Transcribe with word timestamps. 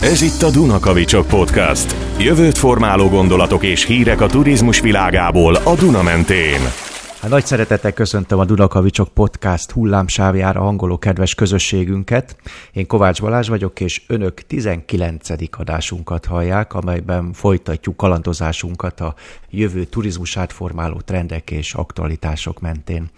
Ez 0.00 0.22
itt 0.22 0.42
a 0.42 0.50
Dunakavicsok 0.50 1.26
Podcast. 1.26 1.96
Jövőt 2.18 2.58
formáló 2.58 3.08
gondolatok 3.08 3.64
és 3.64 3.86
hírek 3.86 4.20
a 4.20 4.26
turizmus 4.26 4.80
világából 4.80 5.54
a 5.54 5.74
Duna 5.74 6.02
mentén. 6.02 6.60
Hát 7.20 7.30
nagy 7.30 7.46
szeretettel 7.46 7.92
köszöntöm 7.92 8.38
a 8.38 8.44
Dunakavicsok 8.44 9.08
Podcast 9.08 9.70
hullámsávjára 9.70 10.60
hangoló 10.60 10.98
kedves 10.98 11.34
közösségünket. 11.34 12.36
Én 12.72 12.86
Kovács 12.86 13.20
Balázs 13.20 13.48
vagyok, 13.48 13.80
és 13.80 14.02
önök 14.06 14.34
19. 14.46 15.28
adásunkat 15.50 16.26
hallják, 16.26 16.74
amelyben 16.74 17.32
folytatjuk 17.32 17.96
kalandozásunkat 17.96 19.00
a 19.00 19.14
jövő 19.50 19.84
turizmusát 19.84 20.52
formáló 20.52 21.00
trendek 21.00 21.50
és 21.50 21.74
aktualitások 21.74 22.60
mentén. 22.60 23.10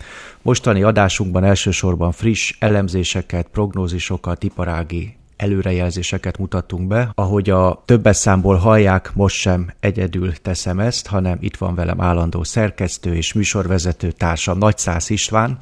Mostani 0.43 0.82
adásunkban 0.82 1.45
elsősorban 1.45 2.12
friss 2.12 2.54
elemzéseket, 2.59 3.48
prognózisokat, 3.52 4.43
iparági 4.43 5.16
előrejelzéseket 5.45 6.39
mutattunk 6.39 6.87
be. 6.87 7.11
Ahogy 7.15 7.51
a 7.51 7.83
többes 7.85 8.16
számból 8.16 8.57
hallják, 8.57 9.11
most 9.15 9.37
sem 9.37 9.71
egyedül 9.80 10.33
teszem 10.33 10.80
ezt, 10.80 11.07
hanem 11.07 11.39
itt 11.41 11.57
van 11.57 11.75
velem 11.75 12.01
állandó 12.01 12.43
szerkesztő 12.43 13.15
és 13.15 13.33
műsorvezető 13.33 14.11
társam 14.11 14.59
Nagy 14.59 14.79
Szász 14.79 15.11
István, 15.11 15.59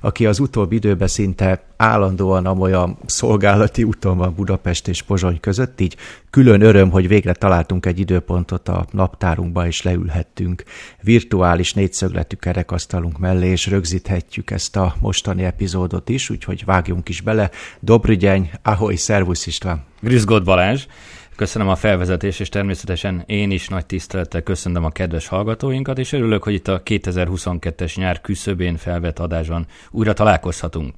aki 0.00 0.26
az 0.26 0.38
utóbbi 0.38 0.76
időben 0.76 1.08
szinte 1.08 1.62
állandóan 1.76 2.46
amolyan 2.46 2.98
szolgálati 3.06 3.82
úton 3.82 4.16
van 4.16 4.34
Budapest 4.34 4.88
és 4.88 5.02
Pozsony 5.02 5.40
között, 5.40 5.80
így 5.80 5.96
külön 6.30 6.60
öröm, 6.60 6.90
hogy 6.90 7.08
végre 7.08 7.32
találtunk 7.32 7.86
egy 7.86 7.98
időpontot 7.98 8.68
a 8.68 8.86
naptárunkba, 8.90 9.66
és 9.66 9.82
leülhettünk 9.82 10.62
virtuális 11.02 11.72
négyszögletű 11.72 12.36
kerekasztalunk 12.36 13.18
mellé, 13.18 13.48
és 13.48 13.66
rögzíthetjük 13.66 14.50
ezt 14.50 14.76
a 14.76 14.94
mostani 15.00 15.44
epizódot 15.44 16.08
is, 16.08 16.30
úgyhogy 16.30 16.64
vágjunk 16.64 17.08
is 17.08 17.20
bele. 17.20 17.50
Dobrügyeny, 17.80 18.50
ahoy, 18.62 18.96
szervusz 18.96 19.46
István! 19.46 19.84
Grüszgott 20.00 20.44
Balázs! 20.44 20.86
Köszönöm 21.36 21.68
a 21.68 21.76
felvezetést, 21.76 22.40
és 22.40 22.48
természetesen 22.48 23.22
én 23.26 23.50
is 23.50 23.68
nagy 23.68 23.86
tisztelettel 23.86 24.42
köszönöm 24.42 24.84
a 24.84 24.90
kedves 24.90 25.26
hallgatóinkat, 25.26 25.98
és 25.98 26.12
örülök, 26.12 26.42
hogy 26.42 26.54
itt 26.54 26.68
a 26.68 26.82
2022-es 26.82 27.96
nyár 27.96 28.20
küszöbén 28.20 28.76
felvett 28.76 29.18
adásban 29.18 29.66
újra 29.90 30.12
találkozhatunk. 30.12 30.94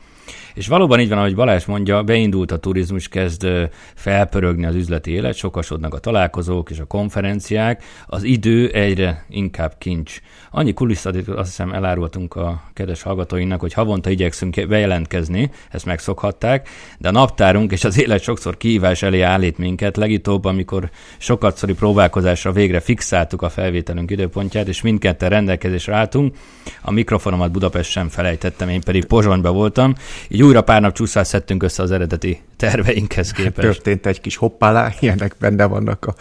És 0.55 0.69
valóban 0.69 1.01
így 1.01 1.09
van, 1.09 1.19
ahogy 1.19 1.35
Balázs 1.35 1.65
mondja, 1.65 2.03
beindult 2.03 2.53
a 2.53 2.57
turizmus, 2.57 3.09
kezd 3.09 3.49
felpörögni 3.95 4.67
az 4.67 4.75
üzleti 4.75 5.11
élet, 5.11 5.35
sokasodnak 5.35 5.95
a 5.95 5.99
találkozók 5.99 6.71
és 6.71 6.79
a 6.79 6.85
konferenciák, 6.85 7.85
az 8.07 8.23
idő 8.23 8.69
egyre 8.69 9.25
inkább 9.29 9.75
kincs. 9.79 10.21
Annyi 10.51 10.73
kulisszadét 10.73 11.29
azt 11.29 11.49
hiszem 11.49 11.73
elárultunk 11.73 12.35
a 12.35 12.63
kedves 12.73 13.03
hallgatóinknak, 13.03 13.61
hogy 13.61 13.73
havonta 13.73 14.11
igyekszünk 14.11 14.67
bejelentkezni, 14.69 15.51
ezt 15.71 15.85
megszokhatták, 15.85 16.69
de 16.99 17.09
a 17.09 17.13
naptárunk 17.13 17.73
és 17.73 17.85
az 17.85 18.01
élet 18.01 18.23
sokszor 18.23 18.57
kihívás 18.57 19.03
elé 19.03 19.21
állít 19.21 19.59
minket, 19.59 19.97
legutóbb, 19.97 20.45
amikor 20.45 20.91
sokatszori 21.19 21.75
próbálkozásra 21.75 22.53
végre 22.53 22.81
fixáltuk 22.81 23.43
a 23.43 23.49
felvételünk 23.49 24.11
időpontját, 24.11 24.69
és 24.69 24.83
mindketten 24.83 25.29
rendelkezésre 25.29 25.95
álltunk. 25.95 26.37
A 26.83 26.91
mikrofonomat 26.91 27.53
Budapest 27.53 27.91
sem 27.91 28.09
felejtettem, 28.09 28.69
én 28.69 28.81
pedig 28.81 29.05
Pozsonyba 29.05 29.53
voltam, 29.53 29.95
így 30.29 30.43
újra 30.43 30.63
pár 30.63 30.81
nap 30.81 30.95
csúszás 30.95 31.27
szedtünk 31.27 31.63
össze 31.63 31.83
az 31.83 31.91
eredeti 31.91 32.41
terveinkhez 32.59 33.31
képest. 33.31 33.67
Történt 33.67 34.07
egy 34.07 34.21
kis 34.21 34.37
hoppálá, 34.37 34.93
ilyenek 35.01 35.35
benne 35.41 35.65
vannak 35.65 36.07
a 36.07 36.15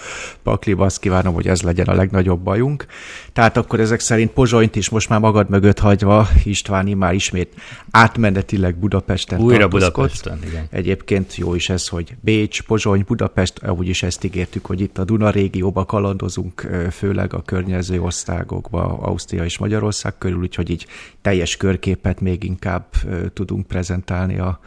pakliba, 0.43 0.85
azt 0.85 0.99
kívánom, 0.99 1.33
hogy 1.33 1.47
ez 1.47 1.61
legyen 1.61 1.87
a 1.87 1.93
legnagyobb 1.93 2.39
bajunk. 2.39 2.85
Tehát 3.33 3.57
akkor 3.57 3.79
ezek 3.79 3.99
szerint 3.99 4.31
Pozsonyt 4.31 4.75
is 4.75 4.89
most 4.89 5.09
már 5.09 5.19
magad 5.19 5.49
mögött 5.49 5.79
hagyva, 5.79 6.27
Istváni 6.43 6.93
már 6.93 7.13
ismét 7.13 7.53
átmenetileg 7.91 8.75
Budapesten 8.75 9.39
Újra 9.39 9.67
Budapesten, 9.67 10.39
igen. 10.45 10.67
Egyébként 10.71 11.35
jó 11.35 11.55
is 11.55 11.69
ez, 11.69 11.87
hogy 11.87 12.15
Bécs, 12.21 12.61
Pozsony, 12.61 13.03
Budapest, 13.07 13.57
ahogy 13.57 13.87
is 13.87 14.03
ezt 14.03 14.23
ígértük, 14.23 14.65
hogy 14.65 14.81
itt 14.81 14.97
a 14.97 15.03
Duna 15.03 15.29
régióba 15.29 15.85
kalandozunk, 15.85 16.67
főleg 16.91 17.33
a 17.33 17.41
környező 17.41 18.01
országokba, 18.01 18.97
Ausztria 19.01 19.43
és 19.43 19.57
Magyarország 19.57 20.17
körül, 20.17 20.39
úgyhogy 20.39 20.69
így 20.69 20.85
teljes 21.21 21.57
körképet 21.57 22.21
még 22.21 22.43
inkább 22.43 22.85
tudunk 23.33 23.67
prezentálni 23.67 24.39
a, 24.39 24.59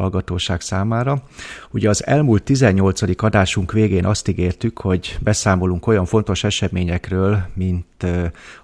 hallgatóság 0.00 0.60
számára. 0.60 1.22
Ugye 1.70 1.88
az 1.88 2.06
elmúlt 2.06 2.42
18. 2.42 3.22
adásunk 3.22 3.72
végén 3.72 4.04
azt 4.04 4.28
ígértük, 4.28 4.78
hogy 4.78 5.16
beszámolunk 5.20 5.86
olyan 5.86 6.04
fontos 6.04 6.44
eseményekről, 6.44 7.42
mint 7.54 8.06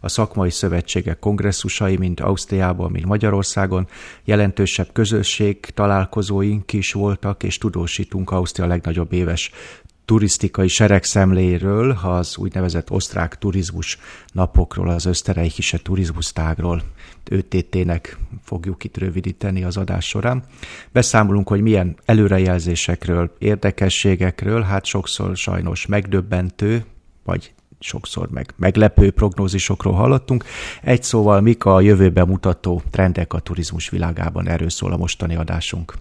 a 0.00 0.08
szakmai 0.08 0.50
szövetségek 0.50 1.18
kongresszusai, 1.18 1.96
mint 1.96 2.20
Ausztriában, 2.20 2.90
mint 2.90 3.04
Magyarországon. 3.04 3.88
Jelentősebb 4.24 4.88
közösség 4.92 5.60
találkozóink 5.60 6.72
is 6.72 6.92
voltak, 6.92 7.42
és 7.42 7.58
tudósítunk 7.58 8.30
Ausztria 8.30 8.66
legnagyobb 8.66 9.12
éves 9.12 9.50
turisztikai 10.06 10.68
seregszemléről, 10.68 11.98
az 12.02 12.36
úgynevezett 12.36 12.90
osztrák 12.90 13.38
turizmus 13.38 13.98
napokról, 14.32 14.88
az 14.88 15.06
Österreichische 15.06 15.78
Tourismustágról, 15.78 16.82
ÖTT-nek 17.30 18.18
fogjuk 18.42 18.84
itt 18.84 18.96
rövidíteni 18.96 19.64
az 19.64 19.76
adás 19.76 20.08
során. 20.08 20.42
Beszámolunk, 20.92 21.48
hogy 21.48 21.60
milyen 21.60 21.96
előrejelzésekről, 22.04 23.34
érdekességekről, 23.38 24.62
hát 24.62 24.84
sokszor 24.84 25.36
sajnos 25.36 25.86
megdöbbentő, 25.86 26.84
vagy 27.24 27.52
sokszor 27.78 28.28
meg 28.30 28.54
meglepő 28.56 29.10
prognózisokról 29.10 29.94
hallottunk. 29.94 30.44
Egy 30.82 31.02
szóval, 31.02 31.40
mik 31.40 31.64
a 31.64 31.80
jövőben 31.80 32.26
mutató 32.26 32.82
trendek 32.90 33.32
a 33.32 33.38
turizmus 33.38 33.88
világában, 33.88 34.48
erről 34.48 34.70
szól 34.70 34.92
a 34.92 34.96
mostani 34.96 35.36
adásunk. 35.36 35.94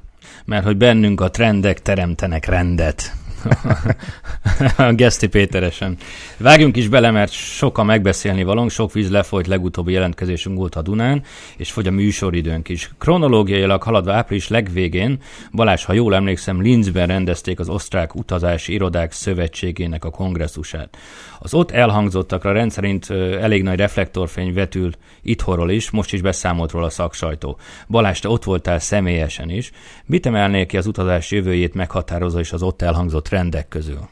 Mert 0.46 0.66
hogy 0.66 0.78
bennünk 0.78 1.22
a 1.22 1.30
trendek 1.30 1.81
teremtenek 1.81 2.46
rendet. 2.46 3.16
a 4.78 4.94
Geszti 4.94 5.28
Péteresen. 5.28 5.97
Vágjunk 6.38 6.78
is 6.78 6.88
bele, 6.88 7.11
mert 7.11 7.31
sokan 7.31 7.85
megbeszélni 7.85 8.44
valónk, 8.44 8.69
sok 8.69 8.94
víz 8.94 9.09
lefolyt, 9.09 9.47
legutóbbi 9.47 9.91
jelentkezésünk 9.91 10.57
volt 10.57 10.75
a 10.75 10.81
Dunán, 10.81 11.23
és 11.57 11.72
fogy 11.72 11.88
a 11.88 11.91
műsoridőnk 11.91 12.69
is. 12.69 12.91
Kronológiailag 12.97 13.83
haladva 13.83 14.13
április 14.13 14.47
legvégén, 14.47 15.17
Balázs, 15.51 15.83
ha 15.83 15.94
jól 15.94 16.16
emlékszem, 16.16 16.61
Linzben 16.61 17.07
rendezték 17.07 17.59
az 17.59 17.69
osztrák 17.69 18.16
utazási 18.16 18.73
irodák 18.73 19.11
szövetségének 19.11 20.06
a 20.06 20.09
kongresszusát. 20.09 20.97
Az 21.45 21.53
ott 21.53 21.72
elhangzottakra 21.72 22.51
rendszerint 22.51 23.09
elég 23.39 23.63
nagy 23.63 23.78
reflektorfény 23.78 24.53
vetül 24.53 24.91
itthonról 25.22 25.69
is, 25.69 25.89
most 25.89 26.13
is 26.13 26.22
beszámolt 26.22 26.72
róla 26.72 26.85
a 26.85 26.89
szaksajtó. 26.89 27.57
Balázs, 27.88 28.19
te 28.19 28.29
ott 28.29 28.44
voltál 28.44 28.79
személyesen 28.79 29.50
is. 29.50 29.72
Mit 30.06 30.25
emelnél 30.25 30.66
ki 30.66 30.78
az 30.78 30.88
utazás 30.88 31.31
jövőjét 31.31 31.73
meghatározó 31.73 32.39
és 32.39 32.51
az 32.51 32.63
ott 32.63 32.81
elhangzott 32.81 33.23
trendek 33.23 33.67
közül? 33.67 34.07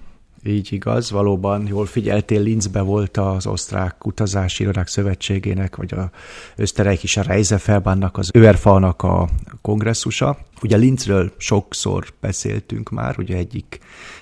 Így 0.45 0.73
igaz, 0.73 1.11
valóban 1.11 1.67
jól 1.67 1.85
figyeltél, 1.85 2.41
Linzbe 2.41 2.81
volt 2.81 3.17
az 3.17 3.47
osztrák 3.47 4.05
utazási 4.05 4.63
irodák 4.63 4.87
szövetségének, 4.87 5.75
vagy 5.75 5.93
a 5.93 6.09
Österreichische 6.55 7.21
Reiseverbandnak, 7.21 8.17
az 8.17 8.29
ÖRFA-nak 8.33 9.03
a 9.03 9.29
kongresszusa. 9.61 10.37
Ugye 10.61 10.77
Linzről 10.77 11.33
sokszor 11.37 12.05
beszéltünk 12.19 12.89
már, 12.89 13.15
ugye 13.19 13.35
egyik 13.35 13.79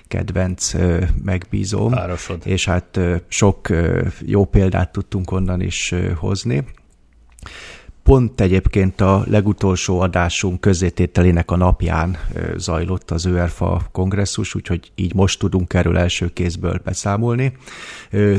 kedvenc 0.08 0.74
megbízom, 1.24 1.92
Városod. 1.92 2.42
és 2.46 2.66
hát 2.66 3.00
sok 3.28 3.68
jó 4.22 4.46
példát 4.46 4.92
tudtunk 4.92 5.32
onnan 5.32 5.62
is 5.62 5.94
hozni. 6.16 6.64
Pont 8.03 8.41
egyébként 8.41 9.01
a 9.01 9.23
legutolsó 9.28 10.00
adásunk 10.00 10.62
közétételének 10.62 11.51
a 11.51 11.56
napján 11.56 12.17
zajlott 12.56 13.12
az 13.12 13.25
ÖRFA 13.25 13.81
kongresszus, 13.91 14.56
úgyhogy 14.56 14.91
így 14.95 15.13
most 15.13 15.39
tudunk 15.39 15.73
erről 15.73 15.97
első 15.97 16.28
kézből 16.34 16.81
beszámolni. 16.84 17.57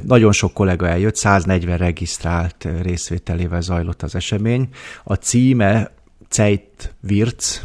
Nagyon 0.06 0.32
sok 0.32 0.52
kollega 0.52 0.88
eljött, 0.88 1.16
140 1.16 1.78
regisztrált 1.78 2.68
részvételével 2.82 3.60
zajlott 3.60 4.02
az 4.02 4.14
esemény. 4.14 4.68
A 5.04 5.14
címe 5.14 5.90
Zeit 6.28 6.94
Wirz, 7.08 7.62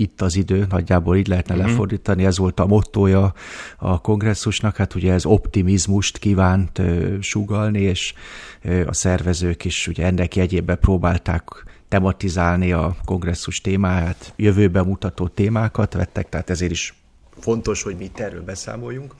itt 0.00 0.20
az 0.20 0.36
idő, 0.36 0.66
nagyjából 0.68 1.16
így 1.16 1.26
lehetne 1.26 1.54
uh-huh. 1.54 1.70
lefordítani, 1.70 2.24
ez 2.24 2.38
volt 2.38 2.60
a 2.60 2.66
mottoja 2.66 3.34
a 3.76 4.00
kongresszusnak, 4.00 4.76
hát 4.76 4.94
ugye 4.94 5.12
ez 5.12 5.24
optimizmust 5.24 6.18
kívánt 6.18 6.82
sugalni, 7.20 7.80
és 7.80 8.14
a 8.86 8.92
szervezők 8.92 9.64
is 9.64 9.86
ugye 9.86 10.04
ennek 10.04 10.36
jegyébe 10.36 10.74
próbálták 10.74 11.42
tematizálni 11.88 12.72
a 12.72 12.96
kongresszus 13.04 13.60
témáját, 13.60 14.32
jövőben 14.36 14.86
mutató 14.86 15.28
témákat 15.28 15.94
vettek, 15.94 16.28
tehát 16.28 16.50
ezért 16.50 16.72
is 16.72 16.94
fontos, 17.40 17.82
hogy 17.82 17.96
mi 17.96 18.04
itt 18.04 18.18
erről 18.18 18.42
beszámoljunk. 18.42 19.14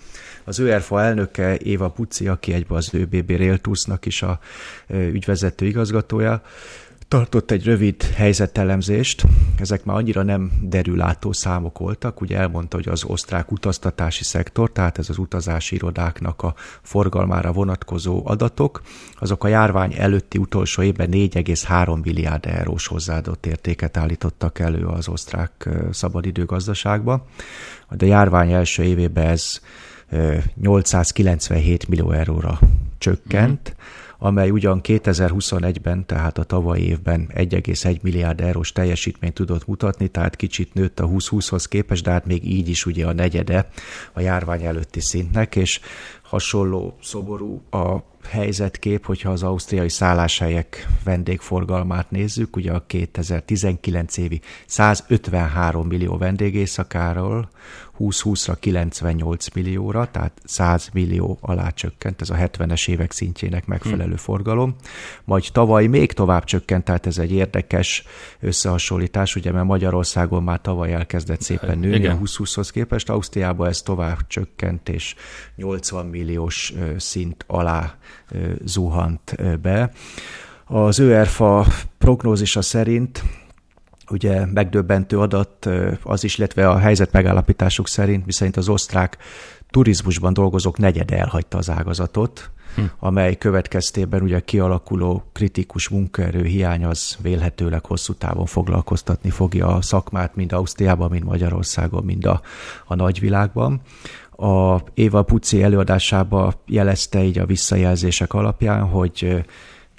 Az 0.45 0.59
ÖRFA 0.59 1.03
elnöke 1.03 1.57
Éva 1.57 1.89
Puci, 1.89 2.29
aki 2.29 2.53
egyben 2.53 2.77
az 2.77 2.95
ÖBB 2.95 3.31
Railtools-nak 3.31 4.07
is 4.07 4.23
a 4.23 4.39
ügyvezető 4.89 5.67
igazgatója, 5.67 6.43
tartott 7.09 7.51
egy 7.51 7.65
rövid 7.65 8.03
helyzetelemzést, 8.03 9.25
ezek 9.59 9.85
már 9.85 9.97
annyira 9.97 10.23
nem 10.23 10.53
derülátó 10.63 11.33
számok 11.33 11.79
voltak, 11.79 12.21
ugye 12.21 12.37
elmondta, 12.39 12.77
hogy 12.77 12.89
az 12.89 13.05
osztrák 13.05 13.53
utaztatási 13.53 14.25
szektor, 14.25 14.73
tehát 14.73 14.99
ez 14.99 15.09
az 15.09 15.19
utazási 15.19 15.75
irodáknak 15.75 16.43
a 16.43 16.55
forgalmára 16.83 17.53
vonatkozó 17.53 18.23
adatok, 18.25 18.83
azok 19.15 19.45
a 19.45 19.49
járvány 19.49 19.95
előtti 19.99 20.39
utolsó 20.39 20.83
évben 20.83 21.09
4,3 21.11 22.05
milliárd 22.05 22.47
eurós 22.47 22.87
hozzáadott 22.87 23.47
értéket 23.47 23.97
állítottak 23.97 24.59
elő 24.59 24.85
az 24.85 25.09
osztrák 25.09 25.69
szabadidőgazdaságba. 25.91 27.27
De 27.91 28.05
a 28.05 28.09
járvány 28.09 28.53
első 28.53 28.83
évében 28.83 29.27
ez 29.27 29.61
897 30.61 31.89
millió 31.89 32.11
euróra 32.11 32.59
csökkent, 32.99 33.77
mm 33.77 34.07
amely 34.19 34.51
ugyan 34.51 34.81
2021-ben, 34.83 36.07
tehát 36.07 36.39
a 36.39 36.45
tavalyi 36.45 36.83
évben 36.83 37.31
1,1 37.35 38.01
milliárd 38.01 38.41
eurós 38.41 38.73
teljesítményt 38.73 39.35
tudott 39.35 39.67
mutatni, 39.67 40.09
tehát 40.09 40.37
kicsit 40.37 40.75
nőtt 40.75 41.01
a 41.01 41.07
2020-hoz 41.19 41.67
képest, 41.67 42.05
de 42.05 42.11
hát 42.11 42.27
még 42.27 42.45
így 42.51 42.69
is 42.69 42.87
ugye 42.87 43.07
a 43.07 43.13
negyede 43.13 43.69
a 44.13 44.21
járvány 44.21 44.65
előtti 44.65 45.01
szintnek, 45.01 45.57
és 45.57 45.81
hasonló 46.23 46.97
szoború 47.03 47.63
a 47.71 47.97
helyzetkép, 48.29 49.05
hogyha 49.05 49.31
az 49.31 49.43
ausztriai 49.43 49.89
szálláshelyek 49.89 50.87
vendégforgalmát 51.05 52.11
nézzük, 52.11 52.57
ugye 52.57 52.73
a 52.73 52.85
2019 52.87 54.17
évi 54.17 54.41
153 54.67 55.87
millió 55.87 56.17
vendégészakáról 56.17 57.49
20-20-ra 57.99 58.57
98 58.61 59.49
millióra, 59.49 60.11
tehát 60.11 60.33
100 60.45 60.89
millió 60.93 61.39
alá 61.41 61.71
csökkent, 61.71 62.21
ez 62.21 62.31
a 62.31 62.35
70-es 62.35 62.89
évek 62.89 63.13
szintjének 63.13 63.67
megfelelő 63.67 64.05
hmm. 64.05 64.17
forgalom. 64.17 64.75
Majd 65.25 65.45
tavaly 65.53 65.87
még 65.87 66.13
tovább 66.13 66.45
csökkent, 66.45 66.85
tehát 66.85 67.07
ez 67.07 67.19
egy 67.19 67.33
érdekes 67.33 68.05
összehasonlítás, 68.41 69.37
ugye 69.37 69.53
mert 69.53 69.67
Magyarországon 69.67 70.43
már 70.43 70.61
tavaly 70.61 70.93
elkezdett 70.93 71.41
szépen 71.41 71.79
nőni 71.79 71.97
Igen. 71.97 72.17
a 72.17 72.21
20-20-hoz 72.21 72.71
képest, 72.71 73.09
Ausztriában 73.09 73.69
ez 73.69 73.83
tovább 73.83 74.27
csökkent, 74.27 74.89
és 74.89 75.15
80 75.57 76.07
milliós 76.07 76.73
szint 76.97 77.45
alá 77.47 77.95
zuhant 78.65 79.37
be. 79.61 79.93
Az 80.65 80.99
ÖRFA 80.99 81.67
prognózisa 81.99 82.63
szerint 82.63 83.23
ugye 84.11 84.47
megdöbbentő 84.47 85.19
adat 85.19 85.69
az 86.03 86.25
is, 86.25 86.39
illetve 86.39 86.69
a 86.69 86.79
helyzet 86.79 87.13
megállapításuk 87.13 87.89
szerint, 87.89 88.27
miszerint 88.27 88.57
az 88.57 88.69
osztrák 88.69 89.19
turizmusban 89.71 90.33
dolgozók 90.33 90.79
negyede 90.79 91.19
elhagyta 91.19 91.59
az 91.59 91.71
ágazatot, 91.71 92.51
hm. 92.75 92.83
amely 92.99 93.37
következtében 93.37 94.23
ugye 94.23 94.41
kialakuló 94.41 95.25
kritikus 95.33 95.89
munkaerő 95.89 96.45
hiány 96.45 96.85
az 96.85 97.17
vélhetőleg 97.23 97.85
hosszú 97.85 98.13
távon 98.13 98.47
foglalkoztatni 98.47 99.31
fogja 99.31 99.67
a 99.67 99.83
szakmát, 99.83 100.35
mind 100.35 100.53
Ausztriában, 100.53 101.11
mind 101.11 101.25
Magyarországon, 101.25 102.05
mind 102.05 102.25
a, 102.25 102.41
a 102.87 102.95
nagyvilágban. 102.95 103.81
A 104.31 104.79
Éva 104.95 105.23
Puci 105.23 105.63
előadásába 105.63 106.63
jelezte 106.67 107.23
így 107.23 107.39
a 107.39 107.47
visszajelzések 107.47 108.33
alapján, 108.33 108.83
hogy 108.83 109.45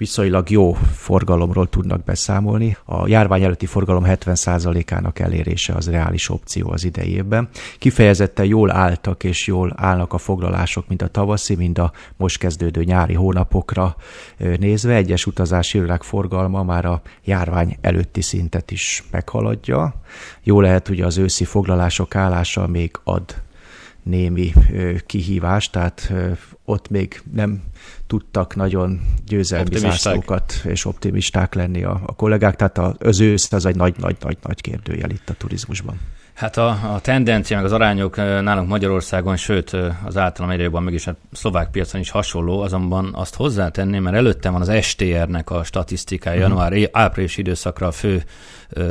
viszonylag 0.00 0.50
jó 0.50 0.72
forgalomról 0.92 1.68
tudnak 1.68 2.04
beszámolni. 2.04 2.76
A 2.84 3.08
járvány 3.08 3.42
előtti 3.42 3.66
forgalom 3.66 4.04
70%-ának 4.06 5.18
elérése 5.18 5.74
az 5.74 5.90
reális 5.90 6.28
opció 6.28 6.70
az 6.70 6.84
idejében. 6.84 7.48
Kifejezetten 7.78 8.46
jól 8.46 8.70
álltak 8.70 9.24
és 9.24 9.46
jól 9.46 9.72
állnak 9.76 10.12
a 10.12 10.18
foglalások, 10.18 10.88
mint 10.88 11.02
a 11.02 11.08
tavaszi, 11.08 11.54
mind 11.54 11.78
a 11.78 11.92
most 12.16 12.38
kezdődő 12.38 12.84
nyári 12.84 13.14
hónapokra 13.14 13.96
nézve. 14.36 14.94
Egyes 14.94 15.26
utazási 15.26 15.78
irodák 15.78 16.02
forgalma 16.02 16.62
már 16.62 16.84
a 16.84 17.02
járvány 17.24 17.76
előtti 17.80 18.20
szintet 18.20 18.70
is 18.70 19.04
meghaladja. 19.10 19.94
Jó 20.42 20.60
lehet, 20.60 20.88
hogy 20.88 21.00
az 21.00 21.18
őszi 21.18 21.44
foglalások 21.44 22.14
állása 22.14 22.66
még 22.66 22.90
ad 23.04 23.42
némi 24.10 24.52
kihívás, 25.06 25.70
tehát 25.70 26.12
ott 26.64 26.88
még 26.88 27.22
nem 27.32 27.62
tudtak 28.06 28.54
nagyon 28.54 29.00
győzelmi 29.26 29.76
zászlókat 29.76 30.62
és 30.64 30.84
optimisták 30.84 31.54
lenni 31.54 31.82
a, 31.84 32.00
a 32.06 32.14
kollégák, 32.14 32.56
tehát 32.56 32.78
az 33.02 33.20
ősz 33.20 33.52
az 33.52 33.66
egy 33.66 33.76
nagy-nagy-nagy-nagy 33.76 34.60
kérdőjel 34.60 35.10
itt 35.10 35.28
a 35.28 35.34
turizmusban. 35.34 36.00
Hát 36.40 36.56
a, 36.56 36.68
a 36.68 37.00
tendencia, 37.00 37.56
meg 37.56 37.64
az 37.64 37.72
arányok 37.72 38.16
nálunk 38.16 38.68
Magyarországon, 38.68 39.36
sőt 39.36 39.76
az 40.04 40.16
általam 40.16 40.50
egyre 40.50 40.62
jobban 40.62 40.82
mégis 40.82 41.06
a 41.06 41.16
szlovák 41.32 41.70
piacon 41.70 42.00
is 42.00 42.10
hasonló, 42.10 42.60
azonban 42.60 43.10
azt 43.14 43.34
hozzátenném, 43.34 44.02
mert 44.02 44.16
előttem 44.16 44.52
van 44.52 44.60
az 44.60 44.84
STR-nek 44.84 45.50
a 45.50 45.64
statisztikája 45.64 46.38
mm. 46.38 46.40
január-április 46.40 47.36
időszakra 47.36 47.86
a 47.86 47.92
fő 47.92 48.24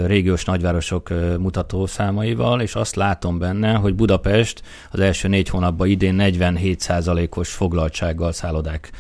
régiós 0.06 0.46
nagyvárosok 0.46 1.10
mutatószámaival, 1.40 2.62
és 2.62 2.75
azt 2.75 2.96
látom 2.96 3.40
benne, 3.40 3.74
hogy 3.74 3.95
Budapest 3.95 4.62
az 4.92 5.00
első 5.00 5.28
négy 5.28 5.50
hónapban 5.50 5.88
idén 5.88 6.16
47%-os 6.19 7.52
foglaltsággal 7.52 8.31
szállodák 8.31 8.92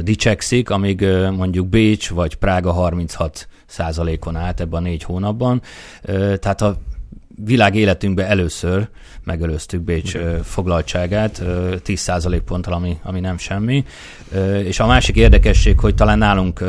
dicsekszik, 0.00 0.70
amíg 0.70 1.06
mondjuk 1.36 1.68
Bécs 1.68 2.10
vagy 2.10 2.34
Prága 2.34 2.72
36 2.72 3.48
százalékon 3.66 4.36
állt 4.36 4.60
ebben 4.60 4.80
a 4.80 4.86
négy 4.86 5.02
hónapban. 5.02 5.62
Tehát 6.38 6.60
a 6.60 6.76
világ 7.44 7.74
életünkben 7.74 8.26
először 8.26 8.88
megelőztük 9.24 9.80
Bécs 9.80 10.14
Igen. 10.14 10.42
foglaltságát 10.42 11.42
10% 11.44 12.40
ponttal, 12.44 12.72
ami, 12.72 12.98
ami 13.02 13.20
nem 13.20 13.38
semmi. 13.38 13.84
És 14.64 14.80
a 14.80 14.86
másik 14.86 15.16
érdekesség, 15.16 15.78
hogy 15.78 15.94
talán 15.94 16.18
nálunk 16.18 16.64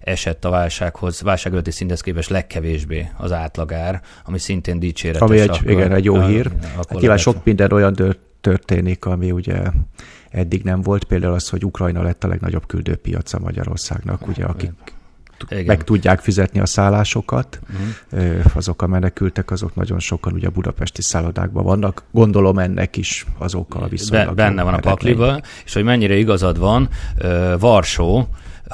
esett 0.00 0.44
a 0.44 0.50
válsághoz, 0.50 1.22
válság 1.22 1.52
előtti 1.52 1.70
szinthez 1.70 2.00
képest 2.00 2.30
legkevésbé 2.30 3.08
az 3.16 3.32
átlagár, 3.32 4.00
ami 4.24 4.38
szintén 4.38 4.78
dicséretes. 4.78 5.28
Ami 5.28 5.40
egy, 5.40 5.48
akkor, 5.48 5.70
igen, 5.70 5.92
egy 5.92 6.04
jó 6.04 6.14
a, 6.14 6.26
hír. 6.26 6.50
Hát 6.76 6.90
nyilván 6.90 7.18
sok 7.18 7.44
minden 7.44 7.72
olyan 7.72 7.96
történik, 8.40 9.04
ami 9.04 9.30
ugye 9.30 9.62
eddig 10.30 10.62
nem 10.62 10.82
volt, 10.82 11.04
például 11.04 11.34
az, 11.34 11.48
hogy 11.48 11.64
Ukrajna 11.64 12.02
lett 12.02 12.24
a 12.24 12.28
legnagyobb 12.28 12.66
küldőpiaca 12.66 13.38
Magyarországnak, 13.38 14.26
ugye, 14.26 14.44
akik 14.44 14.72
igen. 15.48 15.64
meg 15.64 15.84
tudják 15.84 16.20
fizetni 16.20 16.60
a 16.60 16.66
szállásokat. 16.66 17.60
Uh-huh. 18.12 18.44
Azok 18.54 18.82
a 18.82 18.86
menekültek, 18.86 19.50
azok 19.50 19.74
nagyon 19.74 19.98
sokan 19.98 20.32
ugye 20.32 20.46
a 20.46 20.50
budapesti 20.50 21.02
szállodákban 21.02 21.64
vannak. 21.64 22.02
Gondolom 22.10 22.58
ennek 22.58 22.96
is 22.96 23.26
az 23.38 23.54
oka 23.54 23.78
a 23.78 23.88
viszonylag. 23.88 24.34
Benne 24.34 24.62
van 24.62 24.74
a 24.74 24.78
pakliba, 24.78 25.40
és 25.64 25.72
hogy 25.72 25.84
mennyire 25.84 26.14
igazad 26.14 26.58
van, 26.58 26.88
Varsó 27.58 28.28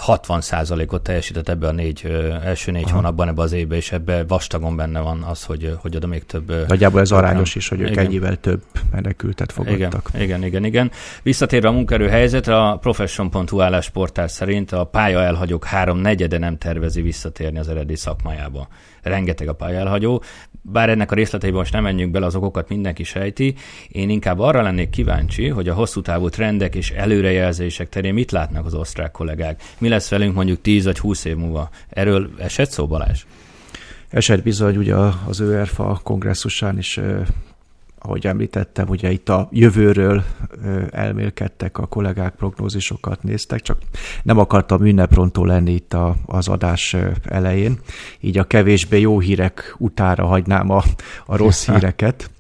60%-ot 0.06 1.03
teljesített 1.03 1.49
ebbe 1.49 1.69
a 1.69 1.73
négy, 1.73 2.05
első 2.45 2.71
négy 2.73 2.85
Aha. 2.85 2.95
hónapban 2.95 3.29
ebbe 3.29 3.43
az 3.43 3.53
évbe, 3.53 3.77
és 3.77 3.93
ebbe 3.93 4.25
vastagon 4.25 4.77
benne 4.77 5.00
van 5.00 5.23
az, 5.23 5.45
hogy, 5.45 5.77
hogy 5.81 5.97
oda 5.97 6.06
még 6.06 6.27
több... 6.27 6.69
Nagyjából 6.69 7.00
ez 7.00 7.11
arányos 7.11 7.55
is, 7.55 7.69
hogy 7.69 7.81
ők 7.81 7.91
igen. 7.91 8.05
ennyivel 8.05 8.37
több 8.37 8.62
menekültet 8.91 9.53
fogadtak. 9.53 10.11
Igen, 10.15 10.23
igen, 10.25 10.45
igen, 10.45 10.65
igen. 10.65 10.91
Visszatérve 11.23 11.69
a 11.69 11.73
munkerő 11.73 12.09
helyzetre, 12.09 12.67
a 12.67 12.77
Profession.hu 12.77 13.61
állásportál 13.61 14.29
szerint 14.29 14.73
a 14.73 14.85
pálya 14.85 15.21
elhagyók 15.21 15.65
három 15.65 15.99
negyede 15.99 16.39
nem 16.39 16.59
tervezi 16.59 17.00
visszatérni 17.00 17.59
az 17.59 17.69
eredeti 17.69 17.97
szakmájába. 17.97 18.69
Rengeteg 19.03 19.49
a 19.49 19.55
pálya 19.55 19.79
elhagyó, 19.79 20.23
bár 20.62 20.91
ennek 20.91 21.11
a 21.11 21.15
részleteiben 21.15 21.59
most 21.59 21.73
nem 21.73 21.83
menjünk 21.83 22.12
bele, 22.12 22.27
az 22.27 22.35
okokat 22.35 22.69
mindenki 22.69 23.05
sejti. 23.05 23.55
Én 23.89 24.11
inkább 24.11 24.39
arra 24.39 24.62
lennék 24.62 24.91
kíváncsi, 24.91 25.49
hogy 25.49 25.69
a 25.69 25.75
hosszú 25.75 26.00
távú 26.00 26.28
trendek 26.28 26.75
és 26.75 26.90
előrejelzések 26.90 27.88
terén 27.88 28.14
mit 28.14 28.31
látnak 28.31 28.67
az 28.67 28.75
osztrák 28.75 29.11
kollégák. 29.11 29.62
Mi 29.78 29.88
lesz 29.88 30.11
velünk 30.11 30.35
mondjuk 30.35 30.61
10 30.61 30.85
vagy 30.85 30.99
20 30.99 31.25
év 31.25 31.37
múlva? 31.37 31.71
Erről 31.88 32.31
esett 32.38 32.71
szó, 32.71 32.87
Balázs? 32.87 33.25
Esett 34.09 34.43
bizony, 34.43 34.76
ugye 34.76 34.95
az 35.26 35.40
ÖRFA 35.40 36.00
kongresszusán 36.02 36.78
is 36.78 37.00
ahogy 37.99 38.26
említettem, 38.26 38.88
ugye 38.88 39.11
itt 39.11 39.28
a 39.28 39.49
jövőről 39.52 40.25
elmélkedtek 40.90 41.78
a 41.78 41.87
kollégák, 41.87 42.35
prognózisokat 42.35 43.23
néztek, 43.23 43.61
csak 43.61 43.78
nem 44.23 44.38
akartam 44.38 44.87
ünneprontó 44.87 45.45
lenni 45.45 45.73
itt 45.73 45.95
a, 45.95 46.17
az 46.26 46.49
adás 46.49 46.97
elején, 47.25 47.78
így 48.21 48.38
a 48.38 48.45
kevésbé 48.45 49.00
jó 49.00 49.21
hírek 49.21 49.75
utára 49.78 50.26
hagynám 50.26 50.71
a, 50.71 50.83
a 51.26 51.37
rossz 51.37 51.67
híreket. 51.71 52.31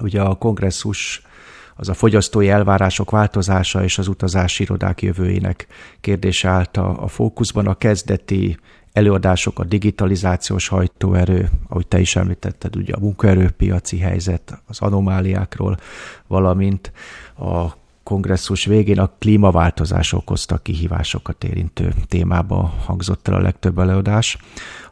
Ugye 0.00 0.20
a 0.20 0.34
kongresszus 0.34 1.22
az 1.76 1.88
a 1.88 1.94
fogyasztói 1.94 2.48
elvárások 2.48 3.10
változása 3.10 3.82
és 3.82 3.98
az 3.98 4.08
utazási 4.08 4.62
irodák 4.62 5.02
jövőjének 5.02 5.66
kérdése 6.00 6.48
állt 6.48 6.76
a, 6.76 7.02
a 7.02 7.08
fókuszban. 7.08 7.66
A 7.66 7.74
kezdeti 7.74 8.58
előadások, 8.94 9.58
a 9.58 9.64
digitalizációs 9.64 10.68
hajtóerő, 10.68 11.50
ahogy 11.68 11.86
te 11.86 12.00
is 12.00 12.16
említetted, 12.16 12.76
ugye 12.76 12.92
a 12.94 13.00
munkaerőpiaci 13.00 13.98
helyzet, 13.98 14.62
az 14.66 14.80
anomáliákról, 14.80 15.76
valamint 16.26 16.92
a 17.38 17.82
kongresszus 18.02 18.64
végén 18.64 18.98
a 18.98 19.10
klímaváltozás 19.18 20.12
okozta 20.12 20.58
kihívásokat 20.58 21.44
érintő 21.44 21.94
témába 22.08 22.74
hangzott 22.86 23.28
el 23.28 23.34
a 23.34 23.40
legtöbb 23.40 23.78
előadás. 23.78 24.38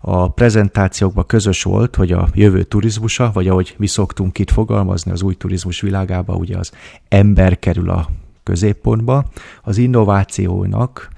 A 0.01 0.33
prezentációkban 0.33 1.27
közös 1.27 1.63
volt, 1.63 1.97
hogy 1.97 2.13
a 2.13 2.29
jövő 2.35 2.63
turizmusa, 2.63 3.31
vagy 3.33 3.49
ahogy 3.49 3.75
mi 3.79 3.87
szoktunk 3.87 4.39
itt 4.39 4.51
fogalmazni 4.51 5.11
az 5.11 5.23
új 5.23 5.35
turizmus 5.35 5.81
világába, 5.81 6.35
ugye 6.35 6.57
az 6.59 6.73
ember 7.09 7.59
kerül 7.59 7.91
a 7.91 8.09
középpontba, 8.43 9.25
az 9.63 9.77
innovációnak 9.77 11.11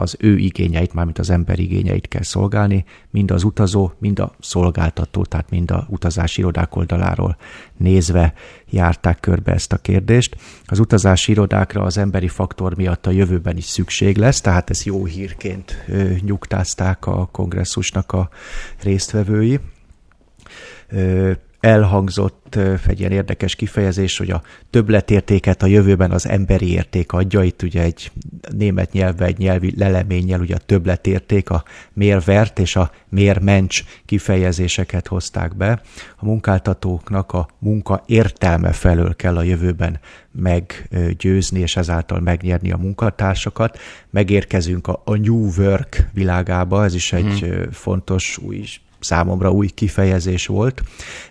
az 0.00 0.16
ő 0.18 0.36
igényeit, 0.38 0.92
mármint 0.92 1.18
az 1.18 1.30
ember 1.30 1.58
igényeit 1.58 2.08
kell 2.08 2.22
szolgálni, 2.22 2.84
mind 3.10 3.30
az 3.30 3.42
utazó, 3.42 3.92
mind 3.98 4.18
a 4.18 4.32
szolgáltató, 4.40 5.24
tehát 5.24 5.50
mind 5.50 5.70
a 5.70 5.86
utazási 5.88 6.40
irodák 6.40 6.76
oldaláról 6.76 7.36
nézve 7.76 8.32
járták 8.70 9.20
körbe 9.20 9.52
ezt 9.52 9.72
a 9.72 9.76
kérdést. 9.76 10.36
Az 10.64 10.78
utazási 10.78 11.32
irodákra 11.32 11.82
az 11.82 11.98
emberi 11.98 12.28
faktor 12.28 12.76
miatt 12.76 13.06
a 13.06 13.10
jövőben 13.10 13.56
is 13.56 13.64
szükség 13.64 14.16
lesz, 14.16 14.40
tehát 14.40 14.70
ezt 14.70 14.84
jó 14.84 15.04
hírként 15.04 15.84
nyugtázták 16.24 17.06
a 17.06 17.28
kongresszusnak 17.32 18.12
a 18.12 18.28
résztvevői 18.82 19.60
elhangzott 21.60 22.58
egy 22.86 23.00
ilyen 23.00 23.12
érdekes 23.12 23.54
kifejezés, 23.54 24.18
hogy 24.18 24.30
a 24.30 24.42
többletértéket 24.70 25.62
a 25.62 25.66
jövőben 25.66 26.10
az 26.10 26.28
emberi 26.28 26.72
érték 26.72 27.12
adja. 27.12 27.42
Itt 27.42 27.62
ugye 27.62 27.82
egy 27.82 28.10
német 28.56 28.92
nyelvben 28.92 29.28
egy 29.28 29.38
nyelvi 29.38 29.74
leleménnyel 29.76 30.40
ugye 30.40 30.54
a 30.54 30.58
többletérték, 30.58 31.50
a 31.50 31.64
mérvert 31.92 32.58
és 32.58 32.76
a 32.76 32.90
mérmencs 33.08 33.82
kifejezéseket 34.06 35.06
hozták 35.06 35.56
be. 35.56 35.80
A 36.16 36.24
munkáltatóknak 36.24 37.32
a 37.32 37.48
munka 37.58 38.02
értelme 38.06 38.72
felől 38.72 39.16
kell 39.16 39.36
a 39.36 39.42
jövőben 39.42 40.00
meggyőzni, 40.32 41.60
és 41.60 41.76
ezáltal 41.76 42.20
megnyerni 42.20 42.72
a 42.72 42.76
munkatársakat. 42.76 43.78
Megérkezünk 44.10 44.86
a, 44.86 45.02
a 45.04 45.16
New 45.16 45.50
Work 45.56 46.08
világába, 46.12 46.84
ez 46.84 46.94
is 46.94 47.12
egy 47.12 47.40
hmm. 47.40 47.70
fontos 47.70 48.38
új 48.38 48.56
számomra 49.00 49.50
új 49.50 49.66
kifejezés 49.68 50.46
volt. 50.46 50.82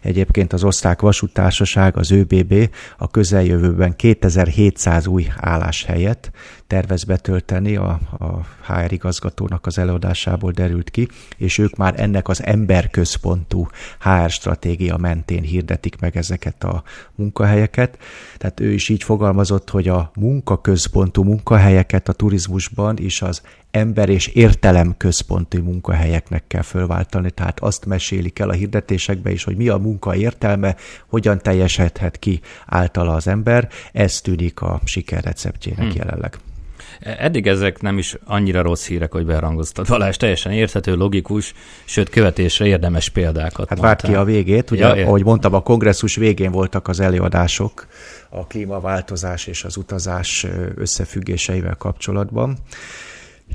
Egyébként 0.01 0.53
az 0.53 0.63
Osztrák 0.63 1.01
Vasútársaság, 1.01 1.97
az 1.97 2.11
ÖBB 2.11 2.69
a 2.97 3.09
közeljövőben 3.09 3.95
2700 3.95 5.07
új 5.07 5.27
álláshelyet 5.37 6.31
tervez 6.69 7.03
betölteni, 7.03 7.75
a, 7.75 7.99
a 8.17 8.45
HR 8.73 8.91
igazgatónak 8.91 9.65
az 9.65 9.77
előadásából 9.77 10.51
derült 10.51 10.89
ki, 10.89 11.07
és 11.37 11.57
ők 11.57 11.75
már 11.75 11.93
ennek 11.97 12.27
az 12.27 12.43
emberközpontú 12.43 13.67
HR 13.99 14.29
stratégia 14.29 14.97
mentén 14.97 15.43
hirdetik 15.43 15.99
meg 15.99 16.17
ezeket 16.17 16.63
a 16.63 16.83
munkahelyeket. 17.15 17.97
Tehát 18.37 18.59
ő 18.59 18.71
is 18.71 18.89
így 18.89 19.03
fogalmazott, 19.03 19.69
hogy 19.69 19.87
a 19.87 20.11
munkaközpontú 20.15 21.23
munkahelyeket 21.23 22.09
a 22.09 22.13
turizmusban 22.13 22.97
is 22.97 23.21
az 23.21 23.41
ember 23.71 24.09
és 24.09 24.27
értelem 24.27 24.97
központú 24.97 25.63
munkahelyeknek 25.63 26.43
kell 26.47 26.61
fölváltani, 26.61 27.31
tehát 27.31 27.59
azt 27.59 27.85
mesélik 27.85 28.39
el 28.39 28.49
a 28.49 28.53
hirdetésekbe 28.53 29.31
is, 29.31 29.43
hogy 29.43 29.55
mi 29.55 29.67
a 29.67 29.77
munka 29.77 30.15
értelme, 30.15 30.75
hogyan 31.07 31.41
teljesedhet 31.41 32.19
ki 32.19 32.41
általa 32.65 33.13
az 33.13 33.27
ember, 33.27 33.69
ez 33.91 34.21
tűnik 34.21 34.61
a 34.61 34.81
sikerreceptjének 34.83 35.85
hmm. 35.85 35.95
jelenleg. 35.95 36.37
Eddig 36.99 37.47
ezek 37.47 37.81
nem 37.81 37.97
is 37.97 38.17
annyira 38.25 38.61
rossz 38.61 38.87
hírek, 38.87 39.11
hogy 39.11 39.25
berangoztad. 39.25 39.87
Valás 39.87 40.17
teljesen 40.17 40.51
érthető, 40.51 40.95
logikus, 40.95 41.53
sőt 41.85 42.09
követésre 42.09 42.65
érdemes 42.65 43.09
példákat 43.09 43.69
Hát 43.69 43.79
várt 43.79 44.01
ki 44.01 44.13
a 44.13 44.23
végét, 44.23 44.71
ugye, 44.71 44.95
ja, 44.95 45.05
ahogy 45.05 45.23
mondtam, 45.23 45.53
a 45.53 45.61
kongresszus 45.61 46.15
végén 46.15 46.51
voltak 46.51 46.87
az 46.87 46.99
előadások 46.99 47.87
a 48.29 48.47
klímaváltozás 48.47 49.47
és 49.47 49.63
az 49.63 49.77
utazás 49.77 50.47
összefüggéseivel 50.75 51.75
kapcsolatban. 51.75 52.57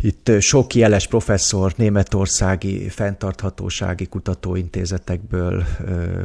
Itt 0.03 0.31
sok 0.41 0.75
jeles 0.75 1.07
professzor 1.07 1.73
németországi 1.77 2.89
fenntarthatósági 2.89 4.07
kutatóintézetekből 4.07 5.65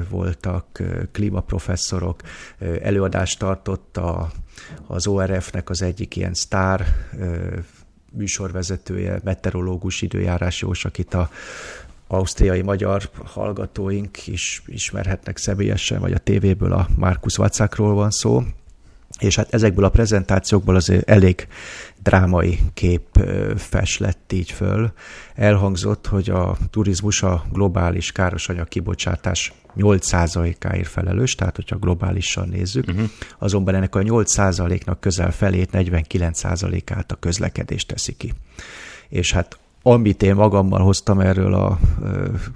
voltak 0.10 0.84
klímaprofesszorok, 1.12 2.22
előadást 2.82 3.40
tartott 3.40 3.98
a, 3.98 4.32
az 4.88 5.08
ORF-nek 5.08 5.70
az 5.70 5.82
egyik 5.82 6.16
ilyen 6.16 6.34
sztár 6.34 6.86
műsorvezetője, 8.12 9.20
meteorológus 9.24 10.02
időjárás 10.02 10.62
Jós, 10.62 10.86
akit 10.86 11.14
a 11.14 11.30
ausztriai 12.08 12.62
magyar 12.62 13.10
hallgatóink 13.26 14.28
is 14.28 14.64
ismerhetnek 14.66 15.38
személyesen, 15.38 16.00
vagy 16.00 16.14
a 16.14 16.18
tévéből 16.18 16.74
a 16.74 16.88
Markus 16.96 17.36
Vacakról 17.36 17.94
van 17.94 18.12
szó, 18.12 18.44
és 19.20 19.36
hát 19.36 19.54
ezekből 19.54 19.86
a 19.86 19.90
prezentációkból 19.90 20.76
azért 20.76 21.10
elég 21.10 21.48
drámai 22.04 22.60
kép 22.74 23.20
fes 23.58 23.98
lett 23.98 24.32
így 24.32 24.52
föl. 24.52 24.92
Elhangzott, 25.36 26.08
hogy 26.08 26.30
a 26.30 26.58
turizmus 26.70 27.24
a 27.24 27.46
globális 27.52 28.12
károsanyag 28.12 28.68
kibocsátás 28.68 29.54
8%-áért 29.80 30.88
felelős, 30.88 31.36
tehát 31.36 31.56
hogyha 31.56 31.78
globálisan 31.78 32.48
nézzük, 32.48 32.88
uh-huh. 32.88 33.10
azonban 33.38 33.76
ennek 33.76 33.96
a 33.96 34.00
8%-nak 34.00 35.00
közel 35.00 35.32
felét, 35.32 35.70
49%-át 35.74 37.12
a 37.12 37.16
közlekedés 37.16 37.86
teszi 37.86 38.16
ki. 38.18 38.34
És 39.10 39.32
hát 39.32 39.60
amit 39.82 40.24
én 40.24 40.36
magammal 40.36 40.82
hoztam 40.82 41.20
erről 41.20 41.54
a 41.54 41.80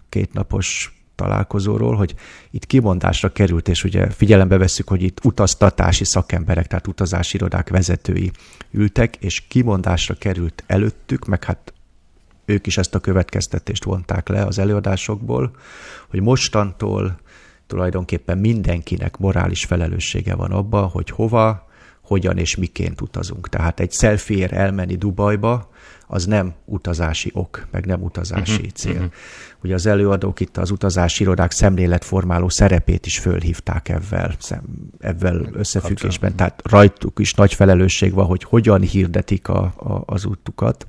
kétnapos 0.10 0.98
találkozóról, 1.16 1.96
hogy 1.96 2.16
itt 2.52 2.66
kimondásra 2.66 3.32
került, 3.32 3.68
és 3.68 3.84
ugye 3.84 4.10
figyelembe 4.10 4.58
vesszük, 4.58 4.88
hogy 4.88 5.02
itt 5.02 5.26
utaztatási 5.26 6.04
szakemberek, 6.04 6.68
tehát 6.68 6.88
utazási 6.88 7.36
irodák 7.36 7.70
vezetői 7.70 8.32
ültek, 8.72 9.16
és 9.16 9.44
kimondásra 9.48 10.14
került 10.14 10.64
előttük, 10.68 11.26
meg 11.26 11.44
hát 11.44 11.73
ők 12.46 12.68
is 12.68 12.78
ezt 12.78 12.96
a 12.96 13.00
következtetést 13.00 13.84
vonták 13.84 14.28
le 14.28 14.44
az 14.44 14.60
előadásokból, 14.60 15.56
hogy 16.10 16.22
mostantól 16.22 17.20
tulajdonképpen 17.68 18.38
mindenkinek 18.38 19.18
morális 19.18 19.66
felelőssége 19.66 20.36
van 20.36 20.52
abban, 20.52 20.88
hogy 20.88 21.10
hova, 21.10 21.68
hogyan 22.02 22.38
és 22.38 22.56
miként 22.56 23.02
utazunk. 23.02 23.50
Tehát 23.50 23.80
egy 23.80 23.92
selfie 23.92 24.48
elmenni 24.48 24.96
Dubajba, 24.96 25.70
az 26.08 26.26
nem 26.26 26.54
utazási 26.66 27.32
ok, 27.34 27.68
meg 27.72 27.86
nem 27.86 28.02
utazási 28.02 28.54
uh-huh, 28.54 28.72
cél. 28.72 28.92
Uh-huh. 28.92 29.12
Ugye 29.64 29.74
az 29.74 29.86
előadók 29.86 30.40
itt 30.40 30.58
az 30.58 30.72
utazási 30.72 31.24
irodák 31.24 31.52
szemléletformáló 31.52 32.50
szerepét 32.50 33.06
is 33.06 33.20
fölhívták 33.20 33.90
ebben, 33.90 34.36
ebben 35.00 35.50
összefüggésben, 35.54 36.36
tehát 36.36 36.62
rajtuk 36.70 37.20
is 37.20 37.34
nagy 37.34 37.54
felelősség 37.54 38.14
van, 38.14 38.26
hogy 38.26 38.44
hogyan 38.44 38.82
hirdetik 38.82 39.48
a, 39.48 39.62
a, 39.64 40.04
az 40.06 40.26
útukat. 40.26 40.86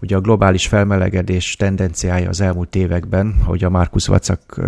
Ugye 0.00 0.16
a 0.16 0.20
globális 0.20 0.66
felmelegedés 0.66 1.56
tendenciája 1.56 2.28
az 2.28 2.40
elmúlt 2.40 2.74
években, 2.74 3.34
hogy 3.44 3.64
a 3.64 3.70
Markus 3.70 4.06
Vacak 4.06 4.60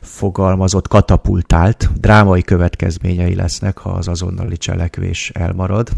fogalmazott, 0.00 0.88
katapultált, 0.88 1.90
drámai 2.00 2.42
következményei 2.42 3.34
lesznek, 3.34 3.78
ha 3.78 3.90
az 3.90 4.08
azonnali 4.08 4.56
cselekvés 4.56 5.30
elmarad 5.30 5.90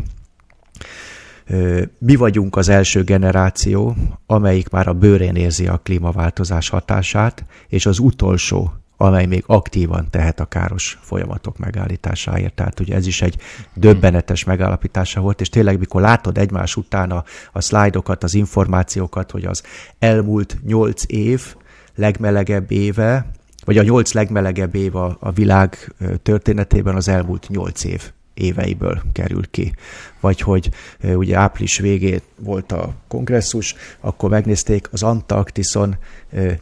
mi 1.98 2.16
vagyunk 2.16 2.56
az 2.56 2.68
első 2.68 3.04
generáció, 3.04 3.96
amelyik 4.26 4.68
már 4.68 4.88
a 4.88 4.92
bőrén 4.92 5.36
érzi 5.36 5.66
a 5.66 5.80
klímaváltozás 5.82 6.68
hatását, 6.68 7.44
és 7.68 7.86
az 7.86 7.98
utolsó, 7.98 8.72
amely 8.96 9.26
még 9.26 9.44
aktívan 9.46 10.06
tehet 10.10 10.40
a 10.40 10.44
káros 10.44 10.98
folyamatok 11.02 11.58
megállításáért. 11.58 12.54
Tehát 12.54 12.80
ugye 12.80 12.94
ez 12.94 13.06
is 13.06 13.22
egy 13.22 13.36
döbbenetes 13.74 14.44
megállapítása 14.44 15.20
volt, 15.20 15.40
és 15.40 15.48
tényleg 15.48 15.78
mikor 15.78 16.00
látod 16.00 16.38
egymás 16.38 16.76
után 16.76 17.10
a, 17.10 17.24
a 17.52 17.60
szlájdokat, 17.60 18.24
az 18.24 18.34
információkat, 18.34 19.30
hogy 19.30 19.44
az 19.44 19.62
elmúlt 19.98 20.56
nyolc 20.66 21.04
év 21.06 21.54
legmelegebb 21.94 22.70
éve, 22.70 23.30
vagy 23.64 23.78
a 23.78 23.82
nyolc 23.82 24.12
legmelegebb 24.12 24.74
év 24.74 24.96
a, 24.96 25.16
a 25.20 25.30
világ 25.30 25.94
történetében 26.22 26.94
az 26.94 27.08
elmúlt 27.08 27.48
nyolc 27.48 27.84
év 27.84 28.12
éveiből 28.37 29.02
kerül 29.12 29.50
ki. 29.50 29.73
Vagy 30.21 30.40
hogy 30.40 30.71
ugye 31.02 31.37
április 31.37 31.78
végén 31.78 32.21
volt 32.38 32.73
a 32.73 32.95
kongresszus, 33.09 33.75
akkor 34.00 34.31
megnézték, 34.31 34.88
az 34.93 35.02
Antarktiszon 35.02 35.97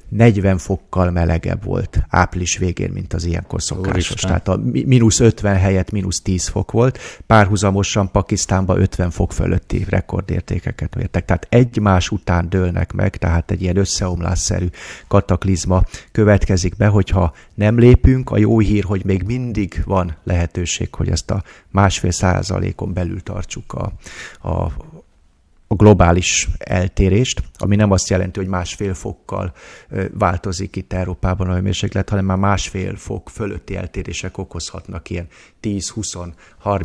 40 0.09 0.59
fokkal 0.59 1.11
melegebb 1.11 1.65
volt 1.65 2.03
április 2.09 2.57
végén, 2.57 2.91
mint 2.91 3.13
az 3.13 3.25
ilyenkor 3.25 3.63
szokásos. 3.63 4.11
Úristen. 4.11 4.31
Tehát 4.31 4.49
a 4.49 4.61
mínusz 4.87 5.21
50 5.21 5.57
helyett 5.57 5.91
mínusz 5.91 6.21
10 6.21 6.47
fok 6.47 6.71
volt, 6.71 6.99
párhuzamosan 7.27 8.11
Pakisztánban 8.11 8.81
50 8.81 9.11
fok 9.11 9.33
fölötti 9.33 9.85
rekordértékeket 9.89 10.95
mértek. 10.95 11.25
Tehát 11.25 11.47
egymás 11.49 12.11
után 12.11 12.49
dőlnek 12.49 12.93
meg, 12.93 13.17
tehát 13.17 13.51
egy 13.51 13.63
ilyen 13.63 13.77
összeomlásszerű 13.77 14.67
kataklizma 15.09 15.83
következik 16.13 16.77
be, 16.77 16.87
hogyha 16.87 17.35
nem 17.55 17.79
lépünk, 17.79 18.31
a 18.31 18.39
jó 18.39 18.59
hír, 18.59 18.85
hogy 18.85 19.05
még 19.05 19.23
mindig 19.23 19.83
van 19.85 20.17
lehetőség, 20.25 20.95
hogy 20.95 21.09
ezt 21.09 21.31
a 21.31 21.43
másfél 21.75 22.11
százalékon 22.11 22.93
belül 22.93 23.23
tartsuk 23.23 23.73
a, 23.73 23.93
a, 24.49 24.73
a 25.67 25.75
globális 25.75 26.49
eltérést, 26.59 27.43
ami 27.59 27.77
nem 27.77 27.91
azt 27.91 28.09
jelenti, 28.09 28.39
hogy 28.39 28.49
másfél 28.49 28.95
fokkal 28.95 29.53
változik 30.13 30.77
itt 30.77 30.93
Európában 30.93 31.49
a 31.49 31.55
hőmérséklet, 31.55 32.09
hanem 32.09 32.25
már 32.25 32.37
másfél 32.37 32.97
fok 32.97 33.31
fölötti 33.31 33.77
eltérések 33.77 34.39
okozhatnak 34.39 35.11
ilyen 35.11 35.27
10-20-30 35.63 36.33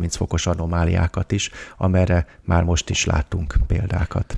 fokos 0.09 0.47
anomáliákat 0.47 1.31
is, 1.31 1.49
amerre 1.77 2.25
már 2.43 2.63
most 2.63 2.89
is 2.89 3.05
látunk 3.05 3.55
példákat. 3.67 4.37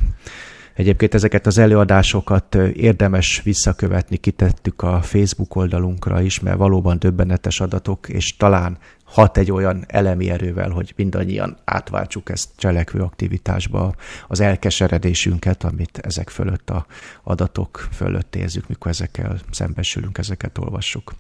Egyébként 0.74 1.13
ezeket 1.13 1.46
az 1.46 1.58
előadásokat 1.58 2.55
érdemes 2.74 3.41
visszakövetni, 3.43 4.17
kitettük 4.17 4.81
a 4.81 5.01
Facebook 5.01 5.55
oldalunkra 5.55 6.22
is, 6.22 6.39
mert 6.39 6.58
valóban 6.58 7.00
döbbenetes 7.00 7.60
adatok, 7.60 8.10
és 8.10 8.36
talán 8.38 8.77
hat 9.11 9.37
egy 9.37 9.51
olyan 9.51 9.83
elemi 9.87 10.29
erővel, 10.29 10.69
hogy 10.69 10.93
mindannyian 10.95 11.57
átváltsuk 11.63 12.29
ezt 12.29 12.49
cselekvő 12.55 12.99
aktivitásba, 12.99 13.95
az 14.27 14.39
elkeseredésünket, 14.39 15.63
amit 15.63 15.97
ezek 15.97 16.29
fölött 16.29 16.69
a 16.69 16.85
adatok 17.23 17.87
fölött 17.91 18.35
érzünk, 18.35 18.67
mikor 18.67 18.91
ezekkel 18.91 19.39
szembesülünk, 19.51 20.17
ezeket 20.17 20.57
olvassuk. 20.57 21.13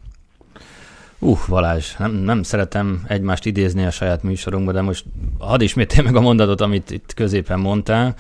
Uh, 1.19 1.39
Valázs, 1.47 1.95
nem, 1.97 2.11
nem 2.11 2.43
szeretem 2.43 3.03
egymást 3.07 3.45
idézni 3.45 3.85
a 3.85 3.91
saját 3.91 4.23
műsorunkba, 4.23 4.71
de 4.71 4.81
most 4.81 5.05
hadd 5.39 5.61
ismételj 5.61 6.05
meg 6.05 6.15
a 6.15 6.21
mondatot, 6.21 6.61
amit 6.61 6.91
itt 6.91 7.13
középen 7.13 7.59
mondtál. 7.59 8.15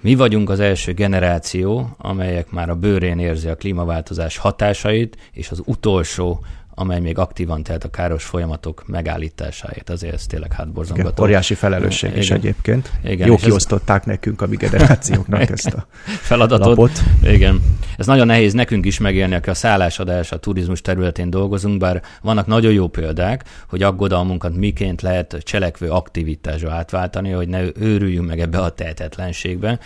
Mi 0.00 0.14
vagyunk 0.14 0.50
az 0.50 0.60
első 0.60 0.92
generáció, 0.92 1.96
amelyek 1.98 2.50
már 2.50 2.70
a 2.70 2.74
bőrén 2.74 3.18
érzi 3.18 3.48
a 3.48 3.56
klímaváltozás 3.56 4.36
hatásait, 4.36 5.16
és 5.32 5.50
az 5.50 5.62
utolsó, 5.64 6.44
amely 6.78 7.00
még 7.00 7.18
aktívan 7.18 7.62
tehet 7.62 7.84
a 7.84 7.90
káros 7.90 8.24
folyamatok 8.24 8.82
megállításáért. 8.86 9.90
Azért 9.90 10.14
ez 10.14 10.26
tényleg 10.26 10.52
hátborzongató. 10.52 11.08
Igen, 11.08 11.24
óriási 11.24 11.54
felelősség 11.54 12.10
Igen. 12.10 12.22
is 12.22 12.30
egyébként. 12.30 12.90
Igen, 13.04 13.26
Jó 13.26 13.36
kiosztották 13.36 14.00
ez... 14.00 14.06
nekünk 14.06 14.42
a 14.42 14.46
mi 14.46 14.56
generációknak 14.56 15.50
ezt 15.50 15.66
a 15.66 15.86
feladatot. 16.30 16.66
Lapot. 16.66 17.02
Igen. 17.22 17.62
Ez 17.96 18.06
nagyon 18.06 18.26
nehéz 18.26 18.52
nekünk 18.52 18.86
is 18.86 18.98
megélni, 18.98 19.34
aki 19.34 19.50
a 19.50 19.54
szállásadás, 19.54 20.32
a 20.32 20.38
turizmus 20.38 20.80
területén 20.80 21.30
dolgozunk, 21.30 21.78
bár 21.78 22.02
vannak 22.22 22.46
nagyon 22.46 22.72
jó 22.72 22.88
példák, 22.88 23.44
hogy 23.68 23.82
aggodalmunkat 23.82 24.54
miként 24.56 25.02
lehet 25.02 25.36
cselekvő 25.42 25.90
aktivitásra 25.90 26.72
átváltani, 26.72 27.30
hogy 27.30 27.48
ne 27.48 27.62
őrüljünk 27.74 28.28
meg 28.28 28.40
ebbe 28.40 28.58
a 28.58 28.70
tehetetlenségbe. 28.70 29.78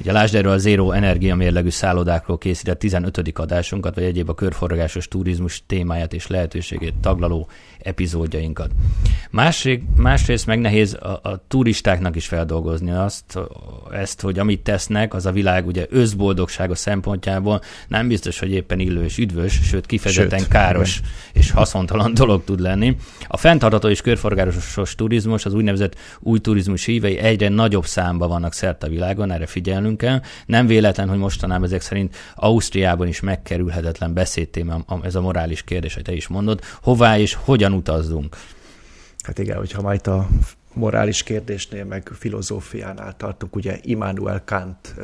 Ugye 0.00 0.12
lásd 0.12 0.34
erről 0.34 0.52
a 0.52 0.58
zéró 0.58 0.92
energiamérlegű 0.92 1.70
szállodákról 1.70 2.38
készített 2.38 2.78
15. 2.78 3.32
adásunkat, 3.34 3.94
vagy 3.94 4.04
egyéb 4.04 4.28
a 4.28 4.34
körforgásos 4.34 5.08
turizmus 5.08 5.62
témáját 5.66 6.12
és 6.12 6.26
lehetőségét 6.38 6.94
taglaló 7.00 7.48
epizódjainkat. 7.78 8.70
Másrészt, 9.30 9.82
másrészt 9.96 10.46
meg 10.46 10.60
nehéz 10.60 10.94
a, 10.94 11.20
a 11.22 11.42
turistáknak 11.48 12.16
is 12.16 12.26
feldolgozni 12.26 12.90
azt, 12.90 13.38
ezt, 13.92 14.20
hogy 14.20 14.38
amit 14.38 14.60
tesznek, 14.60 15.14
az 15.14 15.26
a 15.26 15.32
világ 15.32 15.66
ugye 15.66 15.86
összboldogsága 15.90 16.74
szempontjából 16.74 17.60
nem 17.88 18.08
biztos, 18.08 18.38
hogy 18.38 18.50
éppen 18.50 18.78
illő 18.78 19.04
és 19.04 19.18
üdvös, 19.18 19.60
sőt 19.62 19.86
kifejezetten 19.86 20.38
sőt, 20.38 20.48
káros 20.48 20.98
igen. 20.98 21.10
és 21.32 21.50
haszontalan 21.50 22.14
dolog 22.14 22.44
tud 22.44 22.60
lenni. 22.60 22.96
A 23.28 23.36
fenntartható 23.36 23.88
és 23.88 24.00
körforgásos 24.00 24.94
turizmus, 24.94 25.44
az 25.44 25.54
úgynevezett 25.54 25.96
új 26.20 26.38
turizmus 26.38 26.84
hívei 26.84 27.18
egyre 27.18 27.48
nagyobb 27.48 27.86
számba 27.86 28.28
vannak 28.28 28.52
szerte 28.52 28.86
a 28.86 28.90
világon, 28.90 29.30
erre 29.30 29.46
figyelnünk 29.46 29.98
kell. 29.98 30.20
Nem 30.46 30.66
véletlen, 30.66 31.08
hogy 31.08 31.18
mostanában 31.18 31.64
ezek 31.64 31.80
szerint 31.80 32.16
Ausztriában 32.34 33.06
is 33.06 33.20
megkerülhetetlen 33.20 34.14
beszédtéma 34.14 34.84
ez 35.02 35.14
a 35.14 35.20
morális 35.20 35.62
kérdés, 35.62 35.94
hogy 35.94 36.02
te 36.02 36.12
is 36.12 36.27
mondod. 36.28 36.60
Hová 36.82 37.18
és 37.18 37.34
hogyan 37.34 37.72
utazzunk? 37.72 38.36
Hát 39.22 39.38
igen, 39.38 39.56
hogyha 39.56 39.82
majd 39.82 40.06
a 40.06 40.26
morális 40.78 41.22
kérdésnél, 41.22 41.84
meg 41.84 42.10
filozófiánál 42.14 43.16
tartunk, 43.16 43.56
ugye 43.56 43.78
Immanuel 43.82 44.42
Kant 44.44 44.94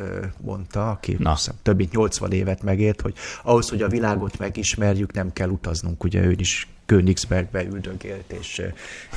mondta, 0.41 0.89
aki 0.89 1.15
Na. 1.19 1.33
Hiszem, 1.33 1.55
több 1.61 1.77
mint 1.77 1.91
80 1.91 2.31
évet 2.31 2.63
megért, 2.63 3.01
hogy 3.01 3.13
ahhoz, 3.43 3.69
hogy 3.69 3.81
a 3.81 3.87
világot 3.87 4.39
megismerjük, 4.39 5.13
nem 5.13 5.33
kell 5.33 5.49
utaznunk, 5.49 6.03
ugye 6.03 6.23
ő 6.23 6.35
is 6.37 6.67
Königsbergbe 6.85 7.63
üldögélt, 7.63 8.31
és 8.31 8.61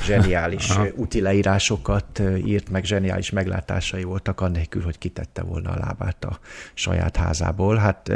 zseniális 0.05 0.77
úti 0.95 1.21
leírásokat 1.21 2.21
írt, 2.45 2.69
meg 2.69 2.83
zseniális 2.83 3.29
meglátásai 3.29 4.03
voltak, 4.03 4.41
annélkül, 4.41 4.81
hogy 4.81 4.97
kitette 4.97 5.41
volna 5.41 5.69
a 5.69 5.77
lábát 5.77 6.25
a 6.25 6.39
saját 6.73 7.17
házából. 7.17 7.75
Hát 7.75 8.11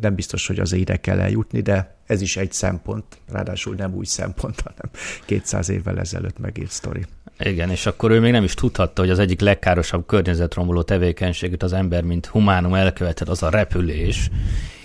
nem 0.00 0.14
biztos, 0.14 0.46
hogy 0.46 0.58
az 0.58 0.72
ide 0.72 0.96
kell 0.96 1.20
eljutni, 1.20 1.60
de 1.60 1.96
ez 2.06 2.20
is 2.20 2.36
egy 2.36 2.52
szempont, 2.52 3.04
ráadásul 3.32 3.74
nem 3.74 3.94
új 3.94 4.04
szempont, 4.04 4.60
hanem 4.60 4.90
200 5.24 5.68
évvel 5.68 5.98
ezelőtt 5.98 6.38
megírt 6.38 6.70
sztori. 6.70 7.04
Igen, 7.38 7.70
és 7.70 7.86
akkor 7.86 8.10
ő 8.10 8.20
még 8.20 8.32
nem 8.32 8.44
is 8.44 8.54
tudhatta, 8.54 9.00
hogy 9.00 9.10
az 9.10 9.18
egyik 9.18 9.40
legkárosabb 9.40 10.06
környezetromboló 10.06 10.82
tevékenységét 10.82 11.62
az 11.62 11.72
ember, 11.72 12.02
mint 12.02 12.26
humánum 12.26 12.74
elkövetett, 12.74 13.28
az 13.28 13.42
a 13.42 13.50
repülés, 13.50 14.30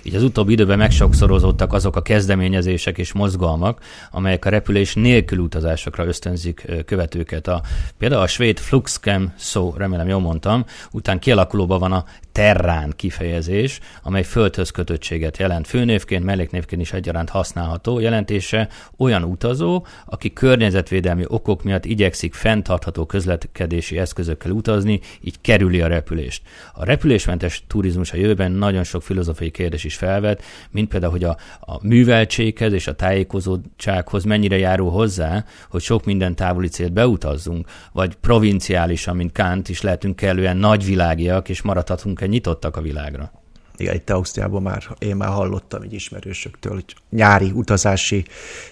így 0.03 0.15
az 0.15 0.23
utóbbi 0.23 0.51
időben 0.51 0.77
megsokszorozottak 0.77 1.73
azok 1.73 1.95
a 1.95 2.01
kezdeményezések 2.01 2.97
és 2.97 3.13
mozgalmak, 3.13 3.79
amelyek 4.11 4.45
a 4.45 4.49
repülés 4.49 4.93
nélkül 4.93 5.39
utazásokra 5.39 6.05
ösztönzik 6.05 6.65
követőket. 6.85 7.47
A, 7.47 7.61
például 7.97 8.21
a 8.21 8.27
svéd 8.27 8.59
Fluxcam 8.59 9.33
szó, 9.37 9.73
remélem 9.77 10.07
jól 10.07 10.19
mondtam, 10.19 10.65
után 10.91 11.19
kialakulóban 11.19 11.79
van 11.79 11.91
a 11.91 12.05
terrán 12.31 12.93
kifejezés, 12.95 13.79
amely 14.03 14.23
földhöz 14.23 14.69
kötöttséget 14.69 15.37
jelent. 15.37 15.67
Főnévként, 15.67 16.23
melléknévként 16.23 16.81
is 16.81 16.93
egyaránt 16.93 17.29
használható. 17.29 17.99
Jelentése 17.99 18.67
olyan 18.97 19.23
utazó, 19.23 19.85
aki 20.05 20.33
környezetvédelmi 20.33 21.23
okok 21.27 21.63
miatt 21.63 21.85
igyekszik 21.85 22.33
fenntartható 22.33 23.05
közlekedési 23.05 23.97
eszközökkel 23.97 24.51
utazni, 24.51 24.99
így 25.21 25.41
kerüli 25.41 25.81
a 25.81 25.87
repülést. 25.87 26.41
A 26.73 26.85
repülésmentes 26.85 27.63
turizmus 27.67 28.11
a 28.11 28.17
jövőben 28.17 28.51
nagyon 28.51 28.83
sok 28.83 29.03
filozófiai 29.03 29.51
kérdés 29.51 29.83
is 29.83 29.90
felvet, 29.95 30.43
mint 30.71 30.89
például, 30.89 31.11
hogy 31.11 31.23
a, 31.23 31.37
a 31.59 31.87
műveltséghez 31.87 32.73
és 32.73 32.87
a 32.87 32.95
tájékozódtsághoz 32.95 34.23
mennyire 34.23 34.57
járul 34.57 34.89
hozzá, 34.89 35.45
hogy 35.69 35.81
sok 35.81 36.05
minden 36.05 36.35
távoli 36.35 36.67
célt 36.67 36.93
beutazzunk, 36.93 37.67
vagy 37.91 38.15
provinciálisan, 38.15 39.15
mint 39.15 39.31
Kant 39.31 39.69
is 39.69 39.81
lehetünk 39.81 40.15
kellően 40.15 40.57
nagyvilágiak, 40.57 41.49
és 41.49 41.61
maradhatunk-e 41.61 42.25
nyitottak 42.25 42.77
a 42.77 42.81
világra. 42.81 43.40
Igen, 43.77 43.95
itt 43.95 44.09
Ausztriában 44.09 44.61
már, 44.61 44.83
én 44.99 45.15
már 45.15 45.29
hallottam 45.29 45.81
egy 45.81 45.93
ismerősöktől, 45.93 46.73
hogy 46.73 46.95
nyári 47.09 47.51
utazási 47.51 48.25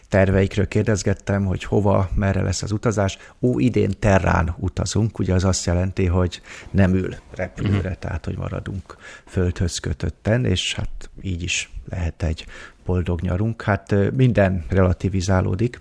terveikről 0.07 0.67
kérdezgettem, 0.67 1.45
hogy 1.45 1.63
hova, 1.63 2.09
merre 2.15 2.41
lesz 2.41 2.61
az 2.61 2.71
utazás. 2.71 3.17
Ó, 3.41 3.59
idén 3.59 3.91
terrán 3.99 4.55
utazunk, 4.57 5.19
ugye 5.19 5.33
az 5.33 5.43
azt 5.43 5.65
jelenti, 5.65 6.05
hogy 6.05 6.41
nem 6.71 6.93
ül 6.93 7.15
repülőre, 7.35 7.77
uh-huh. 7.77 7.93
tehát 7.93 8.25
hogy 8.25 8.37
maradunk 8.37 8.97
földhöz 9.25 9.79
kötötten, 9.79 10.45
és 10.45 10.73
hát 10.73 11.09
így 11.21 11.43
is 11.43 11.69
lehet 11.89 12.23
egy 12.23 12.45
boldog 12.89 13.21
nyarunk. 13.21 13.61
Hát 13.61 13.95
minden 14.15 14.63
relativizálódik. 14.69 15.79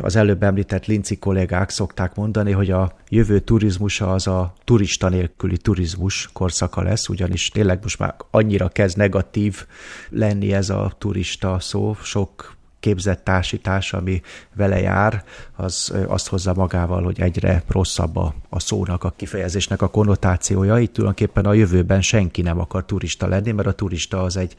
Az 0.00 0.16
előbb 0.16 0.42
említett 0.42 0.86
linci 0.86 1.16
kollégák 1.16 1.70
szokták 1.70 2.14
mondani, 2.14 2.52
hogy 2.52 2.70
a 2.70 2.92
jövő 3.08 3.38
turizmusa 3.38 4.12
az 4.12 4.26
a 4.26 4.52
turista 4.64 5.08
nélküli 5.08 5.56
turizmus 5.56 6.28
korszaka 6.32 6.82
lesz, 6.82 7.08
ugyanis 7.08 7.48
tényleg 7.48 7.78
most 7.82 7.98
már 7.98 8.14
annyira 8.30 8.68
kezd 8.68 8.96
negatív 8.96 9.66
lenni 10.10 10.52
ez 10.52 10.70
a 10.70 10.92
turista 10.98 11.60
szó, 11.60 11.96
sok 12.02 12.57
képzett 12.80 13.24
társítás, 13.24 13.92
ami 13.92 14.20
vele 14.54 14.80
jár, 14.80 15.24
az 15.56 15.92
azt 16.06 16.28
hozza 16.28 16.54
magával, 16.54 17.02
hogy 17.02 17.20
egyre 17.20 17.62
rosszabb 17.68 18.16
a, 18.16 18.34
a 18.48 18.60
szónak, 18.60 19.04
a 19.04 19.12
kifejezésnek 19.16 19.82
a 19.82 19.88
konnotációja. 19.88 20.78
Itt 20.78 20.92
tulajdonképpen 20.92 21.44
a 21.44 21.52
jövőben 21.52 22.02
senki 22.02 22.42
nem 22.42 22.60
akar 22.60 22.84
turista 22.84 23.26
lenni, 23.26 23.52
mert 23.52 23.68
a 23.68 23.72
turista 23.72 24.22
az 24.22 24.36
egy 24.36 24.54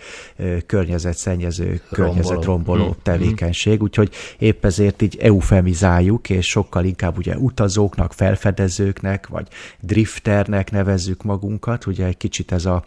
környezetszennyező, 0.66 1.82
környezetromboló 1.92 2.88
mm. 2.88 3.02
tevékenység, 3.04 3.82
úgyhogy 3.82 4.14
épp 4.38 4.66
ezért 4.66 5.02
így 5.02 5.18
eufemizáljuk, 5.18 6.30
és 6.30 6.48
sokkal 6.48 6.86
inkább 6.86 7.18
ugye 7.18 7.38
utazóknak, 7.38 8.14
felfedezőknek, 8.14 9.28
vagy 9.28 9.48
drifternek 9.80 10.72
nevezzük 10.72 11.24
magunkat, 11.24 11.86
ugye 11.86 12.06
egy 12.06 12.18
kicsit 12.18 12.52
ez 12.52 12.66
a 12.66 12.84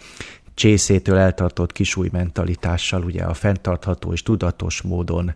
csészétől 0.54 1.16
eltartott 1.16 1.72
kisúj 1.72 2.08
mentalitással, 2.12 3.02
ugye 3.02 3.22
a 3.22 3.34
fenntartható 3.34 4.12
és 4.12 4.22
tudatos 4.22 4.82
módon 4.82 5.34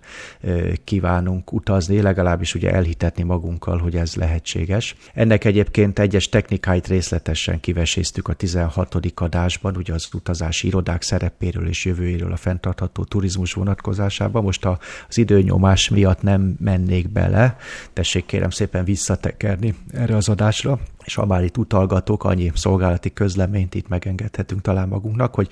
kívánunk 0.84 1.52
utazni, 1.52 2.00
legalábbis 2.00 2.54
ugye 2.54 2.72
elhitetni 2.72 3.22
magunkkal, 3.22 3.78
hogy 3.78 3.96
ez 3.96 4.14
lehetséges. 4.14 4.96
Ennek 5.14 5.44
egyébként 5.44 5.98
egyes 5.98 6.28
technikáit 6.28 6.86
részletesen 6.86 7.60
kiveséztük 7.60 8.28
a 8.28 8.32
16. 8.32 8.96
adásban, 9.14 9.76
ugye 9.76 9.92
az 9.92 10.08
utazási 10.12 10.66
irodák 10.66 11.02
szerepéről 11.02 11.68
és 11.68 11.84
jövőjéről 11.84 12.32
a 12.32 12.36
fenntartható 12.36 13.04
turizmus 13.04 13.52
vonatkozásában. 13.52 14.42
Most 14.42 14.64
az 15.08 15.18
időnyomás 15.18 15.88
miatt 15.88 16.22
nem 16.22 16.56
mennék 16.60 17.08
bele, 17.10 17.56
tessék 17.92 18.26
kérem 18.26 18.50
szépen 18.50 18.84
visszatekerni 18.84 19.74
erre 19.92 20.16
az 20.16 20.28
adásra 20.28 20.80
és 21.06 21.14
ha 21.14 21.26
már 21.26 21.44
itt 21.44 21.56
utalgatok, 21.56 22.24
annyi 22.24 22.52
szolgálati 22.54 23.12
közleményt 23.12 23.74
itt 23.74 23.88
megengedhetünk 23.88 24.60
talán 24.60 24.88
magunknak, 24.88 25.34
hogy 25.34 25.48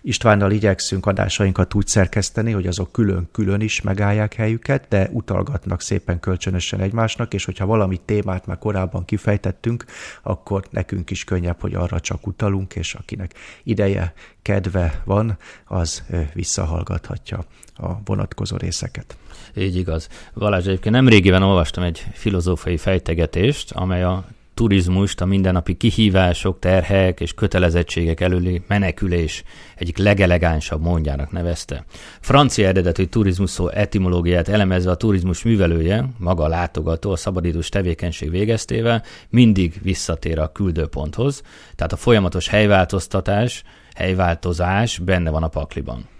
Istvánnal 0.00 0.50
igyekszünk 0.50 1.06
adásainkat 1.06 1.74
úgy 1.74 1.86
szerkeszteni, 1.86 2.52
hogy 2.52 2.66
azok 2.66 2.92
külön-külön 2.92 3.60
is 3.60 3.80
megállják 3.82 4.34
helyüket, 4.34 4.86
de 4.88 5.08
utalgatnak 5.12 5.80
szépen 5.80 6.20
kölcsönösen 6.20 6.80
egymásnak, 6.80 7.34
és 7.34 7.44
hogyha 7.44 7.66
valami 7.66 8.00
témát 8.04 8.46
már 8.46 8.58
korábban 8.58 9.04
kifejtettünk, 9.04 9.84
akkor 10.22 10.64
nekünk 10.70 11.10
is 11.10 11.24
könnyebb, 11.24 11.60
hogy 11.60 11.74
arra 11.74 12.00
csak 12.00 12.26
utalunk, 12.26 12.74
és 12.74 12.94
akinek 12.94 13.34
ideje, 13.62 14.12
kedve 14.42 15.02
van, 15.04 15.38
az 15.64 16.04
visszahallgathatja 16.32 17.44
a 17.74 18.02
vonatkozó 18.04 18.56
részeket. 18.56 19.16
Így 19.54 19.76
igaz. 19.76 20.08
Valázs, 20.32 20.66
egyébként 20.66 20.94
nem 20.94 21.08
régiben 21.08 21.42
olvastam 21.42 21.84
egy 21.84 22.06
filozófiai 22.12 22.76
fejtegetést, 22.76 23.72
amely 23.72 24.02
a 24.02 24.24
turizmust 24.56 25.20
a 25.20 25.24
mindennapi 25.26 25.74
kihívások, 25.74 26.58
terhek 26.58 27.20
és 27.20 27.34
kötelezettségek 27.34 28.20
előli 28.20 28.62
menekülés 28.68 29.42
egyik 29.76 29.98
legelegánsabb 29.98 30.82
mondjának 30.82 31.30
nevezte. 31.30 31.84
Francia 32.20 32.66
eredetű 32.66 33.04
turizmus 33.04 33.50
szó 33.50 33.68
etimológiát 33.68 34.48
elemezve 34.48 34.90
a 34.90 34.94
turizmus 34.94 35.42
művelője, 35.42 36.08
maga 36.18 36.44
a 36.44 36.48
látogató 36.48 37.10
a 37.10 37.16
szabadidős 37.16 37.68
tevékenység 37.68 38.30
végeztével 38.30 39.02
mindig 39.28 39.80
visszatér 39.82 40.38
a 40.38 40.52
küldőponthoz, 40.52 41.42
tehát 41.74 41.92
a 41.92 41.96
folyamatos 41.96 42.48
helyváltoztatás, 42.48 43.62
helyváltozás 43.94 44.98
benne 44.98 45.30
van 45.30 45.42
a 45.42 45.48
pakliban. 45.48 46.15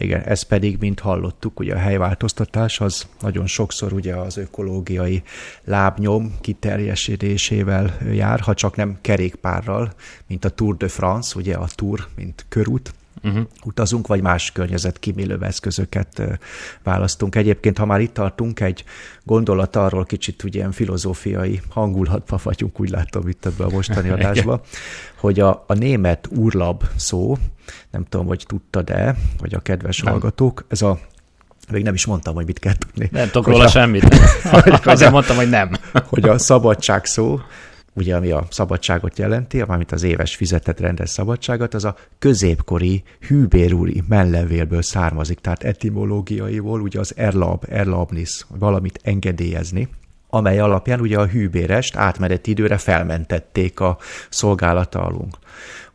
Igen, 0.00 0.20
ez 0.20 0.42
pedig, 0.42 0.76
mint 0.78 1.00
hallottuk, 1.00 1.60
ugye 1.60 1.74
a 1.74 1.78
helyváltoztatás 1.78 2.80
az 2.80 3.06
nagyon 3.20 3.46
sokszor 3.46 3.92
ugye 3.92 4.14
az 4.14 4.36
ökológiai 4.36 5.22
lábnyom 5.64 6.34
kiterjesedésével 6.40 7.98
jár, 8.12 8.40
ha 8.40 8.54
csak 8.54 8.76
nem 8.76 8.98
kerékpárral, 9.00 9.92
mint 10.26 10.44
a 10.44 10.48
Tour 10.48 10.76
de 10.76 10.88
France, 10.88 11.38
ugye 11.38 11.54
a 11.54 11.66
Tour, 11.74 12.06
mint 12.16 12.44
körút, 12.48 12.94
uh-huh. 13.22 13.42
utazunk, 13.64 14.06
vagy 14.06 14.22
más 14.22 14.52
környezetkímélő 14.52 15.38
eszközöket 15.40 16.22
választunk. 16.82 17.36
Egyébként, 17.36 17.78
ha 17.78 17.86
már 17.86 18.00
itt 18.00 18.14
tartunk, 18.14 18.60
egy 18.60 18.84
gondolat 19.24 19.76
arról 19.76 20.04
kicsit 20.04 20.42
ugye 20.42 20.58
ilyen 20.58 20.72
filozófiai 20.72 21.60
hangulatba 21.70 22.38
vagyunk, 22.42 22.80
úgy 22.80 22.90
látom 22.90 23.28
itt 23.28 23.46
ebbe 23.46 23.64
a 23.64 23.70
mostani 23.70 24.08
adásba, 24.20 24.60
hogy 25.16 25.40
a, 25.40 25.64
a 25.66 25.74
német 25.74 26.28
urlab 26.30 26.84
szó, 26.96 27.36
nem 27.90 28.04
tudom, 28.04 28.26
hogy 28.26 28.44
tudtad-e, 28.46 29.16
vagy 29.38 29.54
a 29.54 29.60
kedves 29.60 30.00
nem. 30.00 30.12
hallgatók, 30.12 30.64
ez 30.68 30.82
a 30.82 30.98
még 31.70 31.82
nem 31.82 31.94
is 31.94 32.06
mondtam, 32.06 32.34
hogy 32.34 32.46
mit 32.46 32.58
kell 32.58 32.74
tudni. 32.74 33.08
Nem 33.12 33.26
tudok 33.26 33.46
róla 33.46 33.68
semmit. 33.68 34.14
Azért 34.84 35.10
mondtam, 35.10 35.36
hogy 35.36 35.48
nem. 35.48 35.70
Hogy 36.08 36.28
a 36.28 36.38
szabadság 36.38 37.04
szó, 37.04 37.40
ugye 37.94 38.16
ami 38.16 38.30
a 38.30 38.46
szabadságot 38.50 39.18
jelenti, 39.18 39.60
amit 39.60 39.92
az 39.92 40.02
éves 40.02 40.36
fizetett 40.36 40.80
rendes 40.80 41.10
szabadságot, 41.10 41.74
az 41.74 41.84
a 41.84 41.96
középkori 42.18 43.02
hűbérúri 43.20 44.02
mellevélből 44.08 44.82
származik, 44.82 45.38
tehát 45.38 45.62
etimológiaiból 45.62 46.80
ugye 46.80 46.98
az 46.98 47.16
erlab, 47.16 47.64
erlabnis, 47.68 48.46
valamit 48.58 49.00
engedélyezni, 49.02 49.88
amely 50.28 50.58
alapján 50.58 51.00
ugye 51.00 51.18
a 51.18 51.26
hűbérest 51.26 51.96
átmeneti 51.96 52.50
időre 52.50 52.76
felmentették 52.76 53.80
a 53.80 53.98
szolgálata 54.28 55.02
alunk. 55.02 55.36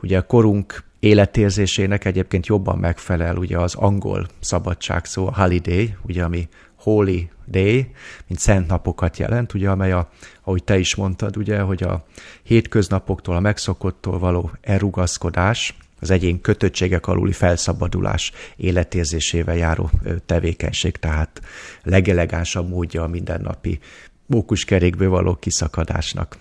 Ugye 0.01 0.17
a 0.17 0.25
korunk 0.25 0.83
életérzésének 0.99 2.05
egyébként 2.05 2.45
jobban 2.45 2.77
megfelel 2.77 3.37
ugye 3.37 3.57
az 3.57 3.75
angol 3.75 4.27
szabadság 4.39 5.05
szó, 5.05 5.27
a 5.27 5.33
holiday, 5.33 5.95
ugye 6.01 6.23
ami 6.23 6.47
holy 6.75 7.29
day, 7.45 7.91
mint 8.27 8.39
szent 8.39 8.67
napokat 8.67 9.17
jelent, 9.17 9.53
ugye, 9.53 9.69
amely 9.69 9.91
a, 9.91 10.09
ahogy 10.41 10.63
te 10.63 10.77
is 10.77 10.95
mondtad, 10.95 11.37
ugye, 11.37 11.59
hogy 11.59 11.83
a 11.83 12.05
hétköznapoktól, 12.43 13.35
a 13.35 13.39
megszokottól 13.39 14.19
való 14.19 14.51
elrugaszkodás, 14.61 15.75
az 15.99 16.11
egyén 16.11 16.41
kötöttségek 16.41 17.07
aluli 17.07 17.31
felszabadulás 17.31 18.31
életérzésével 18.55 19.55
járó 19.55 19.89
tevékenység, 20.25 20.97
tehát 20.97 21.41
legelegánsabb 21.83 22.69
módja 22.69 23.03
a 23.03 23.07
mindennapi 23.07 23.79
mókuskerékből 24.25 25.09
való 25.09 25.35
kiszakadásnak. 25.35 26.37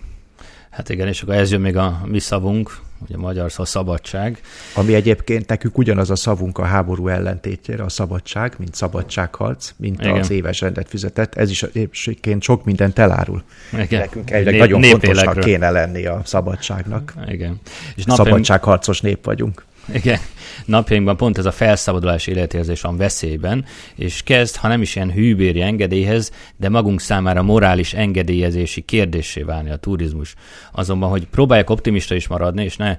Hát 0.69 0.89
igen, 0.89 1.07
és 1.07 1.21
akkor 1.21 1.35
ez 1.35 1.51
jön 1.51 1.61
még 1.61 1.77
a 1.77 2.01
mi 2.05 2.19
szavunk, 2.19 2.79
ugye 2.99 3.17
magyar 3.17 3.51
szó 3.51 3.65
szabadság. 3.65 4.41
Ami 4.73 4.93
egyébként 4.93 5.47
nekünk 5.47 5.77
ugyanaz 5.77 6.09
a 6.09 6.15
szavunk 6.15 6.57
a 6.57 6.63
háború 6.63 7.07
ellentétjére, 7.07 7.83
a 7.83 7.89
szabadság, 7.89 8.55
mint 8.57 8.75
szabadságharc, 8.75 9.71
mint 9.77 10.01
Igen. 10.01 10.19
az 10.19 10.29
éves 10.29 10.61
rendet 10.61 10.89
fizetett. 10.89 11.35
Ez 11.35 11.49
is 11.49 11.63
egyébként 11.63 12.41
sok 12.41 12.65
mindent 12.65 12.99
elárul. 12.99 13.43
Igen. 13.73 13.99
Nekünk 13.99 14.31
egy 14.31 14.45
Nép, 14.45 14.59
nagyon 14.59 14.81
fontosnak 14.81 15.39
kéne 15.39 15.69
lenni 15.69 16.05
a 16.05 16.21
szabadságnak. 16.25 17.13
Igen. 17.27 17.59
És 17.95 18.03
napjaink... 18.03 18.27
Szabadságharcos 18.27 19.01
nép 19.01 19.25
vagyunk. 19.25 19.65
Igen. 19.93 20.19
Napjainkban 20.65 21.17
pont 21.17 21.37
ez 21.37 21.45
a 21.45 21.51
felszabadulás 21.51 22.27
életérzés 22.27 22.81
van 22.81 22.97
veszélyben, 22.97 23.65
és 23.95 24.23
kezd, 24.23 24.55
ha 24.55 24.67
nem 24.67 24.81
is 24.81 24.95
ilyen 24.95 25.11
hűbéri 25.11 25.61
engedélyhez, 25.61 26.31
de 26.57 26.69
magunk 26.69 27.01
számára 27.01 27.41
morális 27.41 27.93
engedélyezési 27.93 28.81
kérdésé 28.81 29.41
válni 29.41 29.69
a 29.69 29.75
turizmus. 29.75 30.35
Azonban, 30.71 31.09
hogy 31.09 31.27
próbálják 31.27 31.69
optimista 31.69 32.15
is 32.15 32.27
maradni, 32.27 32.63
és 32.63 32.77
ne 32.77 32.97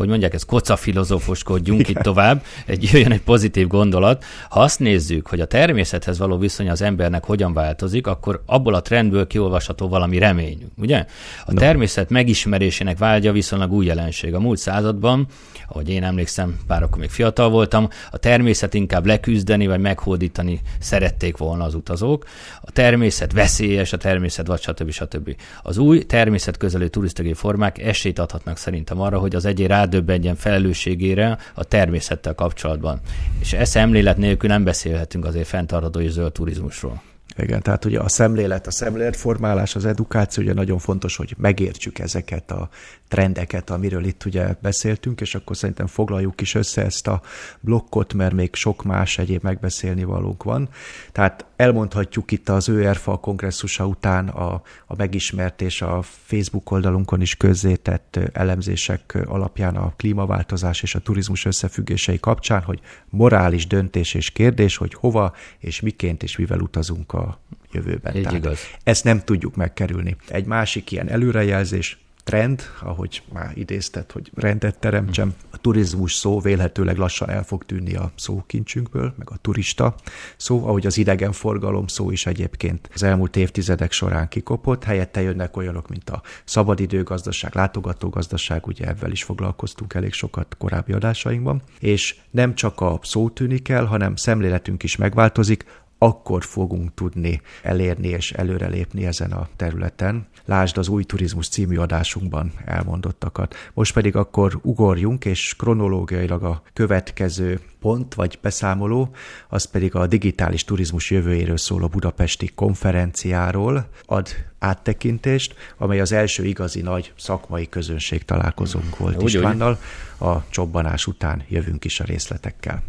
hogy 0.00 0.08
mondják, 0.08 0.34
ez 0.34 0.44
koca 0.44 0.76
filozófoskodjunk 0.76 1.88
itt 1.88 1.96
tovább, 1.96 2.44
egy, 2.66 2.88
jöjjön 2.92 3.12
egy 3.12 3.20
pozitív 3.20 3.66
gondolat. 3.66 4.24
Ha 4.48 4.60
azt 4.60 4.78
nézzük, 4.78 5.26
hogy 5.26 5.40
a 5.40 5.46
természethez 5.46 6.18
való 6.18 6.38
viszony 6.38 6.70
az 6.70 6.82
embernek 6.82 7.24
hogyan 7.24 7.52
változik, 7.52 8.06
akkor 8.06 8.42
abból 8.46 8.74
a 8.74 8.82
trendből 8.82 9.26
kiolvasható 9.26 9.88
valami 9.88 10.18
remény, 10.18 10.66
ugye? 10.76 11.04
A 11.46 11.54
természet 11.54 12.10
megismerésének 12.10 12.98
vágya 12.98 13.32
viszonylag 13.32 13.72
új 13.72 13.86
jelenség. 13.86 14.34
A 14.34 14.40
múlt 14.40 14.58
században, 14.58 15.26
ahogy 15.68 15.88
én 15.88 16.02
emlékszem, 16.02 16.29
bár 16.66 16.82
akkor 16.82 16.98
még 16.98 17.10
fiatal 17.10 17.50
voltam, 17.50 17.88
a 18.10 18.18
természet 18.18 18.74
inkább 18.74 19.06
leküzdeni 19.06 19.66
vagy 19.66 19.80
meghódítani 19.80 20.60
szerették 20.78 21.36
volna 21.36 21.64
az 21.64 21.74
utazók. 21.74 22.24
A 22.60 22.70
természet 22.70 23.32
veszélyes, 23.32 23.92
a 23.92 23.96
természet 23.96 24.46
vagy 24.46 24.60
stb. 24.60 24.90
stb. 24.90 25.36
Az 25.62 25.78
új 25.78 26.06
természet 26.06 26.56
közelő 26.56 26.88
turisztikai 26.88 27.34
formák 27.34 27.78
esélyt 27.78 28.18
adhatnak 28.18 28.56
szerintem 28.56 29.00
arra, 29.00 29.18
hogy 29.18 29.34
az 29.34 29.44
egyén 29.44 29.68
rád 29.68 29.90
rádöbbenjen 29.90 30.36
felelősségére 30.36 31.38
a 31.54 31.64
természettel 31.64 32.34
kapcsolatban. 32.34 33.00
És 33.40 33.52
ezt 33.52 33.70
szemlélet 33.70 34.16
nélkül 34.16 34.48
nem 34.48 34.64
beszélhetünk 34.64 35.24
azért 35.24 35.46
fenntartható 35.46 36.00
és 36.00 36.10
zöld 36.10 36.32
turizmusról. 36.32 37.09
Igen, 37.42 37.62
tehát 37.62 37.84
ugye 37.84 37.98
a 37.98 38.08
szemlélet, 38.08 38.66
a 38.66 38.70
szemléletformálás, 38.70 39.74
az 39.74 39.84
edukáció, 39.84 40.42
ugye 40.42 40.52
nagyon 40.52 40.78
fontos, 40.78 41.16
hogy 41.16 41.34
megértsük 41.38 41.98
ezeket 41.98 42.50
a 42.50 42.68
trendeket, 43.08 43.70
amiről 43.70 44.04
itt 44.04 44.24
ugye 44.24 44.54
beszéltünk, 44.62 45.20
és 45.20 45.34
akkor 45.34 45.56
szerintem 45.56 45.86
foglaljuk 45.86 46.40
is 46.40 46.54
össze 46.54 46.84
ezt 46.84 47.06
a 47.06 47.22
blokkot, 47.60 48.14
mert 48.14 48.34
még 48.34 48.54
sok 48.54 48.82
más 48.82 49.18
egyéb 49.18 49.42
megbeszélni 49.42 50.04
valók 50.04 50.42
van. 50.42 50.68
Tehát 51.12 51.44
elmondhatjuk 51.56 52.30
itt 52.30 52.48
az 52.48 52.68
ÖRFA 52.68 53.16
kongresszusa 53.16 53.86
után 53.86 54.28
a, 54.28 54.62
a 54.86 54.96
megismert 54.96 55.62
és 55.62 55.82
a 55.82 56.02
Facebook 56.02 56.70
oldalunkon 56.70 57.20
is 57.20 57.36
közzétett 57.36 58.18
elemzések 58.32 59.18
alapján 59.24 59.76
a 59.76 59.92
klímaváltozás 59.96 60.82
és 60.82 60.94
a 60.94 60.98
turizmus 60.98 61.44
összefüggései 61.44 62.20
kapcsán, 62.20 62.62
hogy 62.62 62.80
morális 63.08 63.66
döntés 63.66 64.14
és 64.14 64.30
kérdés, 64.30 64.76
hogy 64.76 64.94
hova 64.94 65.34
és 65.58 65.80
miként 65.80 66.22
és 66.22 66.36
mivel 66.36 66.60
utazunk 66.60 67.12
a 67.12 67.29
jövőben. 67.72 68.16
Így 68.16 68.22
Tehát 68.22 68.38
igaz. 68.38 68.58
Ezt 68.82 69.04
nem 69.04 69.20
tudjuk 69.24 69.56
megkerülni. 69.56 70.16
Egy 70.28 70.46
másik 70.46 70.90
ilyen 70.90 71.08
előrejelzés, 71.08 71.98
trend, 72.30 72.62
ahogy 72.80 73.22
már 73.32 73.50
idézted, 73.54 74.10
hogy 74.10 74.30
rendet 74.34 74.78
teremtsem. 74.78 75.34
A 75.50 75.56
turizmus 75.56 76.14
szó 76.14 76.40
vélhetőleg 76.40 76.96
lassan 76.96 77.30
el 77.30 77.44
fog 77.44 77.64
tűnni 77.64 77.94
a 77.94 78.12
szókincsünkből, 78.16 79.14
meg 79.18 79.30
a 79.30 79.36
turista 79.36 79.94
szó, 80.36 80.66
ahogy 80.66 80.86
az 80.86 80.98
idegenforgalom 80.98 81.86
szó 81.86 82.10
is 82.10 82.26
egyébként 82.26 82.90
az 82.94 83.02
elmúlt 83.02 83.36
évtizedek 83.36 83.92
során 83.92 84.28
kikopott, 84.28 84.84
helyette 84.84 85.20
jönnek 85.20 85.56
olyanok, 85.56 85.88
mint 85.88 86.10
a 86.10 86.22
szabadidőgazdaság, 86.44 87.54
látogatógazdaság, 87.54 88.66
ugye 88.66 88.86
ebben 88.86 89.10
is 89.10 89.22
foglalkoztunk 89.22 89.94
elég 89.94 90.12
sokat 90.12 90.56
korábbi 90.58 90.92
adásainkban, 90.92 91.62
és 91.78 92.16
nem 92.30 92.54
csak 92.54 92.80
a 92.80 92.98
szó 93.02 93.28
tűnik 93.28 93.68
el, 93.68 93.84
hanem 93.84 94.16
szemléletünk 94.16 94.82
is 94.82 94.96
megváltozik, 94.96 95.64
akkor 96.02 96.44
fogunk 96.44 96.94
tudni 96.94 97.40
elérni 97.62 98.08
és 98.08 98.32
előrelépni 98.32 99.06
ezen 99.06 99.32
a 99.32 99.48
területen. 99.56 100.26
Lásd 100.44 100.78
az 100.78 100.88
új 100.88 101.04
turizmus 101.04 101.48
című 101.48 101.76
adásunkban 101.76 102.52
elmondottakat. 102.64 103.54
Most 103.74 103.92
pedig 103.92 104.16
akkor 104.16 104.58
ugorjunk, 104.62 105.24
és 105.24 105.54
kronológiailag 105.58 106.42
a 106.42 106.62
következő 106.72 107.60
pont 107.80 108.14
vagy 108.14 108.38
beszámoló, 108.42 109.14
az 109.48 109.64
pedig 109.64 109.94
a 109.94 110.06
digitális 110.06 110.64
turizmus 110.64 111.10
jövőjéről 111.10 111.56
szóló 111.56 111.88
budapesti 111.88 112.50
konferenciáról 112.54 113.88
ad 114.06 114.28
áttekintést, 114.58 115.54
amely 115.78 116.00
az 116.00 116.12
első 116.12 116.44
igazi 116.44 116.80
nagy 116.80 117.12
szakmai 117.16 117.68
közönség 117.68 118.24
találkozónk 118.24 118.96
volt 118.96 119.22
úgy, 119.22 119.34
Istvánnal. 119.34 119.78
A 120.18 120.48
csobbanás 120.48 121.06
után 121.06 121.42
jövünk 121.48 121.84
is 121.84 122.00
a 122.00 122.04
részletekkel. 122.04 122.82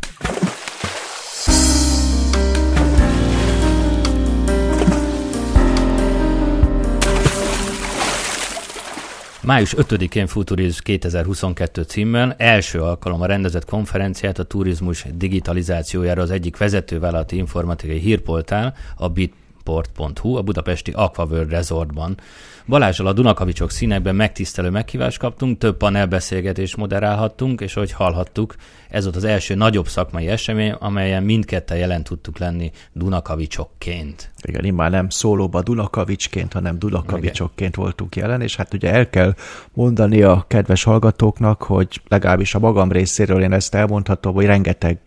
Május 9.43 9.75
5-én 9.77 10.27
Futuriz 10.27 10.79
2022 10.79 11.81
címmel 11.81 12.35
első 12.37 12.81
alkalommal 12.81 13.27
rendezett 13.27 13.65
konferenciát 13.65 14.39
a 14.39 14.43
turizmus 14.43 15.05
digitalizációjára 15.13 16.21
az 16.21 16.31
egyik 16.31 16.57
vezetővállalati 16.57 17.37
informatikai 17.37 17.99
hírportál, 17.99 18.75
a 18.95 19.09
Bit 19.09 19.33
port.hu 19.63 20.35
a 20.35 20.41
budapesti 20.41 20.91
Aquaworld 20.95 21.49
Resortban. 21.49 22.17
Balázsal 22.65 23.07
a 23.07 23.13
Dunakavicsok 23.13 23.71
színekben 23.71 24.15
megtisztelő 24.15 24.69
meghívást 24.69 25.17
kaptunk, 25.17 25.57
több 25.57 25.77
panelbeszélgetést 25.77 26.77
moderálhattunk, 26.77 27.61
és 27.61 27.75
ahogy 27.75 27.91
hallhattuk, 27.91 28.55
ez 28.89 29.03
volt 29.03 29.15
az 29.15 29.23
első 29.23 29.55
nagyobb 29.55 29.87
szakmai 29.87 30.27
esemény, 30.27 30.71
amelyen 30.71 31.23
mindketten 31.23 31.77
jelen 31.77 32.03
tudtuk 32.03 32.37
lenni 32.37 32.71
Dunakavicsokként. 32.93 34.31
Igen, 34.41 34.65
immár 34.65 34.91
nem 34.91 35.09
szólóba 35.09 35.61
Dunakavicsként, 35.61 36.53
hanem 36.53 36.79
Dunakavicsokként 36.79 37.75
voltunk 37.75 38.15
jelen, 38.15 38.41
és 38.41 38.55
hát 38.55 38.73
ugye 38.73 38.91
el 38.91 39.09
kell 39.09 39.33
mondani 39.73 40.21
a 40.21 40.45
kedves 40.47 40.83
hallgatóknak, 40.83 41.63
hogy 41.63 42.01
legalábbis 42.07 42.55
a 42.55 42.59
magam 42.59 42.91
részéről 42.91 43.41
én 43.41 43.53
ezt 43.53 43.75
elmondhatom, 43.75 44.33
hogy 44.33 44.45
rengeteg 44.45 44.99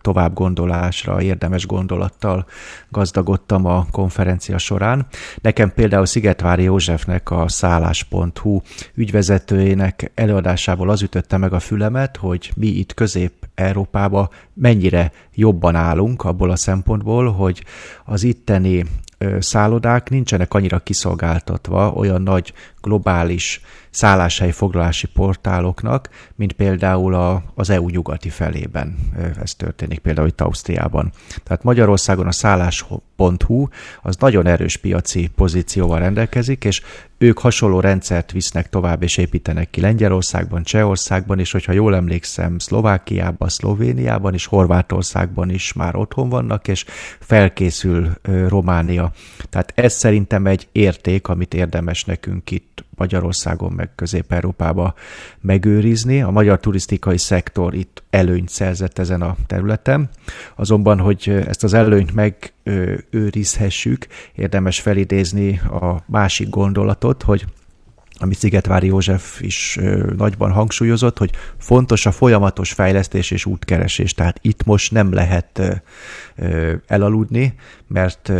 tovább 0.00 0.34
gondolásra, 0.34 1.22
érdemes 1.22 1.66
gondolattal 1.66 2.46
gazdagodtam 2.88 3.64
a 3.66 3.86
konferencia 3.98 4.58
során. 4.58 5.06
Nekem 5.42 5.72
például 5.74 6.06
Szigetvári 6.06 6.62
Józsefnek 6.62 7.30
a 7.30 7.48
szállás.hu 7.48 8.60
ügyvezetőjének 8.94 10.10
előadásából 10.14 10.90
az 10.90 11.02
ütötte 11.02 11.36
meg 11.36 11.52
a 11.52 11.58
fülemet, 11.58 12.16
hogy 12.16 12.50
mi 12.56 12.66
itt 12.66 12.94
Közép-Európába 12.94 14.30
mennyire 14.54 15.12
jobban 15.34 15.74
állunk 15.74 16.24
abból 16.24 16.50
a 16.50 16.56
szempontból, 16.56 17.32
hogy 17.32 17.64
az 18.04 18.22
itteni 18.22 18.84
szállodák 19.38 20.10
nincsenek 20.10 20.54
annyira 20.54 20.78
kiszolgáltatva 20.78 21.92
olyan 21.92 22.22
nagy 22.22 22.52
globális 22.80 23.60
szálláshely 23.90 24.50
foglalási 24.50 25.06
portáloknak, 25.06 26.08
mint 26.34 26.52
például 26.52 27.14
a, 27.14 27.42
az 27.54 27.70
EU 27.70 27.88
nyugati 27.88 28.28
felében 28.28 28.96
ez 29.40 29.54
történik, 29.54 29.98
például 29.98 30.26
itt 30.26 30.40
Ausztriában. 30.40 31.12
Tehát 31.42 31.62
Magyarországon 31.62 32.26
a 32.26 32.32
szállás.hu 32.32 33.66
az 34.02 34.16
nagyon 34.16 34.46
erős 34.46 34.76
piaci 34.76 35.30
pozícióval 35.36 35.98
rendelkezik, 35.98 36.64
és 36.64 36.82
ők 37.18 37.38
hasonló 37.38 37.80
rendszert 37.80 38.32
visznek 38.32 38.68
tovább 38.68 39.02
és 39.02 39.16
építenek 39.16 39.70
ki 39.70 39.80
Lengyelországban, 39.80 40.62
Csehországban, 40.62 41.38
és 41.38 41.52
hogyha 41.52 41.72
jól 41.72 41.94
emlékszem, 41.94 42.58
Szlovákiában, 42.58 43.48
Szlovéniában 43.48 44.34
és 44.34 44.46
Horvátországban 44.46 45.50
is 45.50 45.72
már 45.72 45.96
otthon 45.96 46.28
vannak, 46.28 46.68
és 46.68 46.84
felkészül 47.20 48.10
Románia. 48.48 49.12
Tehát 49.48 49.72
ez 49.74 49.92
szerintem 49.92 50.46
egy 50.46 50.68
érték, 50.72 51.28
amit 51.28 51.54
érdemes 51.54 52.04
nekünk 52.04 52.50
itt 52.50 52.77
Magyarországon, 52.96 53.72
meg 53.72 53.94
Közép-Európába 53.94 54.94
megőrizni. 55.40 56.22
A 56.22 56.30
magyar 56.30 56.60
turisztikai 56.60 57.18
szektor 57.18 57.74
itt 57.74 58.02
előnyt 58.10 58.48
szerzett 58.48 58.98
ezen 58.98 59.22
a 59.22 59.36
területen, 59.46 60.08
azonban, 60.56 60.98
hogy 60.98 61.28
ezt 61.46 61.64
az 61.64 61.74
előnyt 61.74 62.14
megőrizhessük, 62.14 64.06
érdemes 64.34 64.80
felidézni 64.80 65.58
a 65.58 66.02
másik 66.06 66.48
gondolatot, 66.48 67.22
hogy 67.22 67.44
amit 68.20 68.38
Szigetvári 68.38 68.86
József 68.86 69.40
is 69.40 69.78
nagyban 70.16 70.52
hangsúlyozott, 70.52 71.18
hogy 71.18 71.30
fontos 71.58 72.06
a 72.06 72.10
folyamatos 72.10 72.72
fejlesztés 72.72 73.30
és 73.30 73.44
útkeresés. 73.44 74.14
Tehát 74.14 74.38
itt 74.42 74.64
most 74.64 74.92
nem 74.92 75.12
lehet 75.12 75.82
elaludni, 76.86 77.54
mert 77.86 78.32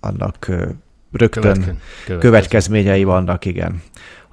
annak 0.00 0.50
rögtön 1.18 1.42
Követken, 1.42 1.78
következményei 2.18 3.04
vannak, 3.04 3.44
igen. 3.44 3.82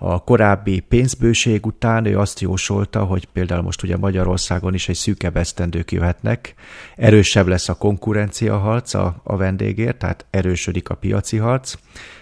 A 0.04 0.24
korábbi 0.24 0.80
pénzbőség 0.80 1.66
után 1.66 2.06
ő 2.06 2.20
azt 2.20 2.40
jósolta, 2.40 3.04
hogy 3.04 3.26
például 3.26 3.62
most 3.62 3.84
ugye 3.84 3.98
Magyarországon 3.98 4.74
is 4.74 4.90
egy 4.90 4.96
szűkebb 4.96 5.38
esztendők 5.38 5.92
jöhetnek, 5.92 6.54
erősebb 6.96 7.48
lesz 7.48 7.70
a 7.70 7.74
konkurencia 7.74 8.58
harc 8.58 8.94
a, 8.94 9.22
a 9.24 9.36
vendégért, 9.36 9.98
tehát 9.98 10.26
erősödik 10.30 10.90
a 10.90 10.96
piaci 10.96 11.38
harc, 11.38 11.74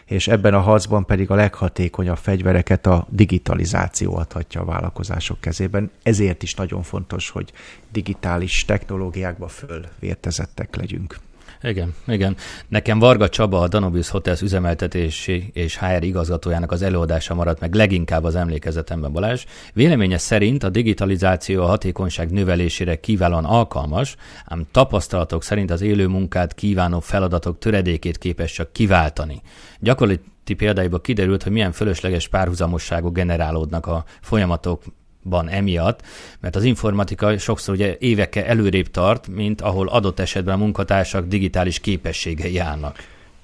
és 0.05 0.27
ebben 0.27 0.53
a 0.53 0.59
harcban 0.59 1.05
pedig 1.05 1.29
a 1.31 1.35
leghatékonyabb 1.35 2.17
fegyvereket 2.17 2.85
a 2.85 3.07
digitalizáció 3.09 4.15
adhatja 4.15 4.61
a 4.61 4.65
vállalkozások 4.65 5.41
kezében. 5.41 5.91
Ezért 6.03 6.43
is 6.43 6.53
nagyon 6.53 6.83
fontos, 6.83 7.29
hogy 7.29 7.51
digitális 7.91 8.65
technológiákba 8.65 9.47
fölvértezettek 9.47 10.75
legyünk. 10.75 11.15
Igen, 11.63 11.95
igen. 12.07 12.35
Nekem 12.67 12.99
Varga 12.99 13.29
Csaba, 13.29 13.59
a 13.59 13.67
Danubius 13.67 14.09
Hotels 14.09 14.41
üzemeltetési 14.41 15.49
és 15.53 15.77
HR 15.77 16.03
igazgatójának 16.03 16.71
az 16.71 16.81
előadása 16.81 17.33
maradt 17.33 17.59
meg 17.59 17.73
leginkább 17.73 18.23
az 18.23 18.35
emlékezetemben 18.35 19.11
Balázs. 19.11 19.45
Véleménye 19.73 20.17
szerint 20.17 20.63
a 20.63 20.69
digitalizáció 20.69 21.63
a 21.63 21.65
hatékonyság 21.65 22.31
növelésére 22.31 22.99
kiválóan 22.99 23.45
alkalmas, 23.45 24.15
ám 24.45 24.67
tapasztalatok 24.71 25.43
szerint 25.43 25.71
az 25.71 25.81
élő 25.81 26.07
munkát 26.07 26.53
kívánó 26.53 26.99
feladatok 26.99 27.57
töredékét 27.57 28.17
képes 28.17 28.51
csak 28.51 28.73
kiváltani. 28.73 29.41
Gyakorlati 29.79 30.53
példáiból 30.57 31.01
kiderült, 31.01 31.43
hogy 31.43 31.51
milyen 31.51 31.71
fölösleges 31.71 32.27
párhuzamosságok 32.27 33.13
generálódnak 33.13 33.85
a 33.85 34.03
folyamatok 34.21 34.83
ban 35.29 35.49
emiatt, 35.49 36.01
mert 36.39 36.55
az 36.55 36.63
informatika 36.63 37.37
sokszor 37.37 37.75
ugye 37.75 37.95
évekkel 37.99 38.43
előrébb 38.43 38.91
tart, 38.91 39.27
mint 39.27 39.61
ahol 39.61 39.87
adott 39.87 40.19
esetben 40.19 40.53
a 40.53 40.57
munkatársak 40.57 41.27
digitális 41.27 41.79
képességei 41.79 42.57
állnak. 42.57 42.97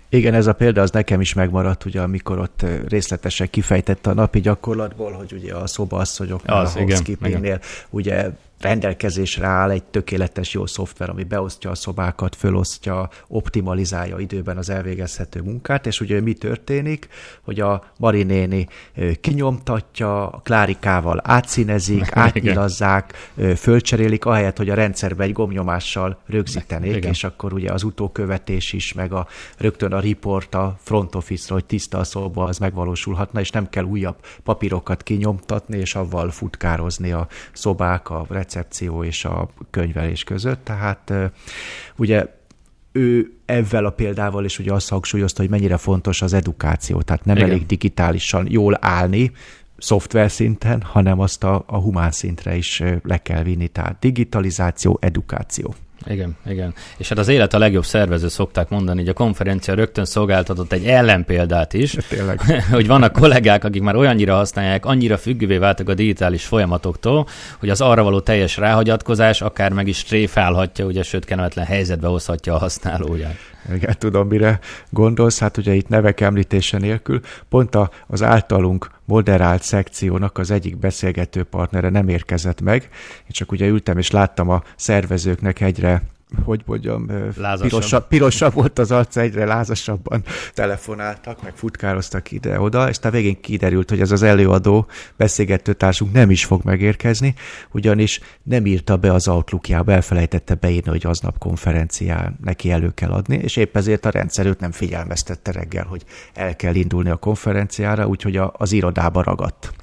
Igen, 0.09 0.33
ez 0.33 0.47
a 0.47 0.53
példa 0.53 0.81
az 0.81 0.91
nekem 0.91 1.21
is 1.21 1.33
megmaradt, 1.33 1.85
ugye, 1.85 2.01
amikor 2.01 2.39
ott 2.39 2.65
részletesen 2.87 3.49
kifejtette 3.49 4.09
a 4.09 4.13
napi 4.13 4.39
gyakorlatból, 4.39 5.11
hogy 5.11 5.33
ugye 5.33 5.53
a 5.53 5.67
szobaasszonyoknál, 5.67 6.65
a 6.65 6.69
housekeepingnél, 6.69 7.59
ugye 7.89 8.29
rendelkezésre 8.65 9.47
áll 9.47 9.69
egy 9.69 9.83
tökéletes 9.83 10.53
jó 10.53 10.65
szoftver, 10.65 11.09
ami 11.09 11.23
beosztja 11.23 11.69
a 11.69 11.75
szobákat, 11.75 12.35
fölosztja, 12.35 13.09
optimalizálja 13.27 14.19
időben 14.19 14.57
az 14.57 14.69
elvégezhető 14.69 15.41
munkát, 15.41 15.85
és 15.85 16.01
ugye 16.01 16.21
mi 16.21 16.33
történik, 16.33 17.07
hogy 17.41 17.59
a 17.59 17.83
Marinéni 17.97 18.67
kinyomtatja, 19.21 20.27
a 20.29 20.41
Klárikával 20.43 21.19
átszínezik, 21.23 22.09
átnyilazzák, 22.25 23.31
fölcserélik, 23.55 24.25
ahelyett, 24.25 24.57
hogy 24.57 24.69
a 24.69 24.73
rendszerbe 24.73 25.23
egy 25.23 25.33
gomnyomással 25.33 26.17
rögzítenék, 26.25 26.95
Igen. 26.95 27.11
és 27.11 27.23
akkor 27.23 27.53
ugye 27.53 27.71
az 27.71 27.83
utókövetés 27.83 28.73
is, 28.73 28.93
meg 28.93 29.13
a 29.13 29.27
rögtön 29.57 29.93
a 29.93 29.99
report 29.99 30.55
a 30.55 30.75
front 30.83 31.15
office 31.15 31.53
hogy 31.53 31.65
tiszta 31.65 31.97
a 31.97 32.03
szoba, 32.03 32.43
az 32.43 32.57
megvalósulhatna, 32.57 33.39
és 33.39 33.49
nem 33.49 33.69
kell 33.69 33.83
újabb 33.83 34.15
papírokat 34.43 35.03
kinyomtatni, 35.03 35.77
és 35.77 35.95
avval 35.95 36.29
futkározni 36.29 37.11
a 37.11 37.27
szobák, 37.53 38.09
a 38.09 38.25
recepció 38.55 39.03
és 39.03 39.25
a 39.25 39.49
könyvelés 39.69 40.23
között, 40.23 40.63
tehát 40.63 41.13
ugye 41.95 42.25
ő 42.91 43.31
ezzel 43.45 43.85
a 43.85 43.89
példával 43.89 44.45
is 44.45 44.59
ugye 44.59 44.73
azt 44.73 44.89
hangsúlyozta, 44.89 45.41
hogy 45.41 45.49
mennyire 45.49 45.77
fontos 45.77 46.21
az 46.21 46.33
edukáció, 46.33 47.01
tehát 47.01 47.25
nem 47.25 47.35
Igen. 47.35 47.49
elég 47.49 47.65
digitálisan 47.65 48.47
jól 48.49 48.77
állni, 48.81 49.31
szoftver 49.77 50.31
szinten, 50.31 50.81
hanem 50.81 51.19
azt 51.19 51.43
a, 51.43 51.63
a 51.67 51.77
humán 51.77 52.11
szintre 52.11 52.55
is 52.55 52.83
le 53.03 53.17
kell 53.17 53.43
vinni, 53.43 53.67
tehát 53.67 53.99
digitalizáció, 53.99 54.97
edukáció. 55.01 55.75
Igen, 56.07 56.37
igen. 56.45 56.73
És 56.97 57.09
hát 57.09 57.17
az 57.17 57.27
élet 57.27 57.53
a 57.53 57.57
legjobb 57.57 57.85
szervező 57.85 58.27
szokták 58.27 58.69
mondani, 58.69 58.99
hogy 58.99 59.09
a 59.09 59.13
konferencia 59.13 59.73
rögtön 59.73 60.05
szolgáltatott 60.05 60.71
egy 60.71 60.85
ellenpéldát 60.85 61.73
is, 61.73 61.97
Tényleg. 62.09 62.41
hogy 62.71 62.87
vannak 62.87 63.11
kollégák, 63.11 63.63
akik 63.63 63.81
már 63.81 63.95
olyannyira 63.95 64.35
használják, 64.35 64.85
annyira 64.85 65.17
függővé 65.17 65.57
váltak 65.57 65.89
a 65.89 65.93
digitális 65.93 66.45
folyamatoktól, 66.45 67.27
hogy 67.59 67.69
az 67.69 67.81
arra 67.81 68.03
való 68.03 68.19
teljes 68.19 68.57
ráhagyatkozás 68.57 69.41
akár 69.41 69.71
meg 69.71 69.87
is 69.87 70.03
tréfálhatja, 70.03 70.85
ugye, 70.85 71.03
sőt, 71.03 71.25
kellemetlen 71.25 71.65
helyzetbe 71.65 72.07
hozhatja 72.07 72.53
a 72.53 72.57
használóját. 72.57 73.35
Igen, 73.73 73.95
tudom, 73.97 74.27
mire 74.27 74.59
gondolsz. 74.89 75.39
Hát 75.39 75.57
ugye 75.57 75.73
itt 75.73 75.87
nevek 75.87 76.21
említése 76.21 76.77
nélkül 76.77 77.19
pont 77.49 77.75
a, 77.75 77.89
az 78.07 78.23
általunk 78.23 78.89
moderált 79.05 79.63
szekciónak 79.63 80.37
az 80.37 80.51
egyik 80.51 80.77
beszélgető 80.77 81.43
partnere 81.43 81.89
nem 81.89 82.07
érkezett 82.09 82.61
meg. 82.61 82.81
Én 83.19 83.29
csak 83.29 83.51
ugye 83.51 83.67
ültem 83.67 83.97
és 83.97 84.11
láttam 84.11 84.49
a 84.49 84.63
szervezőknek 84.75 85.61
egyre 85.61 86.01
hogy 86.43 86.61
mondjam, 86.65 87.07
pirosabb, 87.59 88.07
pirosabb 88.07 88.53
volt 88.53 88.79
az 88.79 88.91
arca, 88.91 89.21
egyre 89.21 89.45
lázasabban 89.45 90.23
telefonáltak, 90.53 91.43
meg 91.43 91.55
futkároztak 91.55 92.31
ide-oda, 92.31 92.89
és 92.89 92.97
a 93.01 93.09
végén 93.09 93.41
kiderült, 93.41 93.89
hogy 93.89 94.01
ez 94.01 94.11
az 94.11 94.23
előadó 94.23 94.87
beszélgetőtársunk 95.15 96.11
nem 96.11 96.29
is 96.29 96.45
fog 96.45 96.63
megérkezni, 96.63 97.33
ugyanis 97.71 98.19
nem 98.43 98.65
írta 98.65 98.97
be 98.97 99.13
az 99.13 99.27
Outlookjába, 99.27 99.91
elfelejtette 99.91 100.55
beírni, 100.55 100.89
hogy 100.89 101.05
aznap 101.05 101.37
konferencián 101.37 102.37
neki 102.43 102.71
elő 102.71 102.91
kell 102.93 103.11
adni, 103.11 103.35
és 103.35 103.55
épp 103.55 103.75
ezért 103.75 104.05
a 104.05 104.09
rendszer 104.09 104.45
őt 104.45 104.59
nem 104.59 104.71
figyelmeztette 104.71 105.51
reggel, 105.51 105.85
hogy 105.85 106.03
el 106.33 106.55
kell 106.55 106.75
indulni 106.75 107.09
a 107.09 107.15
konferenciára, 107.15 108.07
úgyhogy 108.07 108.39
az 108.51 108.71
irodába 108.71 109.23
ragadt. 109.23 109.73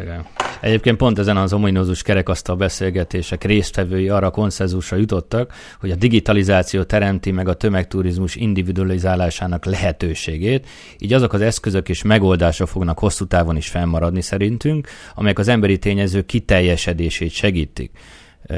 Igen. 0.00 0.26
Egyébként 0.60 0.96
pont 0.96 1.18
ezen 1.18 1.36
az 1.36 1.52
ominózus 1.52 2.02
kerekasztal 2.02 2.56
beszélgetések 2.56 3.44
résztvevői 3.44 4.08
arra 4.08 4.30
konszenzusra 4.30 4.96
jutottak, 4.96 5.52
hogy 5.80 5.90
a 5.90 5.96
digitalizáció 5.96 6.82
teremti 6.82 7.30
meg 7.30 7.48
a 7.48 7.54
tömegturizmus 7.54 8.36
individualizálásának 8.36 9.64
lehetőségét, 9.64 10.66
így 10.98 11.12
azok 11.12 11.32
az 11.32 11.40
eszközök 11.40 11.88
és 11.88 12.02
megoldások 12.02 12.68
fognak 12.68 12.98
hosszú 12.98 13.26
távon 13.26 13.56
is 13.56 13.68
fennmaradni 13.68 14.20
szerintünk, 14.20 14.88
amelyek 15.14 15.38
az 15.38 15.48
emberi 15.48 15.78
tényező 15.78 16.22
kiteljesedését 16.22 17.30
segítik 17.30 17.90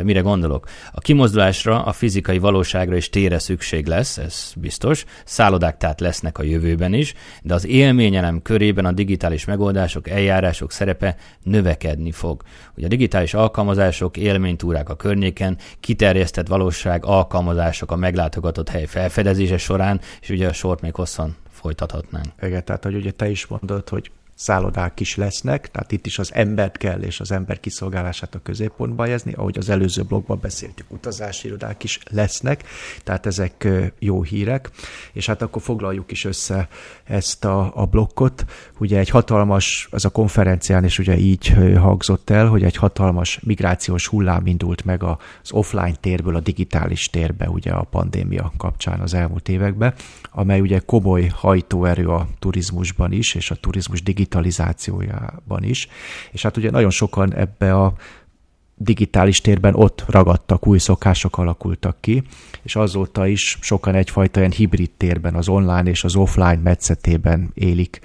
Mire 0.02 0.20
gondolok? 0.20 0.68
A 0.92 1.00
kimozdulásra, 1.00 1.82
a 1.82 1.92
fizikai 1.92 2.38
valóságra 2.38 2.96
és 2.96 3.08
tére 3.08 3.38
szükség 3.38 3.86
lesz, 3.86 4.18
ez 4.18 4.52
biztos. 4.56 5.04
Szállodák 5.24 5.76
tehát 5.76 6.00
lesznek 6.00 6.38
a 6.38 6.42
jövőben 6.42 6.92
is, 6.92 7.14
de 7.42 7.54
az 7.54 7.66
élményelem 7.66 8.42
körében 8.42 8.84
a 8.84 8.92
digitális 8.92 9.44
megoldások, 9.44 10.08
eljárások 10.08 10.72
szerepe 10.72 11.16
növekedni 11.42 12.12
fog. 12.12 12.42
Ugye 12.76 12.86
a 12.86 12.88
digitális 12.88 13.34
alkalmazások, 13.34 14.16
élménytúrák 14.16 14.88
a 14.88 14.96
környéken, 14.96 15.58
kiterjesztett 15.80 16.46
valóság, 16.46 17.04
alkalmazások 17.04 17.90
a 17.90 17.96
meglátogatott 17.96 18.68
hely 18.68 18.86
felfedezése 18.86 19.56
során, 19.56 20.00
és 20.20 20.28
ugye 20.28 20.48
a 20.48 20.52
sort 20.52 20.80
még 20.80 20.94
hosszan 20.94 21.36
folytathatnánk. 21.50 22.26
Igen, 22.42 22.64
tehát 22.64 22.84
hogy 22.84 22.94
ugye 22.94 23.10
te 23.10 23.28
is 23.28 23.46
mondod, 23.46 23.88
hogy 23.88 24.10
szállodák 24.40 25.00
is 25.00 25.16
lesznek, 25.16 25.70
tehát 25.70 25.92
itt 25.92 26.06
is 26.06 26.18
az 26.18 26.34
embert 26.34 26.76
kell, 26.76 27.00
és 27.00 27.20
az 27.20 27.30
ember 27.30 27.60
kiszolgálását 27.60 28.34
a 28.34 28.40
középpontba 28.42 29.02
helyezni, 29.02 29.32
ahogy 29.32 29.58
az 29.58 29.68
előző 29.68 30.02
blogban 30.02 30.38
beszéltük, 30.40 30.90
utazási 30.90 31.46
irodák 31.46 31.84
is 31.84 31.98
lesznek, 32.10 32.64
tehát 33.04 33.26
ezek 33.26 33.68
jó 33.98 34.22
hírek, 34.22 34.70
és 35.12 35.26
hát 35.26 35.42
akkor 35.42 35.62
foglaljuk 35.62 36.10
is 36.10 36.24
össze 36.24 36.68
ezt 37.04 37.44
a, 37.44 37.72
a 37.74 37.86
blokkot. 37.86 38.44
Ugye 38.80 38.98
egy 38.98 39.08
hatalmas, 39.08 39.88
az 39.90 40.04
a 40.04 40.08
konferencián 40.08 40.84
is 40.84 40.98
ugye 40.98 41.18
így 41.18 41.54
hangzott 41.78 42.30
el, 42.30 42.46
hogy 42.46 42.62
egy 42.62 42.76
hatalmas 42.76 43.40
migrációs 43.42 44.06
hullám 44.06 44.46
indult 44.46 44.84
meg 44.84 45.02
az 45.02 45.52
offline 45.52 45.94
térből 46.00 46.36
a 46.36 46.40
digitális 46.40 47.10
térbe, 47.10 47.48
ugye 47.48 47.70
a 47.70 47.82
pandémia 47.82 48.52
kapcsán 48.56 49.00
az 49.00 49.14
elmúlt 49.14 49.48
években, 49.48 49.94
amely 50.30 50.60
ugye 50.60 50.78
komoly 50.78 51.26
hajtóerő 51.34 52.08
a 52.08 52.28
turizmusban 52.38 53.12
is, 53.12 53.34
és 53.34 53.50
a 53.50 53.54
turizmus 53.54 54.02
digitalizációjában 54.02 55.62
is. 55.62 55.88
És 56.30 56.42
hát 56.42 56.56
ugye 56.56 56.70
nagyon 56.70 56.90
sokan 56.90 57.34
ebbe 57.34 57.74
a 57.74 57.92
digitális 58.74 59.40
térben 59.40 59.74
ott 59.74 60.04
ragadtak, 60.08 60.66
új 60.66 60.78
szokások 60.78 61.38
alakultak 61.38 61.96
ki, 62.00 62.22
és 62.62 62.76
azóta 62.76 63.26
is 63.26 63.58
sokan 63.60 63.94
egyfajta 63.94 64.40
ilyen 64.40 64.52
hibrid 64.52 64.90
térben, 64.96 65.34
az 65.34 65.48
online 65.48 65.90
és 65.90 66.04
az 66.04 66.16
offline 66.16 66.60
metszetében 66.62 67.50
élik 67.54 68.00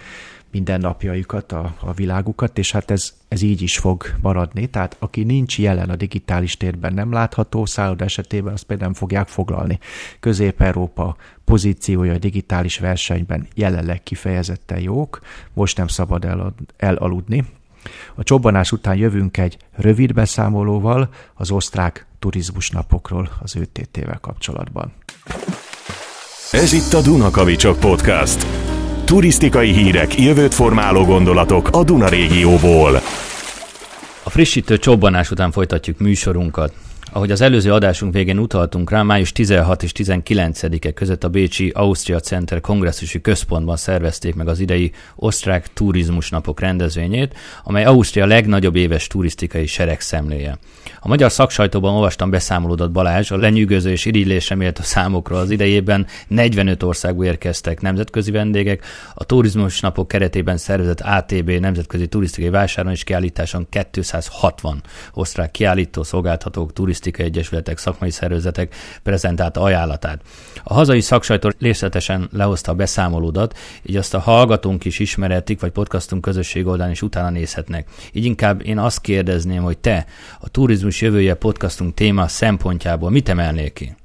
mindennapjaikat, 0.56 1.52
a, 1.52 1.76
a 1.80 1.94
világukat, 1.94 2.58
és 2.58 2.72
hát 2.72 2.92
ez, 2.92 3.14
ez 3.28 3.42
így 3.42 3.62
is 3.62 3.78
fog 3.78 4.06
maradni. 4.22 4.68
Tehát 4.68 4.96
aki 5.00 5.24
nincs 5.24 5.60
jelen 5.60 5.90
a 5.90 5.96
digitális 5.96 6.58
térben 6.58 6.94
nem 6.94 7.12
látható, 7.12 7.66
szálloda 7.66 8.04
esetében 8.04 8.54
azt 8.54 8.64
például 8.64 8.90
nem 8.90 9.00
fogják 9.00 9.28
foglalni. 9.28 9.80
Közép-Európa 10.20 11.16
pozíciója 11.46 12.14
a 12.14 12.18
digitális 12.18 12.80
versenyben 12.80 13.48
jelenleg 13.56 14.04
kifejezetten 14.04 14.80
jók, 14.80 15.22
most 15.54 15.78
nem 15.78 15.88
szabad 15.88 16.26
el, 16.26 16.54
elaludni. 16.78 17.46
A 18.16 18.24
csobbanás 18.24 18.72
után 18.72 18.96
jövünk 18.96 19.38
egy 19.38 19.58
rövid 19.72 20.14
beszámolóval 20.14 21.10
az 21.34 21.52
osztrák 21.52 22.06
turizmusnapokról 22.20 23.30
az 23.42 23.56
ÖTT-vel 23.56 24.20
kapcsolatban. 24.22 24.92
Ez 26.52 26.74
itt 26.74 26.94
a 26.94 27.02
Dunakavicsok 27.02 27.80
Podcast. 27.80 28.46
Turisztikai 29.06 29.72
hírek, 29.72 30.20
jövőt 30.20 30.54
formáló 30.54 31.04
gondolatok 31.04 31.70
a 31.72 31.84
Duna 31.84 32.08
régióból. 32.08 32.96
A 34.24 34.30
frissítő 34.30 34.78
csobbanás 34.78 35.32
után 35.32 35.52
folytatjuk 35.52 36.00
műsorunkat. 36.00 36.74
Ahogy 37.12 37.32
az 37.32 37.42
előző 37.42 37.74
adásunk 37.74 38.14
végén 38.14 38.38
utaltunk 38.38 38.90
rá, 38.90 39.04
május 39.04 39.32
16 39.32 39.84
és 39.84 39.92
19-e 39.96 40.92
között 40.92 41.24
a 41.24 41.30
Bécsi 41.30 41.72
Austria 41.76 42.20
Center 42.20 42.62
kongresszusi 42.62 43.22
központban 43.22 43.78
szervezték 43.78 44.36
meg 44.36 44.48
az 44.48 44.60
idei 44.60 44.92
osztrák 45.16 45.74
turizmus 45.74 46.30
napok 46.30 46.60
rendezvényét, 46.60 47.34
amely 47.64 47.86
Ausztria 47.86 48.26
legnagyobb 48.26 48.76
éves 48.76 49.08
turisztikai 49.08 49.66
seregszemléje. 49.66 50.58
A 51.06 51.08
magyar 51.08 51.32
szaksajtóban 51.32 51.94
olvastam 51.94 52.30
beszámolódat 52.30 52.92
Balázs, 52.92 53.32
a 53.32 53.38
lenyűgöző 53.38 53.92
és 53.92 54.06
irigylésre 54.06 54.56
méltó 54.56 54.82
számokról 54.84 55.40
az 55.40 55.50
idejében 55.50 56.08
45 56.28 56.84
országból 56.84 57.26
érkeztek 57.26 57.82
nemzetközi 57.82 58.32
vendégek, 58.32 58.86
a 59.14 59.24
turizmus 59.24 59.80
napok 59.80 60.08
keretében 60.08 60.58
szervezett 60.58 61.02
ATB 61.02 61.50
nemzetközi 61.50 62.08
turisztikai 62.08 62.50
vásáron 62.50 62.92
és 62.92 63.04
kiállításon 63.04 63.68
260 63.92 64.82
osztrák 65.14 65.52
kiállító 65.52 66.04
szolgáltatók, 66.04 66.74
turisztikai 66.74 67.26
egyesületek, 67.26 67.78
szakmai 67.78 68.12
szervezetek 68.12 68.76
prezentált 69.04 69.58
ajánlatát. 69.58 70.22
A 70.64 70.74
hazai 70.74 71.02
szaksajtó 71.02 71.52
részletesen 71.60 72.30
lehozta 72.32 72.72
a 72.72 72.76
beszámolódat, 72.76 73.58
így 73.84 73.96
azt 73.96 74.14
a 74.14 74.20
hallgatónk 74.20 74.86
is 74.86 75.00
ismeretik, 75.00 75.60
vagy 75.60 75.72
podcastunk 75.72 76.22
közösség 76.22 76.68
oldalán 76.68 76.92
is 76.92 77.02
utána 77.02 77.30
nézhetnek. 77.30 77.88
Így 78.12 78.26
inkább 78.26 78.66
én 78.66 78.78
azt 78.78 79.02
kérdezném, 79.02 79.64
hogy 79.64 79.78
te 79.78 80.06
a 80.40 80.50
turizmus 80.50 80.94
turizmus 80.96 81.02
jövője 81.02 81.34
podcastunk 81.34 81.94
téma 81.94 82.28
szempontjából 82.28 83.10
mit 83.10 83.30
emelnél 83.30 83.72
ki? 83.74 83.96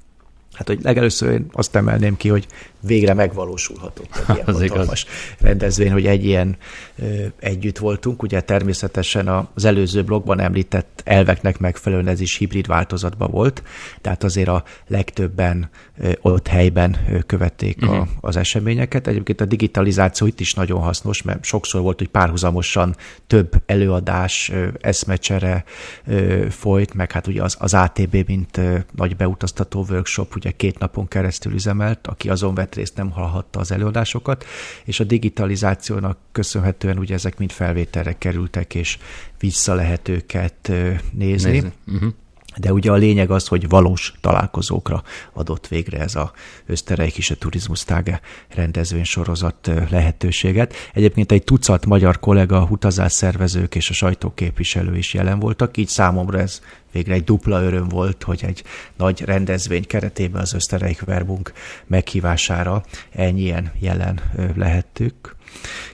Hát, 0.53 0.67
hogy 0.67 0.79
legelőször 0.81 1.31
én 1.31 1.45
azt 1.51 1.75
emelném 1.75 2.17
ki, 2.17 2.29
hogy 2.29 2.47
végre 2.81 3.13
megvalósulhatott 3.13 4.23
egy 4.27 4.35
ilyen 4.35 4.47
az 4.55 4.59
hatalmas 4.59 5.05
rendezvény, 5.39 5.91
hogy 5.91 6.05
egy 6.05 6.25
ilyen 6.25 6.57
ö, 6.95 7.25
együtt 7.39 7.77
voltunk. 7.77 8.23
Ugye 8.23 8.41
természetesen 8.41 9.27
az 9.53 9.65
előző 9.65 10.03
blogban 10.03 10.39
említett 10.39 11.01
elveknek 11.05 11.59
megfelelően 11.59 12.07
ez 12.07 12.19
is 12.19 12.37
hibrid 12.37 12.67
változatban 12.67 13.31
volt, 13.31 13.63
tehát 14.01 14.23
azért 14.23 14.47
a 14.47 14.63
legtöbben 14.87 15.69
ö, 15.97 16.11
ott 16.21 16.47
helyben 16.47 16.97
ö, 17.11 17.19
követték 17.19 17.77
uh-huh. 17.81 17.97
a, 17.97 17.99
mhm. 17.99 18.09
az 18.19 18.35
eseményeket. 18.35 19.07
Egyébként 19.07 19.41
a 19.41 19.45
digitalizáció 19.45 20.27
itt 20.27 20.39
is 20.39 20.53
nagyon 20.53 20.81
hasznos, 20.81 21.21
mert 21.21 21.43
sokszor 21.43 21.81
volt, 21.81 21.97
hogy 21.97 22.09
párhuzamosan 22.09 22.95
több 23.27 23.61
előadás, 23.65 24.49
ö, 24.53 24.67
eszmecsere 24.81 25.63
ö, 26.05 26.45
folyt, 26.49 26.93
meg 26.93 27.11
hát 27.11 27.27
ugye 27.27 27.43
az, 27.43 27.55
az 27.59 27.73
ATB, 27.73 28.23
mint 28.27 28.57
ö, 28.57 28.77
nagy 28.95 29.15
beutaztató 29.15 29.85
workshop, 29.89 30.35
ugye 30.35 30.51
két 30.51 30.79
napon 30.79 31.07
keresztül 31.07 31.53
üzemelt, 31.53 32.07
aki 32.07 32.29
azon 32.29 32.53
vett 32.53 32.70
részt 32.75 32.95
nem 32.95 33.11
hallhatta 33.11 33.59
az 33.59 33.71
előadásokat, 33.71 34.45
és 34.83 34.99
a 34.99 35.03
digitalizációnak 35.03 36.17
köszönhetően 36.31 36.97
ugye 36.97 37.13
ezek 37.13 37.37
mind 37.37 37.51
felvételre 37.51 38.17
kerültek, 38.17 38.75
és 38.75 38.97
vissza 39.39 39.73
lehet 39.73 40.07
őket 40.07 40.71
nézni. 41.11 41.51
nézni. 41.51 41.71
Uh-huh. 41.87 42.13
De 42.55 42.73
ugye 42.73 42.91
a 42.91 42.95
lényeg 42.95 43.31
az, 43.31 43.47
hogy 43.47 43.69
valós 43.69 44.13
találkozókra 44.21 45.03
adott 45.33 45.67
végre 45.67 45.99
ez 45.99 46.15
a 46.15 46.31
Ösztereik 46.65 47.17
is 47.17 47.31
a 47.31 47.35
Turizmus 47.35 47.83
Táge 47.83 48.21
rendezvény 48.49 49.03
sorozat 49.03 49.71
lehetőséget. 49.89 50.73
Egyébként 50.93 51.31
egy 51.31 51.43
tucat 51.43 51.85
magyar 51.85 52.19
kollega, 52.19 52.67
utazásszervezők 52.69 53.75
és 53.75 53.89
a 53.89 53.93
sajtóképviselő 53.93 54.97
is 54.97 55.13
jelen 55.13 55.39
voltak, 55.39 55.77
így 55.77 55.87
számomra 55.87 56.39
ez 56.39 56.61
végre 56.91 57.13
egy 57.13 57.23
dupla 57.23 57.63
öröm 57.63 57.87
volt, 57.87 58.23
hogy 58.23 58.43
egy 58.43 58.63
nagy 58.97 59.21
rendezvény 59.21 59.87
keretében 59.87 60.41
az 60.41 60.53
Ösztereik 60.53 61.01
Verbunk 61.01 61.53
meghívására 61.87 62.83
ennyien 63.11 63.71
jelen 63.79 64.19
lehettük. 64.55 65.35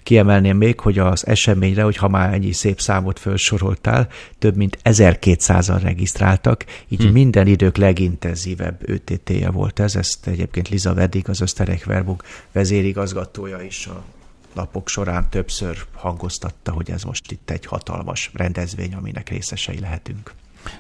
Kiemelném 0.04 0.58
még, 0.58 0.80
hogy 0.80 1.00
az 1.00 1.28
eseményre, 1.28 1.84
hogy 1.84 1.98
ha 1.98 2.08
már 2.08 2.34
ennyi 2.34 2.52
szép 2.52 2.80
számot 2.80 3.20
felsoroltál, 3.20 4.08
több 4.40 4.56
mint 4.56 4.78
1200-an 4.84 5.80
regisztráltak, 5.82 6.66
így 6.88 7.04
hm. 7.04 7.12
minden 7.12 7.48
idők 7.48 7.78
legintenzívebb 7.78 8.90
ÖTT-je 8.90 9.50
volt 9.50 9.80
ez. 9.80 9.96
Ezt 9.96 10.28
egyébként 10.28 10.70
Liza 10.70 10.94
Vedig, 10.94 11.30
az 11.30 11.42
Öszterek 11.42 11.86
Verbunk 11.86 12.24
vezérigazgatója 12.52 13.62
is 13.62 13.88
a 13.88 14.04
napok 14.54 14.90
során 14.90 15.30
többször 15.30 15.78
hangoztatta, 15.94 16.72
hogy 16.72 16.92
ez 16.92 17.04
most 17.04 17.32
itt 17.32 17.50
egy 17.50 17.66
hatalmas 17.66 18.32
rendezvény, 18.34 18.94
aminek 18.94 19.30
részesei 19.30 19.80
lehetünk. 19.80 20.34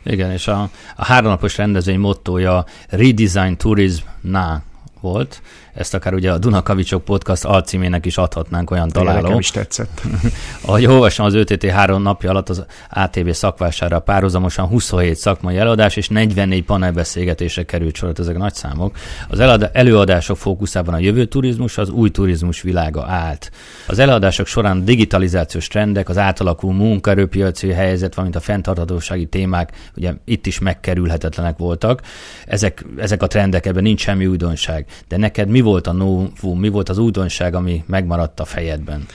Igen, 0.03 0.31
és 0.31 0.47
a, 0.47 0.69
a 0.95 1.05
háromnapos 1.05 1.57
rendezvény 1.57 1.99
mottoja 1.99 2.65
Redesign 2.89 3.53
Tourism 3.53 4.05
Na 4.21 4.63
volt, 4.99 5.41
ezt 5.77 5.93
akár 5.93 6.13
ugye 6.13 6.31
a 6.31 6.37
Dunakavicsok 6.37 7.03
podcast 7.03 7.45
alcímének 7.45 8.05
is 8.05 8.17
adhatnánk 8.17 8.71
olyan 8.71 8.89
találó. 8.89 9.21
Nekem 9.21 9.39
is 9.39 9.51
tetszett. 9.51 10.01
Ahogy 10.65 10.85
olvasom 10.85 11.25
az 11.25 11.33
ÖTT 11.33 11.65
három 11.65 12.01
napja 12.01 12.29
alatt 12.29 12.49
az 12.49 12.65
ATV 12.89 13.29
szakvására 13.29 13.99
párhuzamosan 13.99 14.67
27 14.67 15.15
szakmai 15.15 15.57
előadás 15.57 15.95
és 15.95 16.09
44 16.09 16.63
panelbeszélgetése 16.63 17.65
került 17.65 17.95
sor, 17.95 18.13
ezek 18.17 18.37
nagy 18.37 18.53
számok. 18.53 18.95
Az 19.29 19.39
előadások 19.73 20.37
fókuszában 20.37 20.93
a 20.93 20.99
jövő 20.99 21.25
turizmus, 21.25 21.77
az 21.77 21.89
új 21.89 22.09
turizmus 22.09 22.61
világa 22.61 23.05
állt. 23.05 23.51
Az 23.87 23.99
előadások 23.99 24.47
során 24.47 24.85
digitalizációs 24.85 25.67
trendek, 25.67 26.09
az 26.09 26.17
átalakú 26.17 26.69
munkaerőpiaci 26.71 27.71
helyzet, 27.71 28.13
valamint 28.13 28.37
a 28.37 28.41
fenntarthatósági 28.43 29.25
témák 29.25 29.91
ugye 29.95 30.13
itt 30.25 30.45
is 30.45 30.59
megkerülhetetlenek 30.59 31.57
voltak. 31.57 32.01
Ezek, 32.45 32.85
ezek 32.97 33.23
a 33.23 33.27
trendek, 33.27 33.65
ebben 33.65 33.83
nincs 33.83 34.01
semmi 34.01 34.25
újdonság. 34.25 34.85
De 35.07 35.17
neked 35.17 35.49
mi 35.49 35.61
volt 35.67 35.87
a 35.87 35.91
novum, 35.91 36.59
mi 36.59 36.69
volt 36.69 36.89
az 36.89 36.97
újdonság, 36.97 37.53
ami 37.53 37.83
megmaradt 37.87 38.39
a 38.39 38.45
fejedben? 38.45 39.05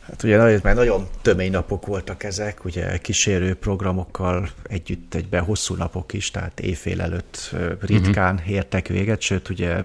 Hát 0.00 0.22
ugye 0.22 0.36
nagyon, 0.36 0.60
mert 0.62 0.76
nagyon 0.76 1.08
tömény 1.22 1.50
napok 1.50 1.86
voltak 1.86 2.22
ezek, 2.22 2.64
ugye 2.64 2.98
kísérő 2.98 3.54
programokkal 3.54 4.48
együtt 4.62 5.14
egyben 5.14 5.44
hosszú 5.44 5.74
napok 5.74 6.12
is, 6.12 6.30
tehát 6.30 6.60
éjfél 6.60 7.00
előtt 7.00 7.54
ritkán 7.80 8.34
uh-huh. 8.34 8.50
értek 8.50 8.88
véget, 8.88 9.20
sőt 9.20 9.48
ugye 9.48 9.84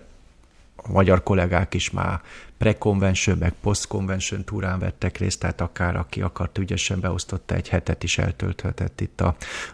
a 0.75 0.91
magyar 0.91 1.23
kollégák 1.23 1.73
is 1.73 1.91
már 1.91 2.21
pre-convention, 2.59 3.37
meg 3.37 3.53
post-convention 3.61 4.43
túrán 4.43 4.79
vettek 4.79 5.17
részt, 5.17 5.39
tehát 5.39 5.61
akár 5.61 5.95
aki 5.95 6.21
akart 6.21 6.57
ügyesen 6.57 6.99
beosztotta, 6.99 7.55
egy 7.55 7.69
hetet 7.69 8.03
is 8.03 8.17
eltölthetett 8.17 9.01
itt 9.01 9.21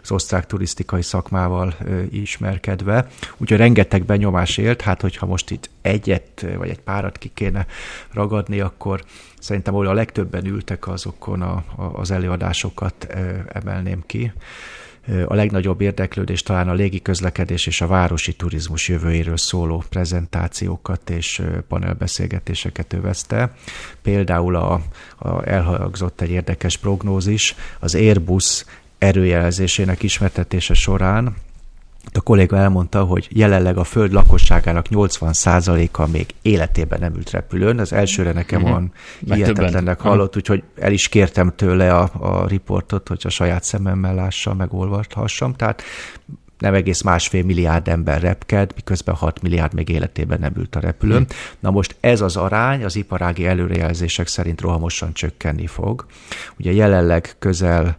az 0.02 0.10
osztrák 0.10 0.46
turisztikai 0.46 1.02
szakmával 1.02 1.74
ismerkedve. 2.10 3.06
Úgyhogy 3.36 3.58
rengeteg 3.58 4.04
benyomás 4.04 4.56
élt, 4.56 4.80
hát 4.80 5.00
hogyha 5.00 5.26
most 5.26 5.50
itt 5.50 5.70
egyet 5.82 6.46
vagy 6.56 6.68
egy 6.68 6.80
párat 6.80 7.18
ki 7.18 7.30
kéne 7.34 7.66
ragadni, 8.12 8.60
akkor 8.60 9.04
szerintem 9.38 9.74
ahol 9.74 9.86
a 9.86 9.92
legtöbben 9.92 10.46
ültek 10.46 10.88
azokon 10.88 11.42
a, 11.42 11.64
a, 11.76 11.82
az 11.92 12.10
előadásokat 12.10 13.06
emelném 13.48 14.02
ki 14.06 14.32
a 15.26 15.34
legnagyobb 15.34 15.80
érdeklődés 15.80 16.42
talán 16.42 16.68
a 16.68 16.72
légi 16.72 17.02
közlekedés 17.02 17.66
és 17.66 17.80
a 17.80 17.86
városi 17.86 18.32
turizmus 18.32 18.88
jövőjéről 18.88 19.36
szóló 19.36 19.84
prezentációkat 19.88 21.10
és 21.10 21.42
panelbeszélgetéseket 21.68 22.92
övezte. 22.92 23.52
Például 24.02 24.56
a, 24.56 24.80
a 25.18 25.48
elhangzott 25.48 26.20
egy 26.20 26.30
érdekes 26.30 26.76
prognózis, 26.76 27.54
az 27.80 27.94
Airbus 27.94 28.64
erőjelzésének 28.98 30.02
ismertetése 30.02 30.74
során 30.74 31.34
a 32.12 32.20
kolléga 32.20 32.56
elmondta, 32.56 33.04
hogy 33.04 33.28
jelenleg 33.30 33.76
a 33.76 33.84
föld 33.84 34.12
lakosságának 34.12 34.86
80%-a 34.90 36.06
még 36.06 36.34
életében 36.42 37.00
nem 37.00 37.14
ült 37.14 37.30
repülőn. 37.30 37.78
Az 37.78 37.92
elsőre 37.92 38.32
nekem 38.32 38.62
uh-huh. 38.62 38.76
olyan 38.76 38.92
hihetetlennek 39.20 40.00
hallott, 40.00 40.36
úgyhogy 40.36 40.62
el 40.80 40.92
is 40.92 41.08
kértem 41.08 41.52
tőle 41.56 41.94
a, 41.96 42.10
a 42.18 42.46
riportot, 42.46 43.08
hogy 43.08 43.22
a 43.24 43.28
saját 43.28 43.64
szememmel 43.64 44.14
lássam, 44.14 44.56
megolvathassam. 44.56 45.54
Tehát 45.54 45.82
nem 46.58 46.74
egész 46.74 47.02
másfél 47.02 47.44
milliárd 47.44 47.88
ember 47.88 48.20
repked, 48.20 48.72
miközben 48.74 49.14
6 49.14 49.42
milliárd 49.42 49.74
még 49.74 49.88
életében 49.88 50.40
nem 50.40 50.52
ült 50.56 50.76
a 50.76 50.80
repülőn. 50.80 51.16
Hmm. 51.16 51.26
Na 51.60 51.70
most 51.70 51.96
ez 52.00 52.20
az 52.20 52.36
arány 52.36 52.84
az 52.84 52.96
iparági 52.96 53.46
előrejelzések 53.46 54.26
szerint 54.26 54.60
rohamosan 54.60 55.12
csökkenni 55.12 55.66
fog. 55.66 56.06
Ugye 56.58 56.72
jelenleg 56.72 57.34
közel 57.38 57.96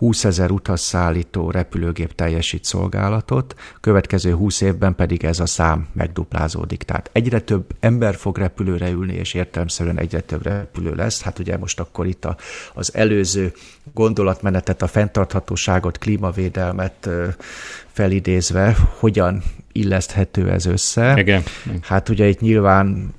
20 0.00 0.24
ezer 0.24 0.50
utasszállító 0.50 1.50
repülőgép 1.50 2.14
teljesít 2.14 2.64
szolgálatot, 2.64 3.54
következő 3.80 4.34
20 4.34 4.60
évben 4.60 4.94
pedig 4.94 5.24
ez 5.24 5.40
a 5.40 5.46
szám 5.46 5.88
megduplázódik. 5.92 6.82
Tehát 6.82 7.10
egyre 7.12 7.40
több 7.40 7.64
ember 7.80 8.14
fog 8.14 8.38
repülőre 8.38 8.90
ülni, 8.90 9.14
és 9.14 9.34
értelemszerűen 9.34 9.98
egyre 9.98 10.20
több 10.20 10.42
repülő 10.42 10.94
lesz. 10.94 11.22
Hát 11.22 11.38
ugye 11.38 11.56
most 11.56 11.80
akkor 11.80 12.06
itt 12.06 12.24
a, 12.24 12.36
az 12.74 12.94
előző 12.94 13.52
gondolatmenetet, 13.94 14.82
a 14.82 14.86
fenntarthatóságot, 14.86 15.98
klímavédelmet 15.98 17.08
felidézve, 17.92 18.76
hogyan 18.98 19.42
illeszthető 19.72 20.50
ez 20.50 20.66
össze. 20.66 21.14
Igen. 21.16 21.42
Hát 21.82 22.08
ugye 22.08 22.26
itt 22.26 22.40
nyilván 22.40 23.14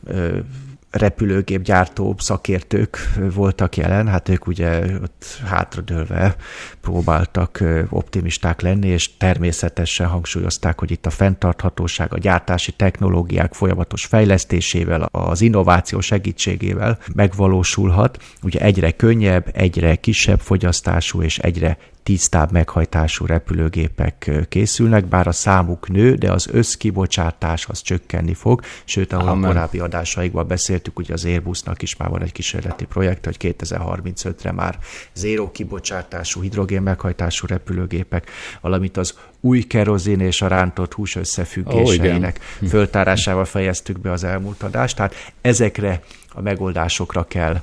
repülőgépgyártó 0.92 2.16
szakértők 2.18 2.98
voltak 3.34 3.78
jelen, 3.78 4.08
hát 4.08 4.30
ők 4.30 4.48
ugye 4.48 4.82
ott 5.02 5.26
hátradőlve 5.46 6.36
próbáltak 6.82 7.64
optimisták 7.90 8.62
lenni, 8.62 8.88
és 8.88 9.18
természetesen 9.18 10.08
hangsúlyozták, 10.08 10.80
hogy 10.80 10.92
itt 10.92 11.06
a 11.06 11.10
fenntarthatóság, 11.10 12.14
a 12.14 12.18
gyártási 12.18 12.72
technológiák 12.72 13.54
folyamatos 13.54 14.06
fejlesztésével, 14.06 15.02
az 15.12 15.42
innováció 15.42 16.00
segítségével 16.00 16.98
megvalósulhat. 17.14 18.24
Ugye 18.44 18.60
egyre 18.60 18.92
könnyebb, 18.92 19.50
egyre 19.54 19.96
kisebb 19.96 20.40
fogyasztású 20.40 21.22
és 21.22 21.40
egyre 21.40 21.78
tisztább 22.04 22.52
meghajtású 22.52 23.26
repülőgépek 23.26 24.32
készülnek, 24.50 25.06
bár 25.06 25.28
a 25.28 25.32
számuk 25.32 25.90
nő, 25.90 26.14
de 26.14 26.32
az 26.32 26.48
összkibocsátás 26.52 27.68
az 27.68 27.82
csökkenni 27.82 28.34
fog, 28.34 28.62
sőt, 28.84 29.14
ahol 29.14 29.28
Amen. 29.28 29.44
a 29.44 29.48
korábbi 29.48 29.80
adásaikban 29.80 30.48
beszéltük, 30.48 30.96
hogy 30.96 31.12
az 31.12 31.26
Airbusnak 31.26 31.82
is 31.82 31.96
már 31.96 32.10
van 32.10 32.22
egy 32.22 32.32
kísérleti 32.32 32.86
projekt, 32.86 33.26
hogy 33.26 33.38
2035-re 33.40 34.52
már 34.52 34.80
zéró 35.14 35.52
kibocsátású, 35.52 36.42
hidrogén 36.42 36.82
meghajtású 36.82 37.48
repülőgépek, 37.48 38.30
valamint 38.62 38.98
az 38.98 39.18
új 39.40 39.62
kerozin 39.62 40.20
és 40.20 40.42
a 40.42 40.48
rántott 40.48 40.94
hús 40.94 41.16
összefüggéseinek 41.16 42.40
oh, 42.62 42.68
föltárásával 42.68 43.46
fejeztük 43.46 44.00
be 44.00 44.12
az 44.12 44.24
elmúlt 44.24 44.64
adást, 44.64 44.96
tehát 44.96 45.16
ezekre 45.42 46.04
a 46.34 46.42
megoldásokra 46.42 47.24
kell 47.24 47.62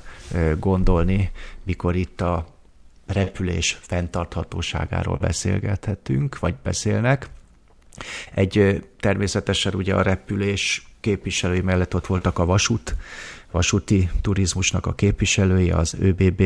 gondolni, 0.59 1.31
mikor 1.63 1.95
itt 1.95 2.21
a 2.21 2.57
repülés 3.13 3.77
fenntarthatóságáról 3.81 5.17
beszélgethetünk, 5.17 6.39
vagy 6.39 6.55
beszélnek. 6.63 7.29
Egy 8.33 8.83
természetesen 8.99 9.73
ugye 9.73 9.95
a 9.95 10.01
repülés 10.01 10.87
képviselői 10.99 11.61
mellett 11.61 11.95
ott 11.95 12.07
voltak 12.07 12.39
a 12.39 12.45
vasút, 12.45 12.95
vasúti 13.51 14.09
turizmusnak 14.21 14.85
a 14.85 14.93
képviselői, 14.93 15.71
az 15.71 15.95
ÖBB 15.99 16.43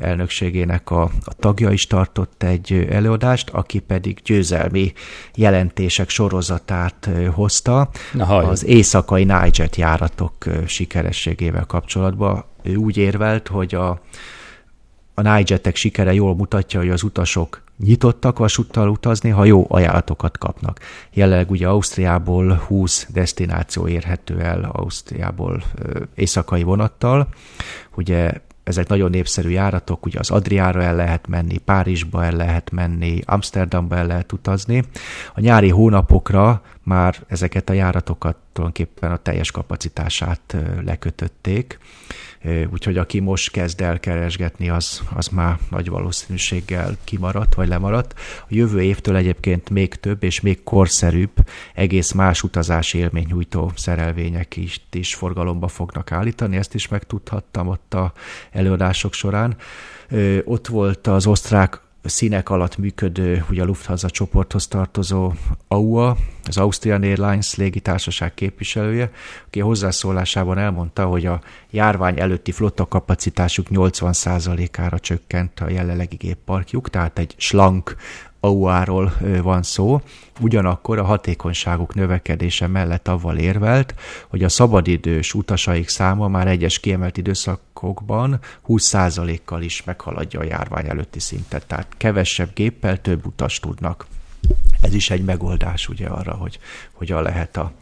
elnökségének 0.00 0.90
a, 0.90 1.02
a 1.02 1.34
tagja 1.38 1.70
is 1.70 1.86
tartott 1.86 2.42
egy 2.42 2.86
előadást, 2.90 3.50
aki 3.50 3.78
pedig 3.78 4.18
győzelmi 4.24 4.92
jelentések 5.34 6.08
sorozatát 6.08 7.10
hozta 7.30 7.90
Aha, 8.18 8.36
az 8.36 8.64
éjszakai 8.64 9.24
Niget 9.24 9.76
járatok 9.76 10.34
sikerességével 10.66 11.64
kapcsolatban. 11.66 12.44
Ő 12.62 12.74
úgy 12.74 12.96
érvelt, 12.96 13.48
hogy 13.48 13.74
a 13.74 14.00
a 15.14 15.20
Nigetek 15.20 15.76
sikere 15.76 16.12
jól 16.12 16.34
mutatja, 16.34 16.80
hogy 16.80 16.90
az 16.90 17.02
utasok 17.02 17.62
nyitottak 17.78 18.38
vasúttal 18.38 18.88
utazni, 18.88 19.30
ha 19.30 19.44
jó 19.44 19.66
ajánlatokat 19.68 20.38
kapnak. 20.38 20.80
Jelenleg 21.12 21.50
ugye 21.50 21.68
Ausztriából 21.68 22.54
20 22.54 23.06
destináció 23.12 23.88
érhető 23.88 24.40
el 24.40 24.70
Ausztriából 24.72 25.62
éjszakai 26.14 26.62
vonattal. 26.62 27.28
Ugye 27.96 28.32
ezek 28.64 28.88
nagyon 28.88 29.10
népszerű 29.10 29.48
járatok, 29.48 30.06
ugye 30.06 30.18
az 30.18 30.30
Adriára 30.30 30.82
el 30.82 30.94
lehet 30.94 31.26
menni, 31.26 31.58
Párizsba 31.58 32.24
el 32.24 32.32
lehet 32.32 32.70
menni, 32.70 33.20
Amsterdamba 33.24 33.96
el 33.96 34.06
lehet 34.06 34.32
utazni. 34.32 34.84
A 35.34 35.40
nyári 35.40 35.68
hónapokra 35.68 36.62
már 36.82 37.16
ezeket 37.26 37.70
a 37.70 37.72
járatokat 37.72 38.36
tulajdonképpen 38.52 39.10
a 39.10 39.16
teljes 39.16 39.50
kapacitását 39.50 40.56
lekötötték 40.84 41.78
úgyhogy 42.72 42.96
aki 42.96 43.20
most 43.20 43.50
kezd 43.50 43.80
el 43.80 44.00
keresgetni, 44.00 44.68
az, 44.68 45.02
az 45.14 45.28
már 45.28 45.58
nagy 45.70 45.88
valószínűséggel 45.88 46.96
kimaradt, 47.04 47.54
vagy 47.54 47.68
lemaradt. 47.68 48.14
A 48.40 48.46
jövő 48.48 48.82
évtől 48.82 49.16
egyébként 49.16 49.70
még 49.70 49.94
több 49.94 50.22
és 50.22 50.40
még 50.40 50.62
korszerűbb, 50.62 51.32
egész 51.74 52.12
más 52.12 52.42
utazási 52.42 52.98
élmény 52.98 53.26
nyújtó 53.28 53.72
szerelvények 53.76 54.56
is, 54.56 54.86
is 54.92 55.14
forgalomba 55.14 55.68
fognak 55.68 56.12
állítani, 56.12 56.56
ezt 56.56 56.74
is 56.74 56.88
megtudhattam 56.88 57.68
ott 57.68 57.94
a 57.94 58.12
előadások 58.50 59.12
során. 59.12 59.56
Ott 60.44 60.66
volt 60.66 61.06
az 61.06 61.26
osztrák 61.26 61.80
színek 62.08 62.50
alatt 62.50 62.76
működő, 62.76 63.44
ugye 63.50 63.62
a 63.62 63.64
Lufthansa 63.64 64.10
csoporthoz 64.10 64.66
tartozó 64.66 65.32
AUA, 65.68 66.16
az 66.44 66.56
Austrian 66.58 67.02
Airlines 67.02 67.54
légitársaság 67.54 68.34
képviselője, 68.34 69.10
aki 69.46 69.60
a 69.60 69.64
hozzászólásában 69.64 70.58
elmondta, 70.58 71.04
hogy 71.04 71.26
a 71.26 71.40
járvány 71.70 72.20
előtti 72.20 72.52
flotta 72.52 72.86
kapacitásuk 72.86 73.66
80%-ára 73.70 74.98
csökkent 74.98 75.60
a 75.60 75.70
jelenlegi 75.70 76.16
gépparkjuk, 76.16 76.90
tehát 76.90 77.18
egy 77.18 77.34
slank 77.36 77.96
AUA-ról 78.44 79.12
van 79.42 79.62
szó, 79.62 80.00
ugyanakkor 80.40 80.98
a 80.98 81.04
hatékonyságuk 81.04 81.94
növekedése 81.94 82.66
mellett 82.66 83.08
avval 83.08 83.36
érvelt, 83.36 83.94
hogy 84.28 84.44
a 84.44 84.48
szabadidős 84.48 85.34
utasaik 85.34 85.88
száma 85.88 86.28
már 86.28 86.48
egyes 86.48 86.78
kiemelt 86.78 87.16
időszakokban 87.16 88.40
20%-kal 88.68 89.62
is 89.62 89.84
meghaladja 89.84 90.40
a 90.40 90.44
járvány 90.44 90.88
előtti 90.88 91.20
szintet, 91.20 91.66
tehát 91.66 91.86
kevesebb 91.96 92.50
géppel 92.54 93.00
több 93.00 93.26
utas 93.26 93.60
tudnak. 93.60 94.06
Ez 94.80 94.94
is 94.94 95.10
egy 95.10 95.24
megoldás 95.24 95.88
ugye 95.88 96.06
arra, 96.06 96.34
hogy 96.34 96.58
hogyan 96.92 97.22
lehet 97.22 97.56
a 97.56 97.72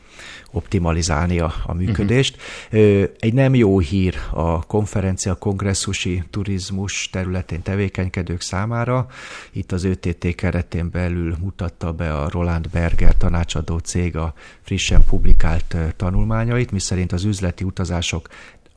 optimalizálni 0.51 1.41
a, 1.41 1.55
a 1.66 1.75
működést. 1.75 2.37
Uh-huh. 2.73 3.05
Egy 3.18 3.35
nem 3.35 3.55
jó 3.55 3.79
hír 3.79 4.14
a 4.31 4.66
konferencia 4.66 5.35
kongresszusi 5.35 6.23
turizmus 6.31 7.09
területén 7.11 7.62
tevékenykedők 7.62 8.41
számára. 8.41 9.07
Itt 9.53 9.73
az 9.73 9.85
ÖTT 9.85 10.35
keretén 10.35 10.91
belül 10.91 11.37
mutatta 11.41 11.93
be 11.93 12.14
a 12.14 12.29
Roland 12.29 12.68
Berger 12.68 13.16
tanácsadó 13.16 13.79
cég 13.79 14.16
a 14.16 14.35
frissen 14.62 15.05
publikált 15.05 15.77
tanulmányait, 15.97 16.71
miszerint 16.71 17.12
az 17.12 17.25
üzleti 17.25 17.64
utazások 17.64 18.29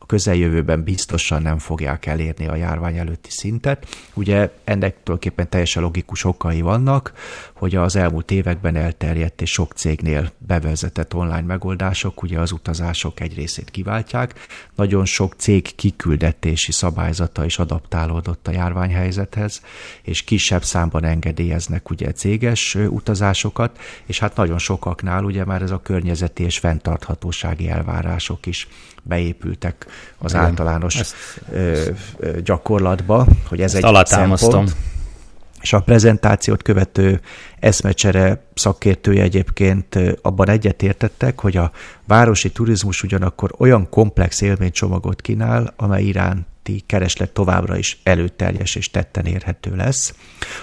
a 0.04 0.06
közeljövőben 0.06 0.84
biztosan 0.84 1.42
nem 1.42 1.58
fogják 1.58 2.06
elérni 2.06 2.48
a 2.48 2.56
járvány 2.56 2.98
előtti 2.98 3.30
szintet. 3.30 3.88
Ugye 4.14 4.52
ennek 4.64 4.92
tulajdonképpen 5.04 5.50
teljesen 5.50 5.84
logikus 5.84 6.24
okai 6.24 6.62
vannak, 6.62 7.14
hogy 7.64 7.76
az 7.76 7.96
elmúlt 7.96 8.32
években 8.32 8.76
elterjedt 8.76 9.42
és 9.42 9.52
sok 9.52 9.74
cégnél 9.74 10.32
bevezetett 10.38 11.14
online 11.14 11.42
megoldások 11.42 12.24
ugye 12.24 12.40
az 12.40 12.52
utazások 12.52 13.20
egy 13.20 13.36
részét 13.36 13.70
kiváltják. 13.70 14.34
Nagyon 14.76 15.06
sok 15.06 15.34
cég 15.38 15.76
kiküldetési 15.76 16.72
szabályzata 16.72 17.46
is 17.46 17.60
adaptálódott 17.60 18.48
a 18.48 18.52
járványhelyzethez, 18.52 19.62
és 20.02 20.24
kisebb 20.24 20.64
számban 20.64 21.04
engedélyeznek 21.04 21.90
ugye 21.90 22.12
céges 22.12 22.76
utazásokat, 22.76 23.80
és 24.06 24.20
hát 24.20 24.36
nagyon 24.36 24.58
sokaknál 24.58 25.24
ugye 25.24 25.46
már 25.46 25.62
ez 25.62 25.72
a 25.72 25.82
környezeti 25.84 26.44
és 26.44 26.58
fenntarthatósági 26.60 27.70
elvárások 27.70 28.46
is 28.46 28.68
beépültek 29.04 29.86
az 30.18 30.32
Igen, 30.32 30.46
általános 30.46 31.00
ezt, 31.00 31.16
gyakorlatba, 32.44 33.28
hogy 33.48 33.62
ez 33.62 33.76
egy 33.76 34.06
szempont. 34.06 34.76
És 35.64 35.74
a 35.74 35.82
prezentációt 35.82 36.62
követő 36.62 37.22
eszmecsere 37.60 38.44
szakértője 38.54 39.24
egyébként 39.24 40.00
abban 40.22 40.50
egyetértettek, 40.50 41.40
hogy 41.40 41.58
a 41.58 41.72
városi 42.08 42.52
turizmus 42.52 43.04
ugyanakkor 43.04 43.52
olyan 43.58 43.90
komplex 43.90 44.42
élménycsomagot 44.42 45.22
kínál, 45.22 45.74
amely 45.76 46.04
iránt 46.04 46.48
iránti 46.70 46.84
kereslet 46.86 47.32
továbbra 47.32 47.78
is 47.78 48.00
előteljes 48.04 48.76
és 48.76 48.90
tetten 48.90 49.26
érhető 49.26 49.76
lesz. 49.76 50.14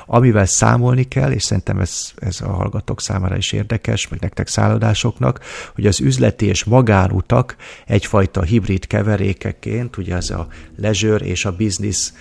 Amivel 0.07 0.47
számolni 0.47 1.09
kell, 1.09 1.33
és 1.33 1.43
szerintem 1.43 1.79
ez, 1.79 2.13
ez 2.17 2.41
a 2.41 2.49
hallgatók 2.49 3.01
számára 3.01 3.37
is 3.37 3.53
érdekes, 3.53 4.09
meg 4.09 4.21
nektek 4.21 4.49
szállodásoknak, 4.49 5.41
hogy 5.75 5.87
az 5.87 6.01
üzleti 6.01 6.47
és 6.47 6.65
magánutak 6.65 7.57
egyfajta 7.87 8.43
hibrid 8.43 8.87
keverékeként, 8.87 9.97
ugye 9.97 10.15
ez 10.15 10.31
a 10.31 10.47
leisure 10.77 11.25
és 11.25 11.45
a 11.45 11.57
business 11.57 12.13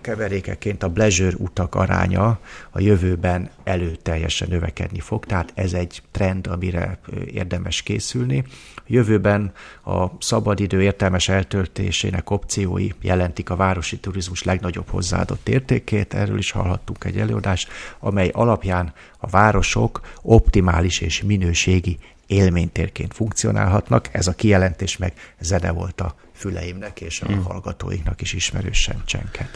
keverékeként 0.00 0.82
a 0.82 0.90
pleasure 0.90 1.36
utak 1.38 1.74
aránya 1.74 2.38
a 2.70 2.80
jövőben 2.80 3.50
előteljesen 3.64 4.48
növekedni 4.50 5.00
fog, 5.00 5.24
tehát 5.24 5.52
ez 5.54 5.72
egy 5.72 6.02
trend, 6.10 6.46
amire 6.46 6.98
érdemes 7.26 7.82
készülni. 7.82 8.44
A 8.76 8.82
jövőben 8.86 9.52
a 9.84 10.06
szabadidő 10.18 10.82
értelmes 10.82 11.28
eltöltésének 11.28 12.30
opciói 12.30 12.88
jelentik 13.00 13.50
a 13.50 13.56
városi 13.56 13.98
turizmus 13.98 14.42
legnagyobb 14.42 14.88
hozzáadott 14.88 15.48
értékét, 15.48 16.14
erről 16.14 16.38
is 16.38 16.50
hallhattunk 16.50 17.04
egy 17.04 17.18
előadást, 17.18 17.68
amely 17.98 18.30
alapján 18.32 18.92
a 19.18 19.26
városok 19.26 20.00
optimális 20.22 21.00
és 21.00 21.22
minőségi 21.22 21.98
élménytérként 22.34 23.14
funkcionálhatnak. 23.14 24.08
Ez 24.12 24.26
a 24.26 24.32
kijelentés 24.32 24.96
meg 24.96 25.12
zene 25.40 25.70
volt 25.70 26.00
a 26.00 26.14
füleimnek 26.34 27.00
és 27.00 27.20
a 27.20 27.32
mm. 27.32 27.38
hallgatóiknak 27.38 28.20
is 28.20 28.32
ismerősen 28.32 29.02
csenket. 29.04 29.48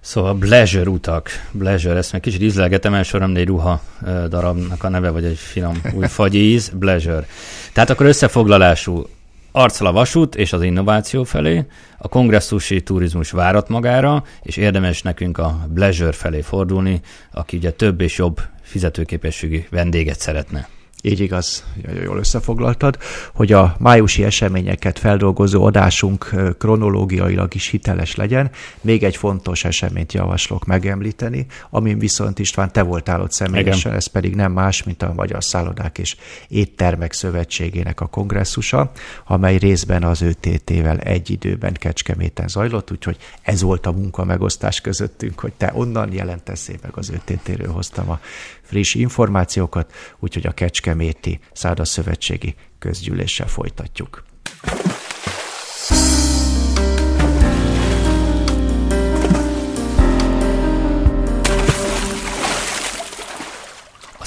Szóval 0.00 0.36
Pleasure 0.38 0.90
utak, 0.90 1.30
Pleasure, 1.58 1.96
ezt 1.96 2.12
meg 2.12 2.20
kicsit 2.20 2.42
ízlelgetem, 2.42 2.94
elsőre 2.94 3.24
egy 3.24 3.46
ruha 3.46 3.82
darabnak 4.28 4.84
a 4.84 4.88
neve, 4.88 5.10
vagy 5.10 5.24
egy 5.24 5.38
finom 5.38 5.80
új 5.94 6.06
fagyíz, 6.18 6.72
Pleasure. 6.78 7.26
Tehát 7.72 7.90
akkor 7.90 8.06
összefoglalású, 8.06 9.06
arccal 9.52 9.86
a 9.86 9.92
vasút 9.92 10.34
és 10.34 10.52
az 10.52 10.62
innováció 10.62 11.24
felé, 11.24 11.64
a 11.98 12.08
kongresszusi 12.08 12.82
turizmus 12.82 13.30
várat 13.30 13.68
magára, 13.68 14.24
és 14.42 14.56
érdemes 14.56 15.02
nekünk 15.02 15.38
a 15.38 15.68
Pleasure 15.74 16.12
felé 16.12 16.40
fordulni, 16.40 17.00
aki 17.32 17.56
ugye 17.56 17.70
több 17.70 18.00
és 18.00 18.18
jobb 18.18 18.40
fizetőképességű 18.62 19.64
vendéget 19.70 20.20
szeretne 20.20 20.68
így 21.06 21.20
igaz, 21.20 21.64
jól 22.04 22.18
összefoglaltad, 22.18 22.98
hogy 23.34 23.52
a 23.52 23.76
májusi 23.78 24.24
eseményeket 24.24 24.98
feldolgozó 24.98 25.64
adásunk 25.64 26.30
kronológiailag 26.58 27.54
is 27.54 27.68
hiteles 27.68 28.14
legyen. 28.14 28.50
Még 28.80 29.02
egy 29.02 29.16
fontos 29.16 29.64
eseményt 29.64 30.12
javaslok 30.12 30.64
megemlíteni, 30.64 31.46
amin 31.70 31.98
viszont 31.98 32.38
István, 32.38 32.72
te 32.72 32.82
voltál 32.82 33.20
ott 33.20 33.32
személyesen, 33.32 33.78
Igen. 33.78 33.94
ez 33.94 34.06
pedig 34.06 34.34
nem 34.34 34.52
más, 34.52 34.82
mint 34.82 35.02
a 35.02 35.12
Magyar 35.12 35.44
Szállodák 35.44 35.98
és 35.98 36.16
Éttermek 36.48 37.12
Szövetségének 37.12 38.00
a 38.00 38.06
kongresszusa, 38.06 38.90
amely 39.26 39.56
részben 39.56 40.02
az 40.02 40.22
ÖTT-vel 40.22 40.98
egy 40.98 41.30
időben 41.30 41.72
Kecskeméten 41.72 42.48
zajlott, 42.48 42.90
úgyhogy 42.90 43.16
ez 43.42 43.62
volt 43.62 43.86
a 43.86 43.92
munka 43.92 44.24
megosztás 44.24 44.80
közöttünk, 44.80 45.40
hogy 45.40 45.52
te 45.52 45.70
onnan 45.74 46.12
jelentesz, 46.12 46.68
meg 46.82 46.90
az 46.94 47.10
ÖTT-ről 47.10 47.72
hoztam 47.72 48.10
a 48.10 48.20
friss 48.62 48.94
információkat, 48.94 49.92
úgyhogy 50.18 50.46
a 50.46 50.52
Kecskeméti 50.96 51.40
Szövetsségi 51.84 52.54
Közgyűléssel 52.78 53.46
folytatjuk. 53.46 54.24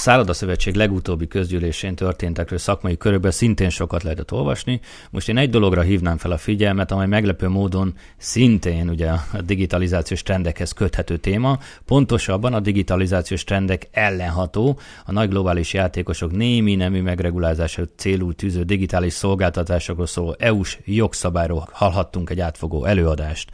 Szállodaszövetség 0.00 0.74
legutóbbi 0.74 1.26
közgyűlésén 1.26 1.94
történtekről 1.94 2.58
szakmai 2.58 2.96
körökben 2.96 3.30
szintén 3.30 3.70
sokat 3.70 4.02
lehetett 4.02 4.32
olvasni. 4.32 4.80
Most 5.10 5.28
én 5.28 5.36
egy 5.36 5.50
dologra 5.50 5.80
hívnám 5.80 6.16
fel 6.18 6.30
a 6.30 6.36
figyelmet, 6.36 6.92
amely 6.92 7.06
meglepő 7.06 7.48
módon 7.48 7.94
szintén 8.16 8.88
ugye 8.88 9.08
a 9.10 9.22
digitalizációs 9.44 10.22
trendekhez 10.22 10.72
köthető 10.72 11.16
téma. 11.16 11.58
Pontosabban 11.84 12.54
a 12.54 12.60
digitalizációs 12.60 13.44
trendek 13.44 13.88
ellenható, 13.90 14.78
a 15.06 15.12
nagy 15.12 15.28
globális 15.28 15.72
játékosok 15.72 16.32
némi 16.32 16.74
nemű 16.74 17.02
megregulázása 17.02 17.82
célú 17.96 18.32
tűző 18.32 18.62
digitális 18.62 19.12
szolgáltatásokról 19.12 20.06
szóló 20.06 20.34
EU-s 20.38 20.78
jogszabályról 20.84 21.68
hallhattunk 21.72 22.30
egy 22.30 22.40
átfogó 22.40 22.84
előadást. 22.84 23.50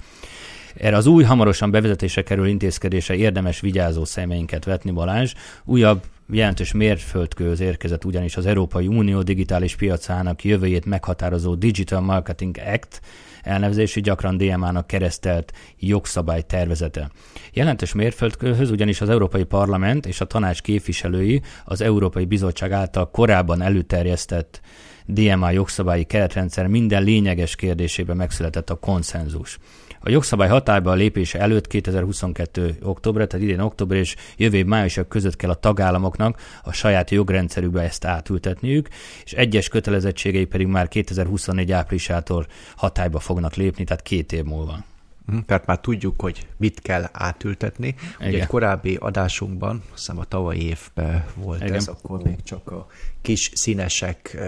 Erre 0.77 0.97
az 0.97 1.07
új, 1.07 1.25
hamarosan 1.25 1.71
bevezetése 1.71 2.23
kerül 2.23 2.47
intézkedése 2.47 3.15
érdemes 3.15 3.61
vigyázó 3.61 4.05
szemeinket 4.05 4.65
vetni, 4.65 4.91
Balázs. 4.91 5.33
Újabb 5.65 6.03
jelentős 6.31 6.73
mérföldkőhöz 6.73 7.61
érkezett 7.61 8.05
ugyanis 8.05 8.37
az 8.37 8.47
Európai 8.47 8.87
Unió 8.87 9.23
digitális 9.23 9.77
piacának 9.77 10.45
jövőjét 10.45 10.85
meghatározó 10.85 11.55
Digital 11.55 12.01
Marketing 12.01 12.57
Act, 12.59 13.01
elnevezési 13.43 14.01
gyakran 14.01 14.37
DMA-nak 14.37 14.87
keresztelt 14.87 15.53
jogszabály 15.79 16.43
tervezete. 16.43 17.11
Jelentős 17.53 17.93
mérföldkőhöz 17.93 18.71
ugyanis 18.71 19.01
az 19.01 19.09
Európai 19.09 19.45
Parlament 19.45 20.07
és 20.07 20.21
a 20.21 20.25
tanács 20.25 20.61
képviselői 20.61 21.43
az 21.65 21.81
Európai 21.81 22.25
Bizottság 22.25 22.73
által 22.73 23.11
korábban 23.11 23.63
előterjesztett 23.63 24.61
DMA 25.07 25.51
jogszabályi 25.51 26.05
keretrendszer 26.05 26.67
minden 26.67 27.03
lényeges 27.03 27.57
kérdésében 27.57 28.17
megszületett 28.17 28.71
a 28.71 28.75
konszenzus. 28.75 29.59
A 30.07 30.11
jogszabály 30.11 30.49
hatályba 30.49 30.91
a 30.91 30.95
lépése 30.95 31.39
előtt 31.39 31.67
2022. 31.67 32.77
október, 32.83 33.27
tehát 33.27 33.47
idén 33.47 33.61
október 33.61 33.99
és 33.99 34.17
jövő 34.37 34.57
év 34.57 34.67
májusak 34.67 35.09
között 35.09 35.37
kell 35.37 35.51
a 35.51 35.55
tagállamoknak 35.55 36.41
a 36.63 36.73
saját 36.73 37.11
jogrendszerükbe 37.11 37.81
ezt 37.81 38.05
átültetniük, 38.05 38.89
és 39.25 39.33
egyes 39.33 39.69
kötelezettségei 39.69 40.45
pedig 40.45 40.67
már 40.67 40.89
2024 40.89 41.73
áprilisától 41.73 42.47
hatályba 42.77 43.19
fognak 43.19 43.55
lépni, 43.55 43.85
tehát 43.85 44.03
két 44.03 44.33
év 44.33 44.45
múlva. 44.45 44.85
Mhm, 45.25 45.39
tehát 45.39 45.67
már 45.67 45.81
tudjuk, 45.81 46.21
hogy 46.21 46.47
mit 46.57 46.81
kell 46.81 47.09
átültetni. 47.13 47.95
Igen. 48.19 48.29
Ugye 48.29 48.41
egy 48.41 48.47
korábbi 48.47 48.97
adásunkban, 49.01 49.83
azt 49.93 49.99
hiszem 49.99 50.19
a 50.19 50.25
tavalyi 50.25 50.63
évben 50.63 51.25
volt 51.35 51.63
Igen. 51.63 51.75
ez, 51.75 51.89
akkor 51.89 52.23
még 52.23 52.43
csak 52.43 52.71
a 52.71 52.87
kis 53.23 53.51
színesek 53.55 54.39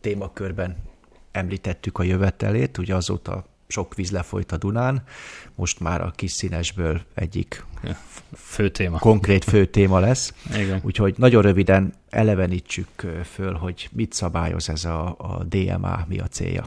témakörben 0.00 0.76
említettük 1.32 1.98
a 1.98 2.02
jövetelét, 2.02 2.78
ugye 2.78 2.94
azóta 2.94 3.49
sok 3.70 3.94
víz 3.94 4.10
lefolyt 4.10 4.52
a 4.52 4.56
Dunán, 4.56 5.02
most 5.54 5.80
már 5.80 6.00
a 6.00 6.12
kis 6.16 6.32
színesből 6.32 7.00
egyik 7.14 7.64
fő 8.34 8.68
téma. 8.68 8.98
konkrét 8.98 9.44
fő 9.44 9.66
téma 9.66 9.98
lesz. 9.98 10.34
Igen. 10.54 10.80
Úgyhogy 10.82 11.14
nagyon 11.16 11.42
röviden 11.42 11.94
elevenítsük 12.08 13.06
föl, 13.24 13.54
hogy 13.54 13.88
mit 13.92 14.12
szabályoz 14.12 14.68
ez 14.68 14.84
a, 14.84 15.14
a 15.18 15.44
DMA, 15.44 16.04
mi 16.08 16.18
a 16.18 16.26
célja. 16.26 16.66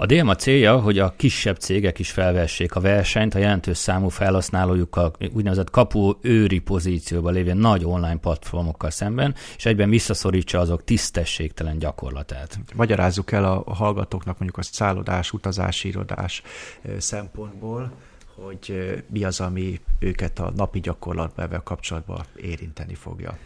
A 0.00 0.06
DMA 0.06 0.34
célja, 0.34 0.80
hogy 0.80 0.98
a 0.98 1.14
kisebb 1.16 1.56
cégek 1.56 1.98
is 1.98 2.10
felvessék 2.10 2.74
a 2.74 2.80
versenyt 2.80 3.34
a 3.34 3.38
jelentős 3.38 3.76
számú 3.76 4.08
felhasználójukkal 4.08 5.12
úgynevezett 5.32 5.70
kapu 5.70 6.12
őri 6.20 6.58
pozícióban 6.58 7.32
lévő 7.32 7.52
nagy 7.52 7.84
online 7.84 8.16
platformokkal 8.16 8.90
szemben, 8.90 9.34
és 9.56 9.66
egyben 9.66 9.90
visszaszorítsa 9.90 10.58
azok 10.58 10.84
tisztességtelen 10.84 11.78
gyakorlatát. 11.78 12.58
Magyarázzuk 12.74 13.32
el 13.32 13.44
a 13.44 13.74
hallgatóknak 13.74 14.38
mondjuk 14.38 14.58
a 14.58 14.62
szállodás, 14.62 15.32
utazási 15.32 15.88
irodás 15.88 16.42
szempontból, 16.98 17.92
hogy 18.34 18.94
mi 19.10 19.24
az, 19.24 19.40
ami 19.40 19.80
őket 19.98 20.38
a 20.38 20.52
napi 20.56 20.80
gyakorlatban 20.80 21.60
kapcsolatban 21.64 22.24
érinteni 22.36 22.94
fogja. 22.94 23.38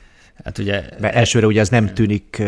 Hát 0.45 0.59
ugye, 0.59 0.85
Mert 1.01 1.15
elsőre 1.15 1.47
ugye 1.47 1.61
az 1.61 1.69
nem 1.69 1.95
tűnik 1.95 2.43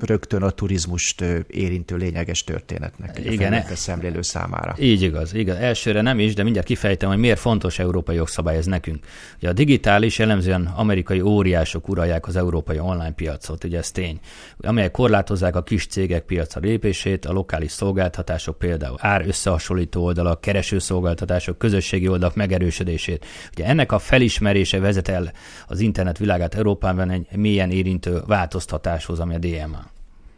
rögtön 0.00 0.42
a 0.42 0.50
turizmust 0.50 1.24
érintő 1.46 1.96
lényeges 1.96 2.44
történetnek 2.44 3.20
igen, 3.24 3.52
a 3.52 3.56
e- 3.56 3.74
szemlélő 3.74 4.22
számára. 4.22 4.74
Így 4.78 5.02
igaz, 5.02 5.34
igaz. 5.34 5.56
Elsőre 5.56 6.00
nem 6.00 6.18
is, 6.18 6.34
de 6.34 6.42
mindjárt 6.42 6.66
kifejtem, 6.66 7.08
hogy 7.08 7.18
miért 7.18 7.38
fontos 7.38 7.78
európai 7.78 8.16
jogszabály 8.16 8.56
ez 8.56 8.66
nekünk. 8.66 9.06
Ugye 9.36 9.48
a 9.48 9.52
digitális, 9.52 10.18
jellemzően 10.18 10.72
amerikai 10.76 11.20
óriások 11.20 11.88
uralják 11.88 12.26
az 12.26 12.36
európai 12.36 12.78
online 12.78 13.12
piacot, 13.12 13.64
ugye 13.64 13.78
ez 13.78 13.90
tény, 13.90 14.18
amelyek 14.58 14.90
korlátozzák 14.90 15.56
a 15.56 15.62
kis 15.62 15.86
cégek 15.86 16.22
piacra 16.22 16.60
lépését, 16.60 17.24
a 17.24 17.32
lokális 17.32 17.70
szolgáltatások 17.70 18.58
például 18.58 18.96
ár 18.98 19.26
összehasonlító 19.26 20.04
oldalak, 20.04 20.40
keresőszolgáltatások, 20.40 21.58
közösségi 21.58 22.08
oldalak 22.08 22.34
megerősödését. 22.34 23.26
Ugye 23.52 23.64
ennek 23.64 23.92
a 23.92 23.98
felismerése 23.98 24.80
vezet 24.80 25.08
el 25.08 25.32
az 25.66 25.80
internet 25.80 26.18
világát 26.18 26.54
Európában 26.54 27.10
egy 27.14 27.36
mélyen 27.36 27.70
érintő 27.70 28.20
változtatáshoz, 28.26 29.20
ami 29.20 29.34
a 29.34 29.38
DMA 29.38 29.92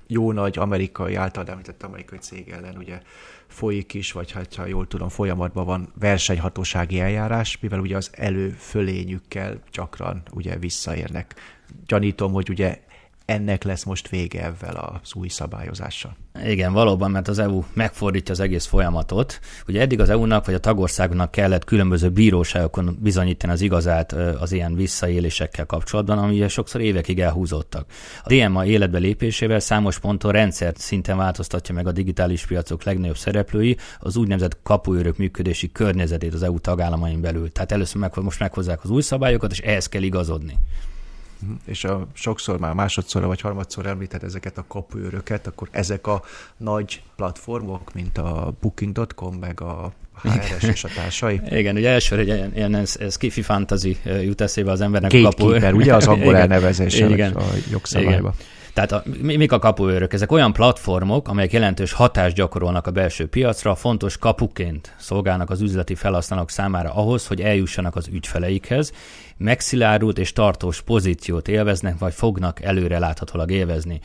jó 0.07 0.33
nagy 0.33 0.59
amerikai, 0.59 1.15
által 1.15 1.49
említett 1.49 1.83
amerikai 1.83 2.19
cég 2.19 2.49
ellen 2.49 2.77
ugye 2.77 3.01
folyik 3.47 3.95
is, 3.95 4.13
vagy 4.13 4.33
hát, 4.33 4.55
ha 4.55 4.67
jól 4.67 4.87
tudom, 4.87 5.09
folyamatban 5.09 5.65
van 5.65 5.93
versenyhatósági 5.99 7.01
eljárás, 7.01 7.59
mivel 7.61 7.81
ugye 7.81 7.97
az 7.97 8.11
előfölényükkel 8.13 9.61
gyakran 9.73 10.23
ugye 10.33 10.57
visszaérnek. 10.59 11.35
Gyanítom, 11.87 12.33
hogy 12.33 12.51
ugye 12.51 12.81
ennek 13.27 13.65
lesz 13.65 13.85
most 13.85 14.09
vége 14.09 14.43
ezzel 14.43 14.77
az 15.03 15.15
új 15.15 15.29
szabályozással. 15.29 16.17
Igen, 16.45 16.73
valóban, 16.73 17.11
mert 17.11 17.29
az 17.29 17.39
EU 17.39 17.63
megfordítja 17.73 18.35
az 18.35 18.41
egész 18.41 18.67
folyamatot. 18.67 19.41
Ugye 19.69 19.81
eddig 19.81 20.01
az 20.01 20.09
EU-nak 20.09 20.45
vagy 20.47 20.55
a 20.55 20.59
tagországnak 20.59 21.31
kellett 21.31 21.65
különböző 21.65 22.11
bíróságokon 22.11 22.99
bizonyítani 23.01 23.53
az 23.53 23.61
igazát 23.61 24.13
az 24.13 24.53
ilyen 24.53 24.75
visszaélésekkel 24.75 25.67
kapcsolatban, 25.67 26.19
ami 26.19 26.49
sokszor 26.49 26.81
évekig 26.81 27.21
elhúzottak. 27.21 27.91
A 28.23 28.35
DMA 28.35 28.65
életbe 28.65 28.99
lépésével 28.99 29.61
számos 29.61 29.99
ponton 29.99 30.33
rendszert 30.33 30.79
szinten 30.79 31.17
változtatja 31.17 31.75
meg 31.75 31.87
a 31.87 31.93
digitális 31.93 32.47
piacok 32.47 32.83
legnagyobb 32.83 33.17
szereplői 33.17 33.77
az 33.99 34.17
úgynevezett 34.17 34.63
kapuőrök 34.63 35.17
működési 35.17 35.73
környezetét 35.73 36.35
az 36.35 36.43
EU 36.43 36.59
tagállamain 36.59 37.21
belül. 37.21 37.53
Tehát 37.53 37.73
először 37.73 38.01
meg, 38.01 38.13
most 38.15 38.41
meghozzák 38.41 38.85
az 38.85 38.91
új 38.91 39.03
szabályokat, 39.03 39.51
és 39.51 39.59
ehhez 39.59 39.87
kell 39.89 40.03
igazodni. 40.03 40.59
És 41.65 41.85
a, 41.85 42.07
sokszor 42.13 42.59
már 42.59 42.75
másodszorra 42.75 43.27
vagy 43.27 43.41
harmadszor 43.41 43.87
említett 43.87 44.23
ezeket 44.23 44.59
a 44.59 44.65
kapuőröket, 44.69 45.47
akkor 45.47 45.69
ezek 45.71 46.07
a 46.07 46.23
nagy 46.57 47.03
platformok, 47.17 47.95
mint 47.95 48.19
a 48.19 48.55
Booking.com, 48.61 49.35
meg 49.35 49.61
a 49.61 49.93
HRS 50.23 50.63
és 50.63 50.85
a 50.85 50.89
társai. 50.95 51.41
Igen, 51.61 51.77
ugye 51.77 51.91
elsőre 51.91 52.21
egy 52.21 52.27
ilyen, 52.27 52.53
ilyen 52.55 52.75
ez, 52.75 52.97
ez 53.01 53.17
kifi 53.17 53.43
fantasy 53.43 53.97
jut 54.05 54.41
eszébe 54.41 54.71
az 54.71 54.81
embernek 54.81 55.13
a 55.13 55.23
kapuőr. 55.23 55.75
ugye 55.75 55.95
az 55.95 56.07
angol 56.17 56.37
elnevezése 56.37 57.09
Igen. 57.09 57.33
a 57.33 57.45
jogszabályban. 57.71 58.35
Tehát 58.77 58.93
a, 58.93 59.03
mik 59.23 59.53
a 59.53 59.59
kapuőrök? 59.59 60.13
Ezek 60.13 60.33
olyan 60.33 60.53
platformok, 60.53 61.29
amelyek 61.29 61.53
jelentős 61.53 61.93
hatást 61.93 62.35
gyakorolnak 62.35 62.87
a 62.87 62.91
belső 62.91 63.27
piacra, 63.27 63.75
fontos 63.75 64.19
kapuként 64.19 64.95
szolgálnak 64.99 65.51
az 65.51 65.61
üzleti 65.61 65.95
felhasználók 65.95 66.51
számára 66.51 66.91
ahhoz, 66.95 67.27
hogy 67.27 67.41
eljussanak 67.41 67.97
az 67.97 68.09
ügyfeleikhez, 68.13 68.93
megszilárult 69.37 70.19
és 70.19 70.33
tartós 70.33 70.83
pozíciót 70.83 71.49
élveznek, 71.49 71.99
vagy 71.99 72.15
fognak 72.15 72.63
előre 72.63 72.99
láthatólag 72.99 73.51
élvezni. 73.51 74.01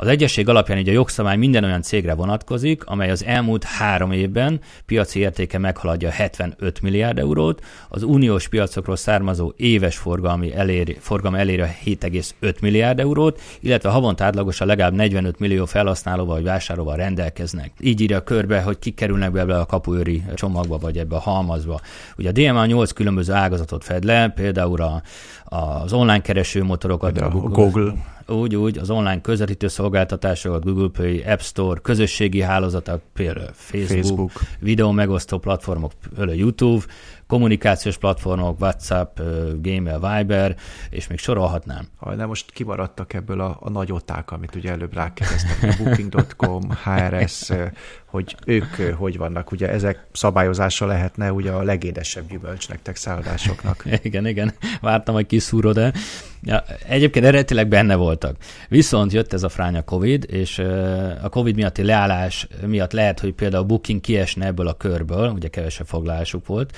Az 0.00 0.08
egyesség 0.08 0.48
alapján 0.48 0.78
így 0.78 0.88
a 0.88 0.92
jogszabály 0.92 1.36
minden 1.36 1.64
olyan 1.64 1.82
cégre 1.82 2.14
vonatkozik, 2.14 2.84
amely 2.84 3.10
az 3.10 3.24
elmúlt 3.24 3.64
három 3.64 4.12
évben 4.12 4.60
piaci 4.86 5.20
értéke 5.20 5.58
meghaladja 5.58 6.10
75 6.10 6.80
milliárd 6.82 7.18
eurót, 7.18 7.64
az 7.88 8.02
uniós 8.02 8.48
piacokról 8.48 8.96
származó 8.96 9.52
éves 9.56 9.96
forgalmi 9.96 10.54
eléri, 10.54 10.96
forgalmi 11.00 11.38
eléri 11.38 11.62
7,5 11.84 12.60
milliárd 12.60 13.00
eurót, 13.00 13.40
illetve 13.60 13.88
havonta 13.88 14.24
átlagosan 14.24 14.66
legalább 14.66 14.94
45 14.94 15.38
millió 15.38 15.64
felhasználóval 15.64 16.34
vagy 16.34 16.44
vásárlóval 16.44 16.96
rendelkeznek. 16.96 17.72
Így 17.80 18.00
írja 18.00 18.22
körbe, 18.22 18.62
hogy 18.62 18.78
kik 18.78 18.94
kerülnek 18.94 19.32
be 19.32 19.40
ebbe 19.40 19.58
a 19.58 19.66
kapuőri 19.66 20.22
csomagba 20.34 20.78
vagy 20.78 20.98
ebbe 20.98 21.16
a 21.16 21.20
halmazba. 21.20 21.80
Ugye 22.16 22.28
a 22.28 22.32
DMA 22.32 22.66
8 22.66 22.92
különböző 22.92 23.32
ágazatot 23.32 23.84
fed 23.84 24.04
le, 24.04 24.28
például 24.28 24.80
a, 24.82 25.02
az 25.44 25.92
online 25.92 26.20
keresőmotorokat, 26.20 27.18
a 27.18 27.28
Google 27.28 27.92
úgy, 28.30 28.56
úgy 28.56 28.78
az 28.78 28.90
online 28.90 29.20
közvetítő 29.20 29.68
szolgáltatásokat, 29.68 30.64
Google 30.64 30.88
Play, 30.88 31.22
App 31.22 31.40
Store, 31.40 31.80
közösségi 31.80 32.40
hálózatok, 32.40 33.00
például 33.12 33.50
Facebook, 33.52 33.88
Facebook. 33.88 34.32
videó 34.58 34.90
megosztó 34.90 35.38
platformok, 35.38 35.92
például 36.14 36.38
YouTube, 36.38 36.84
kommunikációs 37.26 37.98
platformok, 37.98 38.60
WhatsApp, 38.60 39.18
Gmail, 39.62 40.00
Viber, 40.00 40.56
és 40.90 41.06
még 41.06 41.18
sorolhatnám. 41.18 41.88
Ha 41.96 42.14
nem 42.14 42.28
most 42.28 42.50
kimaradtak 42.50 43.12
ebből 43.12 43.40
a, 43.40 43.56
a 43.60 43.70
nagy 43.70 43.92
oták, 43.92 44.30
amit 44.30 44.54
ugye 44.54 44.70
előbb 44.70 44.94
rákérdeztek, 44.94 45.62
a 45.62 45.82
Booking.com, 45.82 46.62
HRS, 46.84 47.50
hogy 48.06 48.36
ők 48.46 48.74
hogy 48.96 49.16
vannak. 49.16 49.52
Ugye 49.52 49.68
ezek 49.68 50.06
szabályozása 50.12 50.86
lehetne 50.86 51.32
ugye 51.32 51.50
a 51.50 51.62
legédesebb 51.62 52.28
gyümölcs 52.28 52.68
nektek 52.68 52.96
szállásoknak. 52.96 53.84
igen, 54.02 54.26
igen. 54.26 54.52
Vártam, 54.80 55.14
hogy 55.14 55.26
kiszúrod 55.26 55.78
de 55.80 55.92
Ja, 56.42 56.64
egyébként 56.88 57.24
eredetileg 57.24 57.68
benne 57.68 57.94
voltak. 57.94 58.36
Viszont 58.68 59.12
jött 59.12 59.32
ez 59.32 59.42
a 59.42 59.48
fránya 59.48 59.82
Covid, 59.82 60.26
és 60.30 60.58
a 61.22 61.28
Covid 61.28 61.54
miatti 61.54 61.82
leállás 61.82 62.46
miatt 62.66 62.92
lehet, 62.92 63.20
hogy 63.20 63.32
például 63.32 63.62
a 63.62 63.66
Booking 63.66 64.00
kiesne 64.00 64.46
ebből 64.46 64.66
a 64.66 64.74
körből, 64.74 65.30
ugye 65.30 65.48
kevesebb 65.48 65.86
foglalásuk 65.86 66.46
volt, 66.46 66.76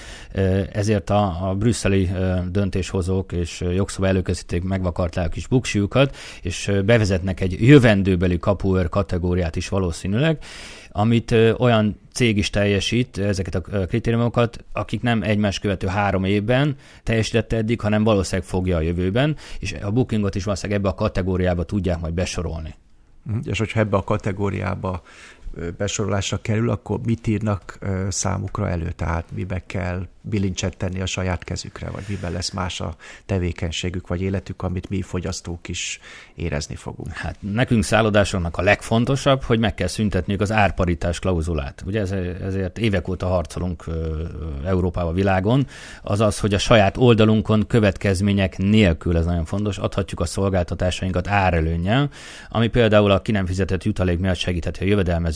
ezért 0.72 1.10
a, 1.10 1.48
a 1.48 1.54
brüsszeli 1.54 2.10
döntéshozók 2.50 3.32
és 3.32 3.64
jogszabály 3.74 4.10
előkészítők 4.10 4.62
megvakarták 4.62 5.26
a 5.26 5.28
kis 5.28 5.46
buksiukat, 5.46 6.16
és 6.42 6.70
bevezetnek 6.84 7.40
egy 7.40 7.56
jövendőbeli 7.66 8.38
kapuőr 8.38 8.88
kategóriát 8.88 9.56
is 9.56 9.68
valószínűleg, 9.68 10.38
amit 10.92 11.34
olyan 11.58 11.98
cég 12.12 12.36
is 12.36 12.50
teljesít 12.50 13.18
ezeket 13.18 13.54
a 13.54 13.60
kritériumokat, 13.60 14.64
akik 14.72 15.02
nem 15.02 15.22
egymás 15.22 15.58
követő 15.58 15.86
három 15.86 16.24
évben 16.24 16.76
teljesítette 17.02 17.56
eddig, 17.56 17.80
hanem 17.80 18.04
valószínűleg 18.04 18.48
fogja 18.48 18.76
a 18.76 18.80
jövőben, 18.80 19.36
és 19.58 19.72
a 19.82 19.90
bookingot 19.90 20.34
is 20.34 20.44
valószínűleg 20.44 20.80
ebbe 20.80 20.88
a 20.88 20.94
kategóriába 20.94 21.64
tudják 21.64 22.00
majd 22.00 22.14
besorolni. 22.14 22.74
Mhm. 23.22 23.38
És 23.44 23.58
hogyha 23.58 23.80
ebbe 23.80 23.96
a 23.96 24.04
kategóriába 24.04 25.02
besorolásra 25.76 26.38
kerül, 26.42 26.70
akkor 26.70 27.00
mit 27.04 27.26
írnak 27.26 27.78
számukra 28.08 28.68
elő? 28.68 28.90
Tehát 28.96 29.24
mibe 29.34 29.62
kell 29.66 30.06
bilincset 30.20 30.76
tenni 30.76 31.00
a 31.00 31.06
saját 31.06 31.44
kezükre, 31.44 31.90
vagy 31.90 32.04
miben 32.08 32.32
lesz 32.32 32.50
más 32.50 32.80
a 32.80 32.94
tevékenységük, 33.26 34.06
vagy 34.06 34.22
életük, 34.22 34.62
amit 34.62 34.88
mi 34.88 35.02
fogyasztók 35.02 35.68
is 35.68 36.00
érezni 36.34 36.74
fogunk? 36.74 37.12
Hát 37.12 37.36
nekünk 37.40 37.84
szállodásoknak 37.84 38.56
a 38.56 38.62
legfontosabb, 38.62 39.42
hogy 39.42 39.58
meg 39.58 39.74
kell 39.74 39.86
szüntetniük 39.86 40.40
az 40.40 40.52
árparitás 40.52 41.18
klauzulát. 41.18 41.82
Ugye 41.86 42.00
ezért 42.42 42.78
évek 42.78 43.08
óta 43.08 43.26
harcolunk 43.26 43.84
Európába, 44.64 45.12
világon, 45.12 45.66
azaz, 46.02 46.38
hogy 46.38 46.54
a 46.54 46.58
saját 46.58 46.96
oldalunkon 46.96 47.66
következmények 47.66 48.58
nélkül, 48.58 49.16
ez 49.16 49.24
nagyon 49.24 49.44
fontos, 49.44 49.78
adhatjuk 49.78 50.20
a 50.20 50.24
szolgáltatásainkat 50.24 51.28
árelőnnyel, 51.28 52.10
ami 52.48 52.68
például 52.68 53.10
a 53.10 53.22
ki 53.22 53.32
nem 53.32 53.46
fizetett 53.46 53.84
jutalék 53.84 54.18
miatt 54.18 54.36
segítheti 54.36 54.80
a 54.84 54.86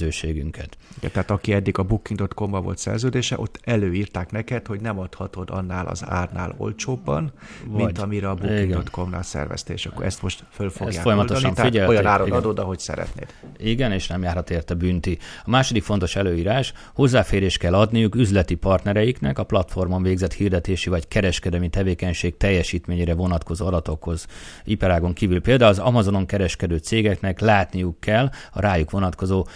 jövedelmezőségünket. 0.07 0.77
Ja, 1.01 1.11
tehát 1.11 1.31
aki 1.31 1.53
eddig 1.53 1.79
a 1.79 1.83
booking.com-ba 1.83 2.61
volt 2.61 2.79
szerződése, 2.79 3.39
ott 3.39 3.61
előírták 3.65 4.31
neked, 4.31 4.67
hogy 4.67 4.81
nem 4.81 4.99
adhatod 4.99 5.51
annál 5.51 5.87
az 5.87 6.03
árnál 6.07 6.55
olcsóbban, 6.57 7.33
Vagy. 7.67 7.85
mint 7.85 7.99
amire 7.99 8.29
a 8.29 8.35
Booking.com-nál 8.35 9.23
szerveztél, 9.23 9.77
akkor 9.85 10.05
ezt 10.05 10.23
most 10.23 10.45
föl 10.51 10.71
fogják 10.71 10.95
ezt 10.95 11.03
folyamatosan 11.03 11.49
oldani, 11.49 11.69
figyelték, 11.69 11.91
olyan 11.91 12.07
áron 12.07 12.27
igen. 12.27 12.39
adod, 12.39 12.59
ahogy 12.59 12.79
szeretnéd. 12.79 13.27
Igen, 13.59 13.93
és 13.93 14.07
nem 14.07 14.23
járhat 14.23 14.51
érte 14.51 14.75
bünti. 14.75 15.19
A 15.45 15.51
második 15.51 15.83
fontos 15.83 16.17
előírás, 16.17 16.73
hozzáférés 16.95 17.57
kell 17.57 17.75
adniuk 17.75 18.15
üzleti 18.15 18.55
partnereiknek 18.55 19.39
a 19.39 19.45
platformon 19.45 20.03
végzett 20.03 20.33
hirdetési 20.33 20.91
vagy 20.91 21.09
kereskedelmi 21.09 21.69
tevékenység 21.69 22.37
teljesítményére 22.37 23.15
vonatkozó 23.15 23.67
adatokhoz. 23.67 24.27
Iperágon 24.65 25.13
kívül 25.13 25.41
például 25.41 25.71
az 25.71 25.79
Amazonon 25.79 26.27
kereskedő 26.27 26.77
cégeknek 26.77 27.41
látniuk 27.41 28.01
kell 28.01 28.31
a 28.53 28.61
rájuk 28.61 28.91
vonatkozó 28.91 29.47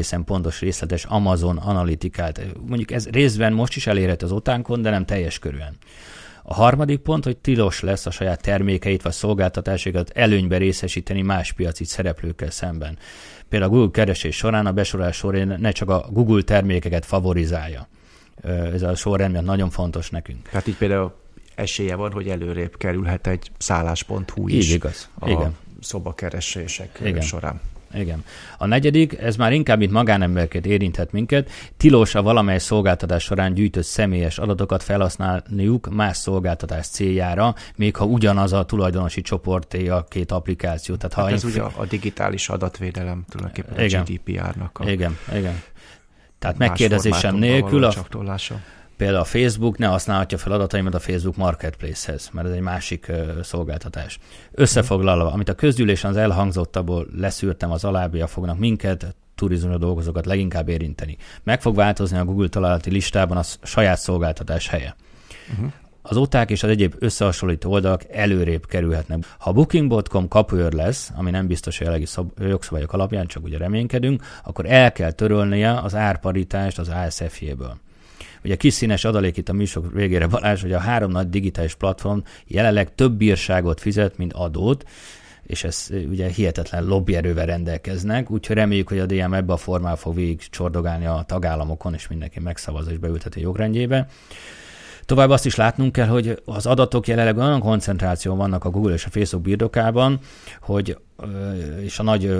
egészen 0.00 0.24
pontos 0.24 0.60
részletes 0.60 1.04
Amazon 1.04 1.56
analitikát. 1.56 2.40
Mondjuk 2.66 2.90
ez 2.90 3.08
részben 3.08 3.52
most 3.52 3.76
is 3.76 3.86
elérhető 3.86 4.26
az 4.26 4.32
otánk 4.32 4.68
piacokon, 4.70 4.82
de 4.82 4.90
nem 4.90 5.04
teljes 5.04 5.38
körűen. 5.38 5.76
A 6.42 6.54
harmadik 6.54 6.98
pont, 6.98 7.24
hogy 7.24 7.36
tilos 7.36 7.80
lesz 7.80 8.06
a 8.06 8.10
saját 8.10 8.42
termékeit 8.42 9.02
vagy 9.02 9.12
szolgáltatásokat 9.12 10.10
előnybe 10.14 10.56
részesíteni 10.56 11.22
más 11.22 11.52
piaci 11.52 11.84
szereplőkkel 11.84 12.50
szemben. 12.50 12.98
Például 13.48 13.72
a 13.72 13.74
Google 13.74 13.90
keresés 13.90 14.36
során 14.36 14.66
a 14.66 14.72
besorolás 14.72 15.16
során 15.16 15.60
ne 15.60 15.70
csak 15.70 15.88
a 15.88 16.06
Google 16.10 16.42
termékeket 16.42 17.06
favorizálja. 17.06 17.88
Ez 18.72 18.82
a 18.82 18.94
sorrend 18.94 19.44
nagyon 19.44 19.70
fontos 19.70 20.10
nekünk. 20.10 20.48
Tehát 20.48 20.66
így 20.66 20.76
például 20.76 21.12
esélye 21.54 21.94
van, 21.94 22.12
hogy 22.12 22.28
előrébb 22.28 22.76
kerülhet 22.76 23.26
egy 23.26 23.50
szállás.hu 23.58 24.48
is. 24.48 24.68
Így 24.68 24.74
igaz. 24.74 25.08
A 25.18 25.28
Igen. 25.28 25.56
szobakeresések 25.80 27.00
Igen. 27.04 27.20
során. 27.20 27.60
Igen. 27.94 28.24
A 28.58 28.66
negyedik, 28.66 29.18
ez 29.18 29.36
már 29.36 29.52
inkább, 29.52 29.78
mint 29.78 29.92
magánembereket 29.92 30.66
érinthet 30.66 31.12
minket, 31.12 31.50
tilos 31.76 32.14
a 32.14 32.22
valamely 32.22 32.58
szolgáltatás 32.58 33.22
során 33.22 33.54
gyűjtött 33.54 33.84
személyes 33.84 34.38
adatokat 34.38 34.82
felhasználniuk 34.82 35.94
más 35.94 36.16
szolgáltatás 36.16 36.86
céljára, 36.86 37.54
még 37.76 37.96
ha 37.96 38.04
ugyanaz 38.04 38.52
a 38.52 38.64
tulajdonosi 38.64 39.20
csoporté 39.20 39.88
a 39.88 40.04
két 40.08 40.32
applikáció. 40.32 40.94
Tehát, 40.94 41.14
ha 41.14 41.22
hát 41.22 41.32
ez 41.32 41.44
ugye 41.44 41.62
a 41.62 41.84
digitális 41.84 42.48
adatvédelem 42.48 43.24
tulajdonképpen 43.28 43.84
igen. 43.84 44.00
a 44.00 44.04
GDPR-nak 44.04 44.78
a 44.78 44.90
Igen, 44.90 45.18
igen. 45.34 45.62
Tehát 46.38 46.58
megkérdezésem 46.58 47.36
nélkül 47.36 47.84
a, 47.84 47.92
például 49.00 49.20
a 49.20 49.24
Facebook 49.24 49.78
ne 49.78 49.86
használhatja 49.86 50.38
fel 50.38 50.52
adataimat 50.52 50.94
a 50.94 50.98
Facebook 50.98 51.36
Marketplace-hez, 51.36 52.30
mert 52.32 52.46
ez 52.46 52.52
egy 52.52 52.60
másik 52.60 53.06
uh, 53.08 53.42
szolgáltatás. 53.42 54.18
Összefoglalva, 54.52 55.32
amit 55.32 55.48
a 55.48 55.54
közgyűlésen 55.54 56.10
az 56.10 56.16
elhangzottabból 56.16 57.06
leszűrtem, 57.16 57.70
az 57.70 57.84
alábbia 57.84 58.26
fognak 58.26 58.58
minket, 58.58 59.14
turizmusra 59.34 59.78
dolgozókat 59.78 60.26
leginkább 60.26 60.68
érinteni. 60.68 61.16
Meg 61.42 61.60
fog 61.60 61.74
változni 61.74 62.18
a 62.18 62.24
Google 62.24 62.48
találati 62.48 62.90
listában 62.90 63.36
a 63.36 63.42
saját 63.62 63.98
szolgáltatás 63.98 64.68
helye. 64.68 64.96
Uh-huh. 65.52 65.72
Az 66.02 66.16
oták 66.16 66.50
és 66.50 66.62
az 66.62 66.70
egyéb 66.70 66.94
összehasonlító 66.98 67.70
oldalak 67.70 68.04
előrébb 68.10 68.66
kerülhetnek. 68.66 69.18
Ha 69.38 69.52
Booking.com 69.52 70.28
kapuőr 70.28 70.72
lesz, 70.72 71.10
ami 71.16 71.30
nem 71.30 71.46
biztos 71.46 71.80
a 71.80 71.84
jelenlegi 71.84 72.10
jogszabályok 72.38 72.92
alapján, 72.92 73.26
csak 73.26 73.44
ugye 73.44 73.58
reménykedünk, 73.58 74.22
akkor 74.44 74.66
el 74.66 74.92
kell 74.92 75.10
törölnie 75.12 75.80
az 75.80 75.94
árparitást 75.94 76.78
az 76.78 76.88
ASF-jéből. 76.88 77.76
Ugye 78.44 78.56
kis 78.56 78.74
színes 78.74 79.04
adalék 79.04 79.36
itt 79.36 79.48
a 79.48 79.52
műsor 79.52 79.92
végére 79.92 80.26
Balázs, 80.26 80.60
hogy 80.60 80.72
a 80.72 80.78
három 80.78 81.10
nagy 81.10 81.28
digitális 81.28 81.74
platform 81.74 82.18
jelenleg 82.46 82.94
több 82.94 83.12
bírságot 83.12 83.80
fizet, 83.80 84.16
mint 84.16 84.32
adót, 84.32 84.84
és 85.46 85.64
ez 85.64 85.88
ugye 86.08 86.28
hihetetlen 86.28 86.84
lobbyerővel 86.84 87.46
rendelkeznek, 87.46 88.30
úgyhogy 88.30 88.56
reméljük, 88.56 88.88
hogy 88.88 88.98
a 88.98 89.06
DM 89.06 89.34
ebbe 89.34 89.52
a 89.52 89.56
formában 89.56 89.96
fog 89.96 90.14
végig 90.14 90.40
csordogálni 90.50 91.06
a 91.06 91.24
tagállamokon, 91.26 91.94
és 91.94 92.08
mindenki 92.08 92.40
megszavaz 92.40 92.88
és 92.88 92.98
beülteti 92.98 93.40
jogrendjébe. 93.40 94.06
Tovább 95.04 95.30
azt 95.30 95.46
is 95.46 95.54
látnunk 95.54 95.92
kell, 95.92 96.06
hogy 96.06 96.42
az 96.44 96.66
adatok 96.66 97.06
jelenleg 97.06 97.36
olyan 97.36 97.60
koncentráció 97.60 98.34
vannak 98.34 98.64
a 98.64 98.70
Google 98.70 98.92
és 98.92 99.04
a 99.04 99.10
Facebook 99.10 99.44
birtokában, 99.44 100.18
hogy 100.60 100.98
és 101.82 101.98
a 101.98 102.02
nagy 102.02 102.38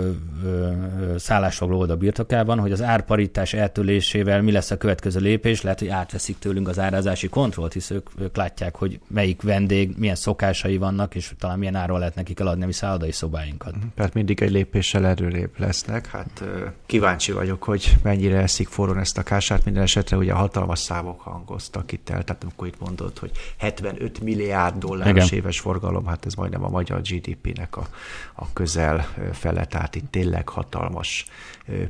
szállásfoglaló 1.17 1.81
oldal 1.81 1.97
birtokában, 1.97 2.59
hogy 2.59 2.73
az 2.73 2.83
árparitás 2.83 3.53
eltörlésével 3.53 4.43
mi 4.43 4.53
lesz 4.53 4.71
a 4.71 4.77
következő 4.77 5.21
lépés, 5.21 5.63
lehet, 5.63 5.79
hogy 5.79 5.89
átveszik 5.89 6.39
tőlünk 6.39 6.69
az 6.69 6.79
árazási 6.79 7.29
kontrollt, 7.29 7.73
hisz 7.73 7.91
ők, 7.91 8.09
ők 8.19 8.37
látják, 8.37 8.77
hogy 8.77 9.01
melyik 9.07 9.43
vendég, 9.43 9.95
milyen 9.99 10.15
szokásai 10.15 10.77
vannak, 10.77 11.15
és 11.15 11.33
talán 11.39 11.59
milyen 11.59 11.75
áron 11.75 11.99
lehet 11.99 12.15
nekik 12.15 12.41
eladni 12.41 12.63
a 12.63 12.67
mi 12.67 12.73
szállodai 12.73 13.13
szobáinkat. 13.13 13.77
Mhm. 13.77 13.85
Tehát 13.95 14.15
mindig 14.15 14.43
egy 14.43 14.51
lépéssel 14.51 15.07
erőrébb 15.07 15.51
lesznek. 15.57 16.07
Hát 16.07 16.45
kíváncsi 16.87 17.33
vagyok, 17.33 17.63
hogy 17.63 17.97
mennyire 18.03 18.39
eszik 18.39 18.69
forrón 18.69 18.99
ezt 18.99 19.19
a 19.19 19.23
kását. 19.23 19.65
Minden 19.65 19.83
esetre 19.83 20.17
ugye 20.17 20.33
hatalmas 20.33 20.79
számok 20.79 21.21
hangoztak 21.21 21.93
itt 21.93 22.09
el, 22.11 22.25
tehát 22.25 22.43
amikor 22.43 22.67
itt 22.67 22.81
mondod, 22.81 23.19
hogy 23.19 23.31
75 23.57 24.21
milliárd 24.21 24.79
dolláros 24.79 25.27
Igen. 25.27 25.39
éves 25.39 25.61
forgalom, 25.61 26.07
hát 26.07 26.27
ez 26.27 26.35
majdnem 26.35 26.65
a 26.65 26.69
magyar 26.69 27.01
GDP-nek 27.01 27.77
a, 27.77 27.89
a 28.35 28.53
köz 28.53 28.70
közel 28.71 29.07
fele, 29.33 29.65
tehát 29.65 29.95
itt 29.95 30.11
tényleg 30.11 30.49
hatalmas 30.49 31.27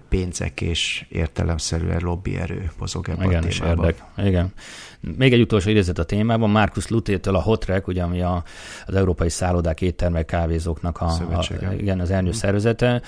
pénzek 0.09 0.61
és 0.61 1.07
értelemszerűen 1.09 2.01
lobbyerő 2.03 2.71
mozog 2.79 3.09
ebben 3.09 3.27
Igen, 3.27 3.43
a 3.43 3.47
témában. 3.47 3.85
Érdek. 3.85 4.03
Igen. 4.17 4.53
Még 5.01 5.33
egy 5.33 5.41
utolsó 5.41 5.71
idézet 5.71 5.99
a 5.99 6.05
témában, 6.05 6.51
Markus 6.51 6.89
Lutétől 6.89 7.35
a 7.35 7.41
Hotrek, 7.41 7.87
ugye, 7.87 8.03
ami 8.03 8.21
a, 8.21 8.45
az 8.87 8.95
Európai 8.95 9.29
Szállodák, 9.29 9.81
Éttermek, 9.81 10.27
Kávézóknak 10.27 11.01
a, 11.01 11.07
a, 11.07 11.45
igen, 11.79 12.01
az 12.01 12.11
ernyő 12.11 12.33
szervezete, 12.33 13.03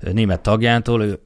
német 0.00 0.40
tagjától, 0.40 1.02
ő 1.02 1.18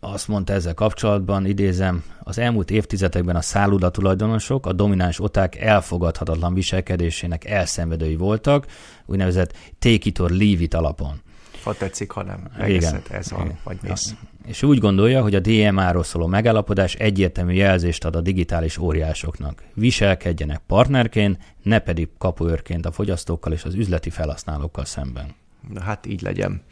azt 0.00 0.28
mondta 0.28 0.52
ezzel 0.52 0.74
kapcsolatban, 0.74 1.46
idézem, 1.46 2.04
az 2.22 2.38
elmúlt 2.38 2.70
évtizedekben 2.70 3.36
a 3.36 3.40
szálloda 3.40 3.90
tulajdonosok 3.90 4.66
a 4.66 4.72
domináns 4.72 5.20
oták 5.20 5.56
elfogadhatatlan 5.56 6.54
viselkedésének 6.54 7.44
elszenvedői 7.44 8.16
voltak, 8.16 8.66
úgynevezett 9.06 9.52
take 9.78 10.08
it 10.08 10.18
or 10.18 10.30
leave 10.30 10.62
it 10.62 10.74
alapon 10.74 11.20
ha 11.62 11.74
tetszik, 11.74 12.10
ha 12.10 12.22
nem. 12.22 12.48
Igen. 12.66 13.02
ez 13.10 13.30
van, 13.30 13.58
vagy 13.64 13.78
mész. 13.82 14.14
És 14.46 14.62
úgy 14.62 14.78
gondolja, 14.78 15.22
hogy 15.22 15.34
a 15.34 15.40
DMA-ról 15.40 16.02
szóló 16.02 16.26
megállapodás 16.26 16.94
egyértelmű 16.94 17.52
jelzést 17.52 18.04
ad 18.04 18.16
a 18.16 18.20
digitális 18.20 18.78
óriásoknak. 18.78 19.62
Viselkedjenek 19.74 20.60
partnerként, 20.66 21.38
ne 21.62 21.78
pedig 21.78 22.08
kapuőrként 22.18 22.86
a 22.86 22.92
fogyasztókkal 22.92 23.52
és 23.52 23.64
az 23.64 23.74
üzleti 23.74 24.10
felhasználókkal 24.10 24.84
szemben. 24.84 25.34
Na 25.68 25.80
hát 25.80 26.06
így 26.06 26.22
legyen 26.22 26.62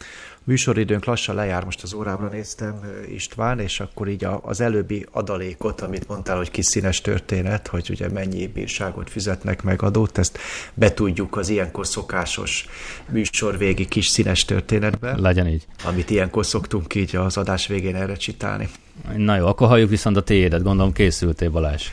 műsoridőnk 0.48 1.04
lassan 1.04 1.34
lejár, 1.34 1.64
most 1.64 1.82
az 1.82 1.92
órámra 1.92 2.28
néztem 2.28 2.80
István, 3.14 3.60
és 3.60 3.80
akkor 3.80 4.08
így 4.08 4.26
az 4.42 4.60
előbbi 4.60 5.06
adalékot, 5.10 5.80
amit 5.80 6.08
mondtál, 6.08 6.36
hogy 6.36 6.50
kis 6.50 6.66
színes 6.66 7.00
történet, 7.00 7.66
hogy 7.66 7.88
ugye 7.90 8.08
mennyi 8.08 8.46
bírságot 8.46 9.10
fizetnek 9.10 9.62
meg 9.62 9.82
adót, 9.82 10.18
ezt 10.18 10.38
betudjuk 10.74 11.36
az 11.36 11.48
ilyenkor 11.48 11.86
szokásos 11.86 12.66
műsor 13.08 13.58
végi 13.58 13.86
kis 13.86 14.06
színes 14.06 14.44
történetbe. 14.44 15.16
Legyen 15.16 15.48
így. 15.48 15.66
Amit 15.84 16.10
ilyenkor 16.10 16.46
szoktunk 16.46 16.94
így 16.94 17.16
az 17.16 17.36
adás 17.36 17.66
végén 17.66 17.96
erre 17.96 18.14
csitálni. 18.14 18.68
Na 19.16 19.36
jó, 19.36 19.46
akkor 19.46 19.68
halljuk 19.68 19.90
viszont 19.90 20.16
a 20.16 20.22
tiédet, 20.22 20.62
gondolom 20.62 20.92
készültél 20.92 21.50
Balázs 21.50 21.90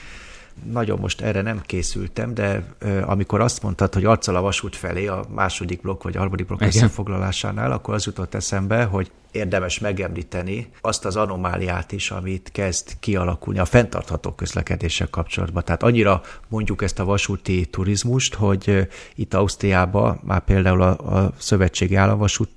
nagyon 0.64 1.00
most 1.00 1.22
erre 1.22 1.42
nem 1.42 1.62
készültem, 1.62 2.34
de 2.34 2.76
amikor 3.06 3.42
azt 3.42 3.64
mondtad, 3.64 3.94
hogy 3.94 4.06
arccal 4.06 4.36
a 4.36 4.42
vasút 4.42 4.76
felé 4.76 5.08
a 5.08 5.26
második 5.30 5.82
blokk 5.82 6.04
vagy 6.04 6.16
a 6.16 6.20
harmadik 6.20 6.46
blokk 6.46 6.62
összefoglalásánál, 6.62 7.72
akkor 7.72 7.94
az 7.94 8.06
jutott 8.06 8.34
eszembe, 8.34 8.84
hogy 8.84 9.12
érdemes 9.32 9.80
megemlíteni 9.80 10.70
azt 10.82 11.06
az 11.06 11.16
anomáliát 11.16 11.92
is, 11.92 12.12
amit 12.12 12.50
kezd 12.52 13.00
kialakulni 13.00 13.60
a 13.60 13.66
fenntartható 13.66 14.32
közlekedéssel 14.32 15.10
kapcsolatban. 15.10 15.64
Tehát 15.64 15.84
annyira 15.84 16.22
mondjuk 16.48 16.82
ezt 16.82 17.00
a 17.00 17.06
vasúti 17.06 17.66
turizmust, 17.66 18.34
hogy 18.34 18.88
itt 19.16 19.34
Ausztriában 19.34 20.20
már 20.24 20.44
például 20.44 20.82
a, 20.82 21.18
a 21.18 21.34
szövetségi 21.38 21.96
államvasút 21.96 22.50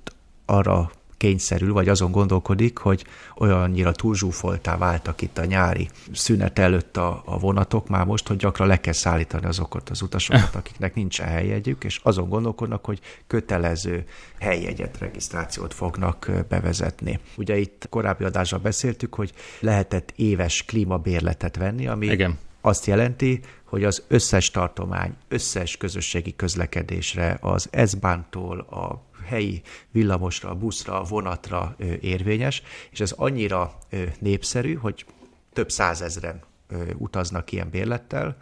arra 0.45 0.91
kényszerül, 1.19 1.73
vagy 1.73 1.89
azon 1.89 2.11
gondolkodik, 2.11 2.77
hogy 2.77 3.05
olyannyira 3.37 3.91
túlzsúfoltá 3.91 4.77
váltak 4.77 5.21
itt 5.21 5.37
a 5.37 5.45
nyári 5.45 5.89
szünet 6.11 6.59
előtt 6.59 6.97
a, 6.97 7.21
a 7.25 7.39
vonatok 7.39 7.87
már 7.87 8.05
most, 8.05 8.27
hogy 8.27 8.37
gyakran 8.37 8.67
le 8.67 8.79
kell 8.79 8.93
szállítani 8.93 9.45
azokat 9.45 9.89
az 9.89 10.01
utasokat, 10.01 10.55
akiknek 10.55 10.95
nincsen 10.95 11.27
helyjegyük, 11.27 11.83
és 11.83 11.99
azon 12.03 12.29
gondolkodnak, 12.29 12.85
hogy 12.85 12.99
kötelező 13.27 14.05
helyjegyet, 14.39 14.97
regisztrációt 14.97 15.73
fognak 15.73 16.31
bevezetni. 16.49 17.19
Ugye 17.37 17.57
itt 17.57 17.87
korábbi 17.89 18.23
adásban 18.23 18.61
beszéltük, 18.61 19.15
hogy 19.15 19.33
lehetett 19.59 20.13
éves 20.15 20.63
klímabérletet 20.65 21.57
venni, 21.57 21.87
ami 21.87 22.05
Igen 22.05 22.37
azt 22.61 22.85
jelenti, 22.85 23.39
hogy 23.63 23.83
az 23.83 24.03
összes 24.07 24.51
tartomány, 24.51 25.13
összes 25.27 25.77
közösségi 25.77 26.35
közlekedésre, 26.35 27.37
az 27.41 27.69
S-bántól 27.85 28.59
a 28.59 29.08
helyi 29.29 29.61
villamosra, 29.91 30.55
buszra, 30.55 31.03
vonatra 31.03 31.75
érvényes, 32.01 32.61
és 32.91 32.99
ez 32.99 33.11
annyira 33.11 33.77
népszerű, 34.19 34.73
hogy 34.73 35.05
több 35.53 35.71
százezren 35.71 36.41
utaznak 36.97 37.51
ilyen 37.51 37.69
bérlettel, 37.69 38.37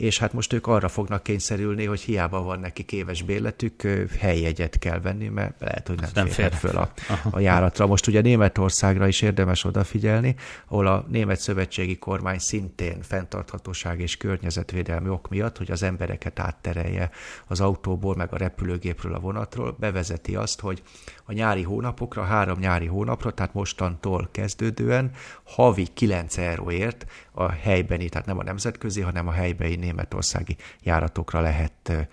és 0.00 0.18
hát 0.18 0.32
most 0.32 0.52
ők 0.52 0.66
arra 0.66 0.88
fognak 0.88 1.22
kényszerülni, 1.22 1.84
hogy 1.84 2.00
hiába 2.00 2.42
van 2.42 2.60
neki 2.60 2.84
éves 2.90 3.22
bérletük, 3.22 3.82
helyjegyet 4.18 4.78
kell 4.78 5.00
venni, 5.00 5.28
mert 5.28 5.60
lehet, 5.60 5.88
hogy 5.88 6.00
nem, 6.00 6.10
nem 6.14 6.26
fér 6.26 6.52
föl 6.52 6.76
a, 6.76 6.92
a 7.30 7.40
járatra. 7.40 7.86
Most 7.86 8.06
ugye 8.06 8.20
Németországra 8.20 9.06
is 9.06 9.22
érdemes 9.22 9.64
odafigyelni, 9.64 10.34
ahol 10.68 10.86
a 10.86 11.06
német 11.08 11.40
szövetségi 11.40 11.98
kormány 11.98 12.38
szintén 12.38 13.02
fenntarthatóság 13.02 14.00
és 14.00 14.16
környezetvédelmi 14.16 15.08
ok 15.08 15.28
miatt, 15.28 15.56
hogy 15.56 15.70
az 15.70 15.82
embereket 15.82 16.38
átterelje 16.38 17.10
az 17.46 17.60
autóból, 17.60 18.16
meg 18.16 18.32
a 18.32 18.36
repülőgépről, 18.36 19.14
a 19.14 19.18
vonatról, 19.20 19.76
bevezeti 19.78 20.36
azt, 20.36 20.60
hogy 20.60 20.82
a 21.30 21.32
nyári 21.32 21.62
hónapokra, 21.62 22.24
három 22.24 22.58
nyári 22.58 22.86
hónapra, 22.86 23.30
tehát 23.30 23.54
mostantól 23.54 24.28
kezdődően 24.32 25.10
havi 25.44 25.86
9 25.86 26.38
euróért 26.38 27.06
a 27.32 27.50
helybeni, 27.50 28.08
tehát 28.08 28.26
nem 28.26 28.38
a 28.38 28.42
nemzetközi, 28.42 29.00
hanem 29.00 29.28
a 29.28 29.32
helybeni 29.32 29.74
németországi 29.74 30.56
járatokra 30.82 31.40
lehet 31.40 32.08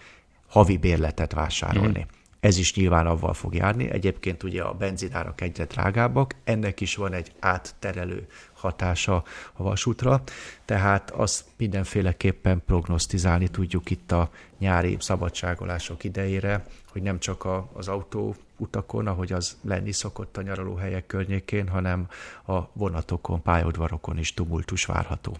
havi 0.47 0.77
bérletet 0.77 1.33
vásárolni. 1.33 1.99
Mm. 1.99 2.16
Ez 2.47 2.57
is 2.57 2.75
nyilván 2.75 3.07
avval 3.07 3.33
fog 3.33 3.53
járni. 3.53 3.89
Egyébként 3.91 4.43
ugye 4.43 4.61
a 4.61 4.73
benzinárak 4.73 5.41
egyre 5.41 5.65
drágábbak, 5.65 6.35
ennek 6.43 6.81
is 6.81 6.95
van 6.95 7.13
egy 7.13 7.31
átterelő 7.39 8.27
hatása 8.53 9.23
a 9.53 9.63
vasútra, 9.63 10.21
tehát 10.65 11.11
azt 11.11 11.45
mindenféleképpen 11.57 12.61
prognosztizálni 12.65 13.47
tudjuk 13.47 13.89
itt 13.89 14.11
a 14.11 14.29
nyári 14.59 14.97
szabadságolások 14.99 16.03
idejére, 16.03 16.65
hogy 16.91 17.01
nem 17.01 17.19
csak 17.19 17.45
a, 17.45 17.69
az 17.73 17.87
autó 17.87 18.35
utakon, 18.57 19.07
ahogy 19.07 19.31
az 19.31 19.57
lenni 19.61 19.91
szokott 19.91 20.37
a 20.37 20.41
nyaralóhelyek 20.41 21.05
környékén, 21.05 21.67
hanem 21.67 22.07
a 22.45 22.59
vonatokon, 22.73 23.41
pályaudvarokon 23.41 24.17
is 24.17 24.33
tumultus 24.33 24.85
várható. 24.85 25.37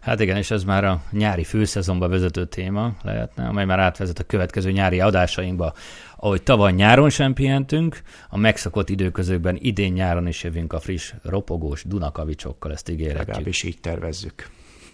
Hát 0.00 0.20
igen, 0.20 0.36
és 0.36 0.50
ez 0.50 0.64
már 0.64 0.84
a 0.84 1.02
nyári 1.10 1.44
főszezonba 1.44 2.08
vezető 2.08 2.46
téma 2.46 2.94
lehetne, 3.02 3.46
amely 3.46 3.64
már 3.64 3.78
átvezet 3.78 4.18
a 4.18 4.24
következő 4.24 4.70
nyári 4.70 5.00
adásainkba. 5.00 5.72
Ahogy 6.16 6.42
tavaly 6.42 6.72
nyáron 6.72 7.10
sem 7.10 7.32
pihentünk, 7.32 8.02
a 8.28 8.38
megszokott 8.38 8.88
időközökben 8.88 9.56
idén 9.60 9.92
nyáron 9.92 10.26
is 10.26 10.42
jövünk 10.42 10.72
a 10.72 10.80
friss, 10.80 11.12
ropogós 11.22 11.84
Dunakavicsokkal, 11.84 12.72
ezt 12.72 12.88
ígérhetjük. 12.88 13.26
Legalábbis 13.26 13.62
így 13.62 13.80
tervezzük 13.80 14.48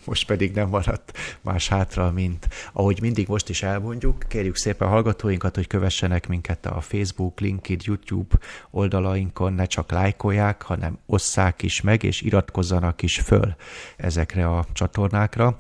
most 0.05 0.26
pedig 0.26 0.53
nem 0.53 0.68
maradt 0.68 1.18
más 1.40 1.68
hátra, 1.68 2.11
mint 2.11 2.48
ahogy 2.72 3.01
mindig 3.01 3.28
most 3.28 3.48
is 3.48 3.62
elmondjuk. 3.62 4.24
Kérjük 4.28 4.57
szépen 4.57 4.88
hallgatóinkat, 4.88 5.55
hogy 5.55 5.66
kövessenek 5.66 6.28
minket 6.28 6.66
a 6.66 6.80
Facebook, 6.80 7.40
LinkedIn, 7.40 7.78
YouTube 7.84 8.38
oldalainkon, 8.70 9.53
ne 9.53 9.64
csak 9.64 9.90
lájkolják, 9.90 10.62
hanem 10.62 10.98
osszák 11.07 11.62
is 11.62 11.80
meg, 11.80 12.03
és 12.03 12.20
iratkozzanak 12.20 13.03
is 13.03 13.18
föl 13.18 13.55
ezekre 13.96 14.48
a 14.48 14.66
csatornákra. 14.72 15.59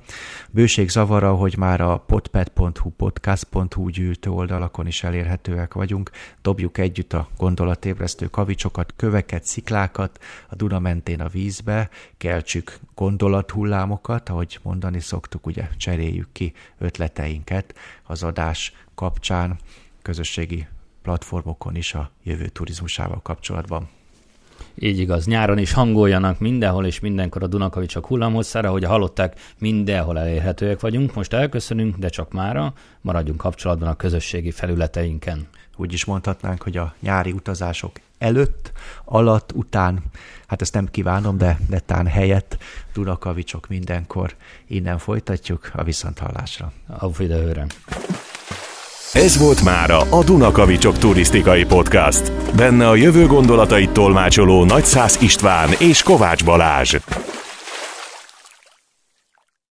Bőség 0.50 0.88
zavara, 0.88 1.34
hogy 1.34 1.56
már 1.56 1.80
a 1.80 1.96
podpad.hu, 1.96 2.90
podcast.hu 2.90 3.88
gyűjtő 3.88 4.30
oldalakon 4.30 4.86
is 4.86 5.02
elérhetőek 5.02 5.74
vagyunk. 5.74 6.10
Dobjuk 6.42 6.78
együtt 6.78 7.12
a 7.12 7.28
gondolatébresztő 7.36 8.26
kavicsokat, 8.26 8.92
köveket, 8.96 9.44
sziklákat 9.44 10.18
a 10.48 10.54
Duna 10.54 10.78
mentén 10.78 11.20
a 11.20 11.28
vízbe, 11.28 11.88
keltsük 12.16 12.78
gondolathullámokat, 12.94 14.28
ahogy 14.30 14.58
mondani 14.62 15.00
szoktuk, 15.00 15.46
ugye 15.46 15.68
cseréljük 15.76 16.28
ki 16.32 16.52
ötleteinket 16.78 17.74
az 18.02 18.22
adás 18.22 18.72
kapcsán, 18.94 19.58
közösségi 20.02 20.66
platformokon 21.02 21.76
is 21.76 21.94
a 21.94 22.10
jövő 22.22 22.48
turizmusával 22.48 23.20
kapcsolatban. 23.22 23.88
Így 24.74 24.98
igaz, 24.98 25.26
nyáron 25.26 25.58
is 25.58 25.72
hangoljanak 25.72 26.38
mindenhol 26.38 26.86
és 26.86 27.00
mindenkor 27.00 27.42
a 27.42 27.46
Dunakavicsok 27.46 28.06
hullamhosszára, 28.06 28.70
hogy 28.70 28.84
hallották, 28.84 29.40
mindenhol 29.58 30.18
elérhetőek 30.18 30.80
vagyunk. 30.80 31.14
Most 31.14 31.32
elköszönünk, 31.32 31.96
de 31.96 32.08
csak 32.08 32.32
mára, 32.32 32.72
maradjunk 33.00 33.40
kapcsolatban 33.40 33.88
a 33.88 33.96
közösségi 33.96 34.50
felületeinken. 34.50 35.48
Úgy 35.76 35.92
is 35.92 36.04
mondhatnánk, 36.04 36.62
hogy 36.62 36.76
a 36.76 36.94
nyári 37.00 37.32
utazások 37.32 37.92
előtt, 38.20 38.72
alatt, 39.04 39.52
után, 39.54 40.02
hát 40.46 40.60
ezt 40.60 40.74
nem 40.74 40.86
kívánom, 40.90 41.38
de 41.38 41.58
netán 41.68 42.06
helyett 42.06 42.56
Dunakavicsok 42.92 43.68
mindenkor. 43.68 44.34
Innen 44.66 44.98
folytatjuk 44.98 45.70
a 45.74 45.82
viszonthallásra. 45.82 46.72
Auf 46.98 47.18
Wiederhören! 47.18 47.70
Ez 49.12 49.38
volt 49.38 49.62
mára 49.62 49.98
a 49.98 50.24
Dunakavicsok 50.24 50.98
turisztikai 50.98 51.64
podcast. 51.64 52.32
Benne 52.56 52.88
a 52.88 52.94
jövő 52.94 53.26
gondolatait 53.26 53.90
tolmácsoló 53.90 54.64
Nagyszász 54.64 55.20
István 55.20 55.68
és 55.78 56.02
Kovács 56.02 56.44
Balázs. 56.44 56.96